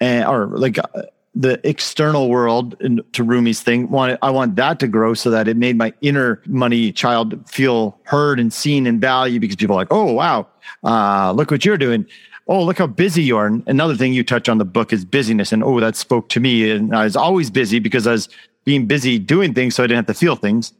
and, 0.00 0.26
or 0.26 0.46
like 0.46 0.78
uh, 0.78 1.02
the 1.34 1.66
external 1.68 2.28
world 2.28 2.76
and 2.80 3.02
to 3.12 3.24
Rumi's 3.24 3.60
thing. 3.60 3.90
Wanted 3.90 4.18
I 4.22 4.30
want 4.30 4.56
that 4.56 4.78
to 4.80 4.88
grow 4.88 5.14
so 5.14 5.30
that 5.30 5.48
it 5.48 5.56
made 5.56 5.76
my 5.76 5.92
inner 6.00 6.40
money 6.46 6.92
child 6.92 7.48
feel 7.48 7.98
heard 8.04 8.38
and 8.38 8.52
seen 8.52 8.86
and 8.86 9.00
valued 9.00 9.40
because 9.40 9.56
people 9.56 9.76
are 9.76 9.80
like, 9.80 9.92
oh 9.92 10.12
wow, 10.12 10.46
uh, 10.84 11.32
look 11.32 11.50
what 11.50 11.64
you're 11.64 11.78
doing. 11.78 12.06
Oh, 12.48 12.64
look 12.64 12.78
how 12.78 12.88
busy 12.88 13.22
you 13.22 13.36
are. 13.36 13.46
And 13.46 13.62
another 13.68 13.94
thing 13.94 14.12
you 14.12 14.24
touch 14.24 14.48
on 14.48 14.58
the 14.58 14.64
book 14.64 14.92
is 14.92 15.04
busyness. 15.04 15.52
And 15.52 15.62
oh, 15.62 15.78
that 15.78 15.94
spoke 15.94 16.28
to 16.30 16.40
me. 16.40 16.70
And 16.70 16.94
I 16.94 17.04
was 17.04 17.14
always 17.14 17.50
busy 17.50 17.78
because 17.78 18.06
I 18.06 18.12
was 18.12 18.28
being 18.64 18.86
busy 18.86 19.18
doing 19.18 19.54
things 19.54 19.76
so 19.76 19.84
I 19.84 19.86
didn't 19.86 20.06
have 20.08 20.14
to 20.16 20.18
feel 20.18 20.34
things. 20.34 20.72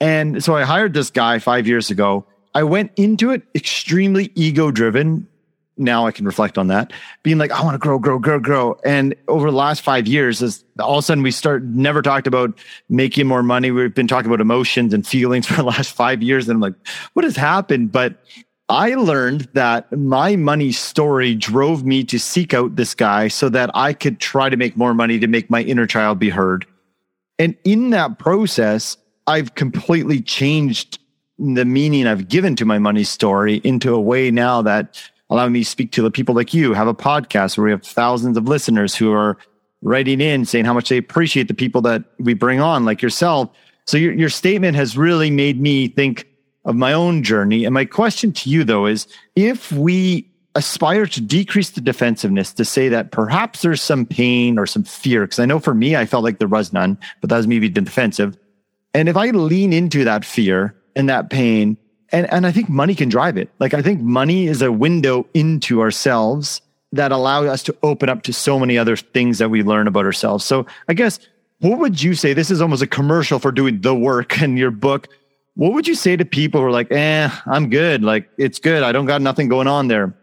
And 0.00 0.42
so 0.42 0.54
I 0.54 0.62
hired 0.62 0.94
this 0.94 1.10
guy 1.10 1.40
five 1.40 1.66
years 1.66 1.90
ago 1.90 2.24
I 2.54 2.62
went 2.62 2.92
into 2.96 3.30
it 3.30 3.42
extremely 3.54 4.30
ego 4.34 4.70
driven. 4.70 5.26
Now 5.76 6.06
I 6.06 6.12
can 6.12 6.26
reflect 6.26 6.58
on 6.58 6.66
that, 6.66 6.92
being 7.22 7.38
like, 7.38 7.52
I 7.52 7.62
want 7.62 7.74
to 7.74 7.78
grow, 7.78 7.98
grow, 7.98 8.18
grow, 8.18 8.38
grow. 8.38 8.78
And 8.84 9.14
over 9.28 9.50
the 9.50 9.56
last 9.56 9.80
five 9.80 10.06
years, 10.06 10.42
as 10.42 10.62
all 10.78 10.98
of 10.98 10.98
a 10.98 11.02
sudden 11.02 11.22
we 11.22 11.30
start 11.30 11.62
never 11.62 12.02
talked 12.02 12.26
about 12.26 12.58
making 12.90 13.26
more 13.26 13.42
money. 13.42 13.70
We've 13.70 13.94
been 13.94 14.08
talking 14.08 14.26
about 14.26 14.42
emotions 14.42 14.92
and 14.92 15.06
feelings 15.06 15.46
for 15.48 15.54
the 15.54 15.62
last 15.62 15.92
five 15.92 16.22
years. 16.22 16.48
And 16.48 16.56
I'm 16.56 16.60
like, 16.60 16.74
what 17.14 17.24
has 17.24 17.36
happened? 17.36 17.92
But 17.92 18.22
I 18.70 18.94
learned 18.94 19.48
that 19.54 19.90
my 19.90 20.36
money 20.36 20.70
story 20.70 21.34
drove 21.34 21.84
me 21.84 22.04
to 22.04 22.20
seek 22.20 22.54
out 22.54 22.76
this 22.76 22.94
guy 22.94 23.26
so 23.26 23.48
that 23.48 23.68
I 23.74 23.92
could 23.92 24.20
try 24.20 24.48
to 24.48 24.56
make 24.56 24.76
more 24.76 24.94
money 24.94 25.18
to 25.18 25.26
make 25.26 25.50
my 25.50 25.62
inner 25.62 25.88
child 25.88 26.20
be 26.20 26.30
heard. 26.30 26.66
And 27.40 27.56
in 27.64 27.90
that 27.90 28.20
process, 28.20 28.96
I've 29.26 29.56
completely 29.56 30.20
changed 30.20 30.99
the 31.40 31.64
meaning 31.64 32.06
I've 32.06 32.28
given 32.28 32.54
to 32.56 32.64
my 32.64 32.78
money 32.78 33.02
story 33.02 33.60
into 33.64 33.94
a 33.94 34.00
way 34.00 34.30
now 34.30 34.60
that 34.62 35.00
allow 35.30 35.48
me 35.48 35.60
to 35.60 35.64
speak 35.64 35.90
to 35.92 36.02
the 36.02 36.10
people 36.10 36.34
like 36.34 36.52
you, 36.52 36.74
have 36.74 36.86
a 36.86 36.94
podcast 36.94 37.56
where 37.56 37.64
we 37.64 37.70
have 37.70 37.82
thousands 37.82 38.36
of 38.36 38.46
listeners 38.46 38.94
who 38.94 39.12
are 39.12 39.38
writing 39.82 40.20
in 40.20 40.44
saying 40.44 40.66
how 40.66 40.74
much 40.74 40.90
they 40.90 40.98
appreciate 40.98 41.48
the 41.48 41.54
people 41.54 41.80
that 41.80 42.04
we 42.18 42.34
bring 42.34 42.60
on, 42.60 42.84
like 42.84 43.00
yourself. 43.00 43.48
So 43.86 43.96
your, 43.96 44.12
your 44.12 44.28
statement 44.28 44.76
has 44.76 44.98
really 44.98 45.30
made 45.30 45.60
me 45.60 45.88
think 45.88 46.26
of 46.66 46.76
my 46.76 46.92
own 46.92 47.22
journey. 47.22 47.64
And 47.64 47.72
my 47.72 47.86
question 47.86 48.32
to 48.32 48.50
you 48.50 48.62
though 48.62 48.84
is 48.84 49.06
if 49.34 49.72
we 49.72 50.30
aspire 50.54 51.06
to 51.06 51.20
decrease 51.22 51.70
the 51.70 51.80
defensiveness 51.80 52.52
to 52.52 52.64
say 52.64 52.88
that 52.90 53.12
perhaps 53.12 53.62
there's 53.62 53.80
some 53.80 54.04
pain 54.04 54.58
or 54.58 54.66
some 54.66 54.84
fear, 54.84 55.22
because 55.22 55.38
I 55.38 55.46
know 55.46 55.58
for 55.58 55.74
me, 55.74 55.96
I 55.96 56.04
felt 56.04 56.24
like 56.24 56.38
there 56.38 56.48
was 56.48 56.72
none, 56.72 56.98
but 57.22 57.30
that 57.30 57.36
was 57.36 57.46
me 57.46 57.60
being 57.60 57.72
defensive. 57.72 58.36
And 58.92 59.08
if 59.08 59.16
I 59.16 59.30
lean 59.30 59.72
into 59.72 60.04
that 60.04 60.24
fear 60.24 60.74
and 60.96 61.08
that 61.08 61.30
pain. 61.30 61.76
And, 62.12 62.30
and 62.32 62.46
I 62.46 62.52
think 62.52 62.68
money 62.68 62.94
can 62.94 63.08
drive 63.08 63.36
it. 63.36 63.50
Like, 63.58 63.74
I 63.74 63.82
think 63.82 64.00
money 64.00 64.46
is 64.46 64.62
a 64.62 64.72
window 64.72 65.26
into 65.34 65.80
ourselves 65.80 66.60
that 66.92 67.12
allow 67.12 67.44
us 67.44 67.62
to 67.64 67.76
open 67.82 68.08
up 68.08 68.22
to 68.22 68.32
so 68.32 68.58
many 68.58 68.76
other 68.76 68.96
things 68.96 69.38
that 69.38 69.48
we 69.48 69.62
learn 69.62 69.86
about 69.86 70.04
ourselves. 70.04 70.44
So 70.44 70.66
I 70.88 70.94
guess 70.94 71.20
what 71.60 71.78
would 71.78 72.02
you 72.02 72.14
say? 72.14 72.32
This 72.32 72.50
is 72.50 72.60
almost 72.60 72.82
a 72.82 72.86
commercial 72.86 73.38
for 73.38 73.52
doing 73.52 73.80
the 73.80 73.94
work 73.94 74.42
in 74.42 74.56
your 74.56 74.70
book. 74.70 75.08
What 75.54 75.72
would 75.72 75.86
you 75.86 75.94
say 75.94 76.16
to 76.16 76.24
people 76.24 76.60
who 76.60 76.66
are 76.66 76.72
like, 76.72 76.90
eh, 76.90 77.30
I'm 77.46 77.68
good. 77.70 78.02
Like, 78.02 78.28
it's 78.38 78.58
good. 78.58 78.82
I 78.82 78.92
don't 78.92 79.06
got 79.06 79.20
nothing 79.20 79.48
going 79.48 79.68
on 79.68 79.88
there. 79.88 80.14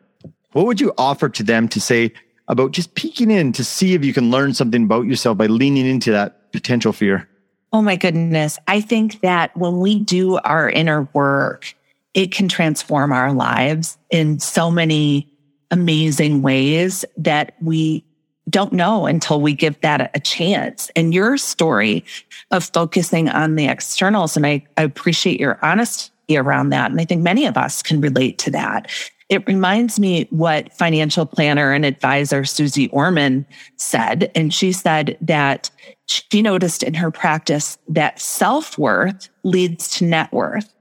What 0.53 0.65
would 0.65 0.82
you 0.82 0.93
offer 0.97 1.30
to 1.30 1.43
them 1.43 1.68
to 1.70 1.80
say 1.80 2.11
about 2.47 2.72
just 2.72 2.95
peeking 2.95 3.30
in 3.30 3.53
to 3.53 3.63
see 3.63 3.93
if 3.93 4.03
you 4.03 4.13
can 4.13 4.32
learn 4.32 4.53
something 4.53 4.84
about 4.84 5.05
yourself 5.05 5.38
by 5.38 5.45
leaning 5.45 5.86
into 5.86 6.11
that 6.11 6.51
potential 6.51 6.91
fear? 6.91 7.30
Oh 7.74 7.82
my 7.82 7.95
goodness. 7.95 8.57
I 8.68 8.82
think 8.82 9.22
that 9.22 9.55
when 9.57 9.80
we 9.80 9.99
do 9.99 10.38
our 10.38 10.70
inner 10.70 11.09
work, 11.13 11.74
it 12.13 12.32
can 12.32 12.47
transform 12.47 13.11
our 13.11 13.34
lives 13.34 13.97
in 14.09 14.39
so 14.39 14.72
many 14.72 15.30
amazing 15.70 16.41
ways 16.41 17.03
that 17.18 17.55
we 17.61 18.03
don't 18.49 18.72
know 18.72 19.05
until 19.05 19.41
we 19.41 19.53
give 19.53 19.80
that 19.82 20.09
a 20.15 20.20
chance. 20.20 20.89
And 20.95 21.13
your 21.13 21.38
story 21.38 22.05
of 22.51 22.63
focusing 22.63 23.30
on 23.30 23.55
the 23.55 23.68
externals, 23.68 24.38
and 24.38 24.45
I, 24.45 24.65
I, 24.78 24.84
appreciate 24.84 25.39
your 25.39 25.59
honesty 25.61 26.38
around 26.38 26.70
that. 26.70 26.89
And 26.89 27.01
I 27.01 27.05
think 27.05 27.22
many 27.22 27.45
of 27.45 27.57
us 27.57 27.84
can 27.84 27.99
relate 27.99 28.38
to 28.39 28.51
that. 28.51 28.89
It 29.30 29.45
reminds 29.45 29.99
me 29.99 30.28
what 30.30 30.73
financial 30.73 31.25
planner 31.25 31.73
and 31.73 31.86
advisor 31.86 32.45
Suze 32.45 32.88
Orman 32.91 33.45
said. 33.75 34.32
And 34.36 34.53
she 34.53 34.71
said 34.71 35.17
that 35.19 35.69
she 36.05 36.41
noticed 36.41 36.82
in 36.82 36.93
her 36.93 37.11
practice 37.11 37.78
that 37.89 38.21
self 38.21 38.78
worth 38.78 39.30
leads 39.43 39.89
to 39.97 40.05
net 40.05 40.32
worth, 40.32 40.73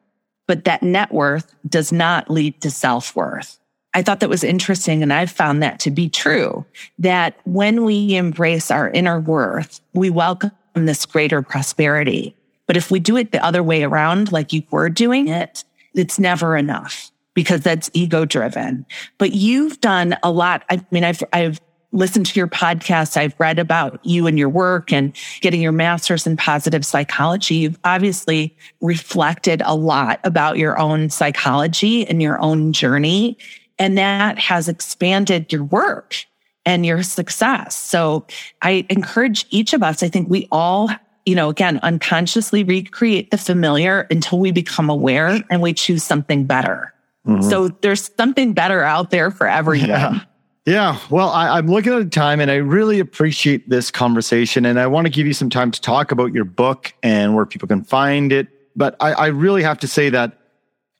but 0.46 0.64
that 0.64 0.82
net 0.82 1.12
worth 1.12 1.54
does 1.68 1.90
not 1.90 2.30
lead 2.30 2.60
to 2.62 2.70
self 2.70 3.16
worth. 3.16 3.58
I 3.94 4.02
thought 4.02 4.20
that 4.20 4.28
was 4.28 4.44
interesting. 4.44 5.02
And 5.02 5.12
I've 5.12 5.30
found 5.30 5.62
that 5.62 5.80
to 5.80 5.90
be 5.90 6.08
true 6.08 6.64
that 6.98 7.40
when 7.44 7.84
we 7.84 8.14
embrace 8.14 8.70
our 8.70 8.90
inner 8.90 9.18
worth, 9.18 9.80
we 9.94 10.10
welcome 10.10 10.52
this 10.74 11.06
greater 11.06 11.42
prosperity. 11.42 12.36
But 12.66 12.76
if 12.76 12.90
we 12.90 13.00
do 13.00 13.16
it 13.16 13.32
the 13.32 13.44
other 13.44 13.62
way 13.62 13.82
around, 13.82 14.30
like 14.30 14.52
you 14.52 14.62
were 14.70 14.90
doing 14.90 15.28
it, 15.28 15.64
it's 15.94 16.18
never 16.18 16.56
enough 16.56 17.10
because 17.36 17.60
that's 17.60 17.88
ego 17.92 18.24
driven. 18.24 18.84
But 19.18 19.32
you've 19.32 19.80
done 19.80 20.16
a 20.24 20.32
lot. 20.32 20.64
I 20.70 20.84
mean, 20.90 21.04
I've, 21.04 21.22
I've 21.34 21.60
listened 21.92 22.26
to 22.26 22.40
your 22.40 22.48
podcast. 22.48 23.16
I've 23.16 23.34
read 23.38 23.58
about 23.58 24.04
you 24.04 24.26
and 24.26 24.38
your 24.38 24.48
work 24.48 24.92
and 24.92 25.14
getting 25.42 25.60
your 25.60 25.70
master's 25.70 26.26
in 26.26 26.36
positive 26.36 26.84
psychology. 26.84 27.56
You've 27.56 27.78
obviously 27.84 28.56
reflected 28.80 29.62
a 29.64 29.76
lot 29.76 30.18
about 30.24 30.56
your 30.56 30.78
own 30.78 31.10
psychology 31.10 32.06
and 32.08 32.20
your 32.20 32.40
own 32.40 32.72
journey. 32.72 33.36
And 33.78 33.96
that 33.98 34.38
has 34.38 34.66
expanded 34.66 35.52
your 35.52 35.64
work 35.64 36.16
and 36.64 36.86
your 36.86 37.02
success. 37.02 37.76
So 37.76 38.26
I 38.62 38.86
encourage 38.88 39.46
each 39.50 39.74
of 39.74 39.82
us, 39.82 40.02
I 40.02 40.08
think 40.08 40.28
we 40.28 40.48
all, 40.50 40.88
you 41.26 41.34
know, 41.34 41.50
again, 41.50 41.80
unconsciously 41.82 42.64
recreate 42.64 43.30
the 43.30 43.38
familiar 43.38 44.06
until 44.10 44.38
we 44.38 44.52
become 44.52 44.88
aware 44.88 45.44
and 45.50 45.60
we 45.60 45.74
choose 45.74 46.02
something 46.02 46.44
better. 46.44 46.94
Mm-hmm. 47.26 47.48
So 47.48 47.68
there's 47.68 48.10
something 48.16 48.52
better 48.52 48.82
out 48.82 49.10
there 49.10 49.30
for 49.30 49.46
everyone. 49.48 49.88
Yeah. 49.88 50.20
Yeah, 50.64 50.98
well, 51.10 51.30
I, 51.30 51.58
am 51.58 51.68
looking 51.68 51.92
at 51.92 52.00
the 52.00 52.10
time 52.10 52.40
and 52.40 52.50
I 52.50 52.56
really 52.56 52.98
appreciate 52.98 53.68
this 53.68 53.92
conversation. 53.92 54.66
And 54.66 54.80
I 54.80 54.88
want 54.88 55.06
to 55.06 55.12
give 55.12 55.24
you 55.24 55.32
some 55.32 55.48
time 55.48 55.70
to 55.70 55.80
talk 55.80 56.10
about 56.10 56.32
your 56.32 56.44
book 56.44 56.92
and 57.04 57.36
where 57.36 57.46
people 57.46 57.68
can 57.68 57.84
find 57.84 58.32
it. 58.32 58.48
But 58.74 58.96
I, 58.98 59.12
I 59.12 59.26
really 59.28 59.62
have 59.62 59.78
to 59.78 59.86
say 59.86 60.10
that 60.10 60.40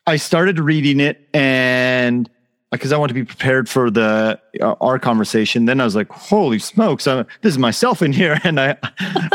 I 0.07 0.19
started 0.19 0.61
reading 0.61 1.01
it 1.01 1.29
and 1.35 2.31
because 2.71 2.93
I 2.93 2.97
want 2.97 3.11
to 3.11 3.15
be 3.15 3.25
prepared 3.25 3.69
for 3.69 3.91
the 3.91 4.41
uh, 4.61 4.75
our 4.81 4.99
conversation. 4.99 5.65
Then 5.65 5.81
I 5.81 5.85
was 5.85 5.97
like, 5.97 6.11
"Holy 6.11 6.59
smokes! 6.59 7.07
I'm, 7.07 7.27
this 7.43 7.53
is 7.53 7.59
myself 7.59 8.03
in 8.03 8.13
here," 8.13 8.39
and 8.45 8.61
I 8.61 8.77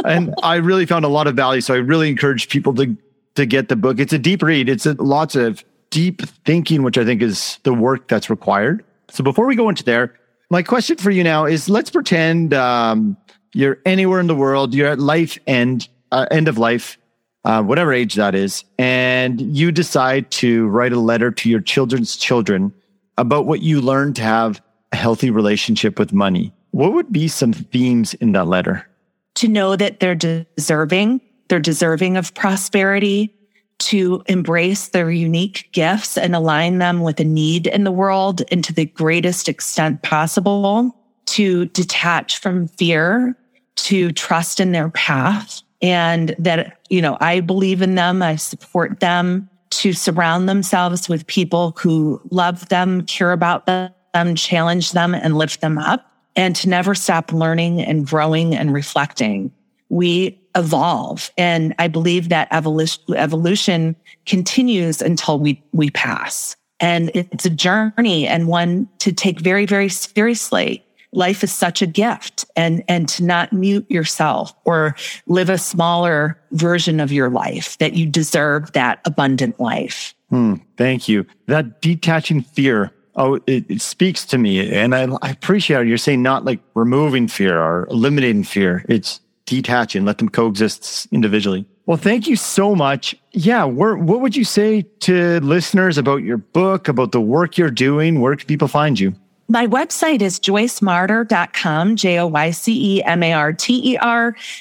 and 0.06 0.34
I 0.44 0.56
really 0.56 0.86
found 0.86 1.06
a 1.06 1.10
lot 1.10 1.28
of 1.28 1.36
value. 1.36 1.62
So 1.62 1.74
I 1.74 1.78
really 1.78 2.10
encourage 2.10 2.50
people 2.50 2.74
to 2.76 2.96
to 3.36 3.46
get 3.46 3.70
the 3.70 3.76
book. 3.76 4.00
It's 4.00 4.14
a 4.14 4.20
deep 4.20 4.44
read. 4.44 4.70
It's 4.70 4.86
a, 4.86 4.94
lots 4.94 5.36
of 5.36 5.64
deep 5.92 6.24
thinking, 6.46 6.82
which 6.82 6.98
I 6.98 7.06
think 7.06 7.22
is 7.22 7.60
the 7.64 7.74
work 7.74 8.08
that's 8.08 8.30
required. 8.30 8.84
So 9.10 9.24
before 9.24 9.46
we 9.46 9.56
go 9.56 9.70
into 9.70 9.84
there, 9.84 10.16
my 10.50 10.64
question 10.64 10.98
for 10.98 11.12
you 11.12 11.24
now 11.24 11.46
is: 11.46 11.70
Let's 11.70 11.92
pretend 11.92 12.54
um, 12.54 13.16
you're 13.54 13.78
anywhere 13.86 14.20
in 14.20 14.28
the 14.28 14.36
world. 14.36 14.74
You're 14.74 14.90
at 14.90 15.00
life 15.00 15.38
end 15.46 15.88
uh, 16.12 16.26
end 16.32 16.48
of 16.48 16.58
life. 16.58 16.98
Uh, 17.44 17.64
whatever 17.64 17.92
age 17.92 18.14
that 18.14 18.36
is, 18.36 18.64
and 18.78 19.42
you 19.42 19.72
decide 19.72 20.30
to 20.30 20.68
write 20.68 20.94
a 20.94 21.00
letter 21.00 21.32
to 21.32 21.50
your 21.50 21.60
children's 21.60 22.16
children 22.16 22.72
about 23.18 23.48
what 23.48 23.64
you 23.64 23.82
learned 23.82 24.16
to 24.16 24.22
have 24.22 24.62
a 24.92 24.96
healthy 24.96 25.32
relationship 25.32 25.98
with 25.98 26.14
money, 26.14 26.54
what 26.70 26.94
would 26.94 27.12
be 27.12 27.28
some 27.28 27.52
themes 27.52 28.14
in 28.16 28.34
that 28.34 28.46
letter? 28.46 28.88
To 29.36 29.48
know 29.48 29.76
that 29.76 30.00
they're 30.00 30.14
deserving, 30.14 31.22
they're 31.48 31.60
deserving 31.60 32.16
of 32.16 32.34
prosperity, 32.36 33.34
to 33.82 34.22
embrace 34.28 34.90
their 34.90 35.10
unique 35.10 35.70
gifts 35.72 36.18
and 36.18 36.36
align 36.36 36.78
them 36.78 37.02
with 37.02 37.20
a 37.20 37.24
need 37.24 37.66
in 37.68 37.84
the 37.84 37.92
world 37.92 38.44
and 38.52 38.64
to 38.64 38.74
the 38.74 38.86
greatest 38.86 39.50
extent 39.50 40.04
possible, 40.04 40.96
to 41.26 41.66
detach 41.68 42.40
from 42.40 42.68
fear, 42.68 43.36
to 43.76 44.12
trust 44.12 44.60
in 44.60 44.72
their 44.72 44.90
path. 44.90 45.62
And 45.82 46.36
that, 46.38 46.80
you 46.90 47.02
know, 47.02 47.18
I 47.22 47.40
believe 47.40 47.82
in 47.82 47.96
them. 47.96 48.22
I 48.22 48.36
support 48.36 49.00
them 49.00 49.50
to 49.72 49.94
surround 49.94 50.48
themselves 50.48 51.10
with 51.10 51.26
people 51.26 51.76
who 51.80 52.22
love 52.30 52.70
them, 52.70 53.04
care 53.06 53.32
about 53.32 53.66
them, 53.66 54.36
challenge 54.36 54.92
them 54.92 55.16
and 55.16 55.38
lift 55.38 55.62
them 55.62 55.78
up 55.78 56.06
and 56.36 56.56
to 56.58 56.70
never 56.70 56.94
stop 56.94 57.32
learning 57.32 57.82
and 57.82 58.06
growing 58.06 58.56
and 58.56 58.74
reflecting. 58.74 59.52
We 59.92 60.42
evolve. 60.56 61.32
And 61.38 61.76
I 61.78 61.88
believe 61.88 62.30
that 62.30 62.48
evolution, 62.52 63.96
continues 64.26 65.02
until 65.02 65.40
we, 65.40 65.62
we 65.74 65.90
pass. 65.92 66.56
And 66.80 67.12
it's 67.14 67.46
a 67.46 67.50
journey 67.50 68.28
and 68.28 68.48
one 68.48 68.90
to 69.00 69.12
take 69.12 69.40
very, 69.40 69.66
very 69.66 69.90
seriously 69.90 70.84
life 71.14 71.44
is 71.44 71.52
such 71.52 71.82
a 71.82 71.86
gift 71.86 72.46
and, 72.56 72.84
and 72.88 73.08
to 73.10 73.24
not 73.24 73.52
mute 73.52 73.90
yourself 73.90 74.54
or 74.66 74.96
live 75.28 75.50
a 75.50 75.58
smaller 75.58 76.40
version 76.52 77.00
of 77.00 77.12
your 77.12 77.30
life 77.30 77.78
that 77.80 77.94
you 77.94 78.06
deserve 78.06 78.72
that 78.74 79.00
abundant 79.06 79.60
life. 79.60 80.16
Hmm, 80.30 80.56
thank 80.78 81.10
you. 81.10 81.26
That 81.48 81.82
detaching 81.82 82.42
fear. 82.42 82.92
Oh, 83.16 83.36
it, 83.46 83.70
it 83.70 83.82
speaks 83.82 84.26
to 84.28 84.38
me. 84.38 84.72
And 84.74 84.96
I, 84.96 85.08
I 85.22 85.32
appreciate. 85.32 85.86
You're 85.86 85.98
saying 85.98 86.22
not 86.22 86.46
like 86.46 86.62
removing 86.76 87.28
fear 87.28 87.60
or 87.60 87.88
eliminating 87.92 88.46
fear. 88.46 88.86
It's 88.88 89.20
detaching, 89.52 90.06
let 90.06 90.18
them 90.18 90.30
coexist 90.30 91.08
individually. 91.12 91.66
Well, 91.86 91.98
thank 91.98 92.26
you 92.26 92.38
so 92.38 92.74
much. 92.74 93.16
Yeah, 93.32 93.66
what 93.66 94.00
would 94.00 94.36
you 94.36 94.46
say 94.46 94.84
to 95.02 95.40
listeners 95.42 95.98
about 95.98 96.24
your 96.24 96.38
book, 96.38 96.88
about 96.88 97.12
the 97.12 97.20
work 97.20 97.58
you're 97.58 97.70
doing? 97.70 98.22
Where 98.22 98.36
can 98.36 98.48
people 98.48 98.70
find 98.70 98.98
you? 99.00 99.14
My 99.52 99.68
website 99.68 100.22
is 100.22 100.40
joycemarter.com, 100.40 101.98
J-O-Y-C-E-M-A-R-T-E-R. 101.98 103.06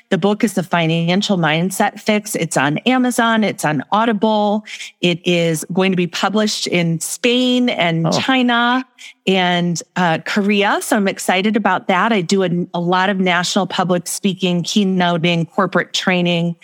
The 0.09 0.19
book 0.19 0.43
is 0.43 0.55
The 0.55 0.65
Financial 0.65 1.39
Mindset 1.39 2.01
Fix. 2.01 2.35
It's 2.35 2.57
on 2.57 2.79
Amazon. 2.79 3.45
It's 3.45 3.65
on 3.65 3.85
Audible. 3.93 4.65
It 5.01 5.25
is 5.25 5.65
going 5.73 5.93
to 5.93 5.97
be 5.97 6.09
published 6.09 6.67
in 6.67 6.99
Spain 6.99 7.69
and 7.69 8.09
oh. 8.09 8.11
China 8.11 8.85
and 9.29 9.81
uh, 9.95 10.19
Korea. 10.27 10.81
So 10.83 10.97
I'm 10.97 11.07
excited 11.07 11.55
about 11.57 11.87
that. 11.87 12.11
I 12.11 12.21
do 12.21 12.43
a, 12.43 12.51
a 12.75 12.81
lot 12.81 13.11
of 13.11 13.21
national 13.21 13.69
public 13.69 14.09
speaking, 14.09 14.65
keynoting, 14.65 15.49
corporate 15.49 15.93
training 15.93 16.57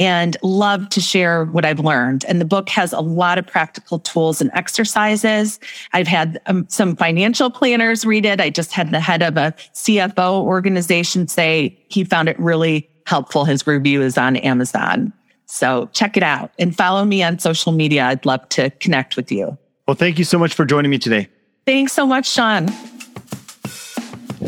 and 0.00 0.36
love 0.42 0.88
to 0.90 1.00
share 1.00 1.44
what 1.46 1.64
I've 1.64 1.80
learned. 1.80 2.24
And 2.26 2.40
the 2.40 2.44
book 2.44 2.68
has 2.70 2.92
a 2.92 3.00
lot 3.00 3.38
of 3.38 3.46
practical 3.46 3.98
tools 3.98 4.40
and 4.40 4.50
exercises. 4.54 5.60
I've 5.92 6.06
had 6.06 6.40
um, 6.46 6.66
some 6.68 6.96
financial 6.96 7.50
planners 7.50 8.04
read 8.04 8.24
it. 8.24 8.40
I 8.40 8.50
just 8.50 8.72
had 8.72 8.90
the 8.90 9.00
head 9.00 9.22
of 9.22 9.36
a 9.36 9.54
CFO 9.74 10.42
organization 10.42 11.28
say 11.28 11.78
he 11.88 12.04
found 12.04 12.28
it 12.28 12.38
really 12.38 12.88
helpful. 13.06 13.44
His 13.44 13.66
review 13.66 14.00
is 14.00 14.16
on 14.16 14.36
Amazon. 14.36 15.12
So 15.46 15.90
check 15.92 16.16
it 16.16 16.22
out 16.22 16.50
and 16.58 16.74
follow 16.74 17.04
me 17.04 17.22
on 17.22 17.38
social 17.38 17.72
media. 17.72 18.04
I'd 18.04 18.24
love 18.24 18.48
to 18.50 18.70
connect 18.70 19.16
with 19.16 19.30
you. 19.30 19.58
Well, 19.86 19.94
thank 19.94 20.18
you 20.18 20.24
so 20.24 20.38
much 20.38 20.54
for 20.54 20.64
joining 20.64 20.90
me 20.90 20.98
today. 20.98 21.28
Thanks 21.66 21.92
so 21.92 22.06
much, 22.06 22.30
Sean. 22.30 22.68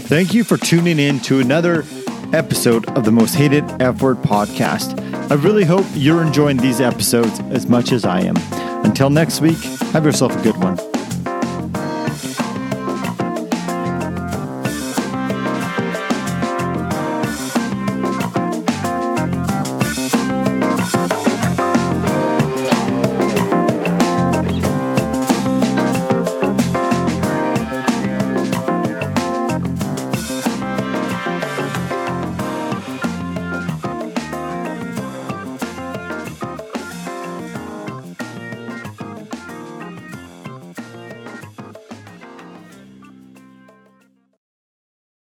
Thank 0.06 0.32
you 0.32 0.44
for 0.44 0.56
tuning 0.56 0.98
in 0.98 1.20
to 1.20 1.40
another 1.40 1.84
episode 2.32 2.88
of 2.90 3.04
the 3.04 3.10
Most 3.10 3.34
Hated 3.34 3.64
F 3.82 4.00
Word 4.00 4.18
podcast. 4.18 4.98
I 5.30 5.34
really 5.34 5.64
hope 5.64 5.84
you're 5.94 6.22
enjoying 6.22 6.56
these 6.56 6.80
episodes 6.80 7.40
as 7.50 7.66
much 7.66 7.92
as 7.92 8.04
I 8.04 8.20
am. 8.20 8.36
Until 8.84 9.10
next 9.10 9.40
week, 9.40 9.58
have 9.92 10.04
yourself 10.04 10.36
a 10.36 10.42
good 10.42 10.56
one. 10.56 10.93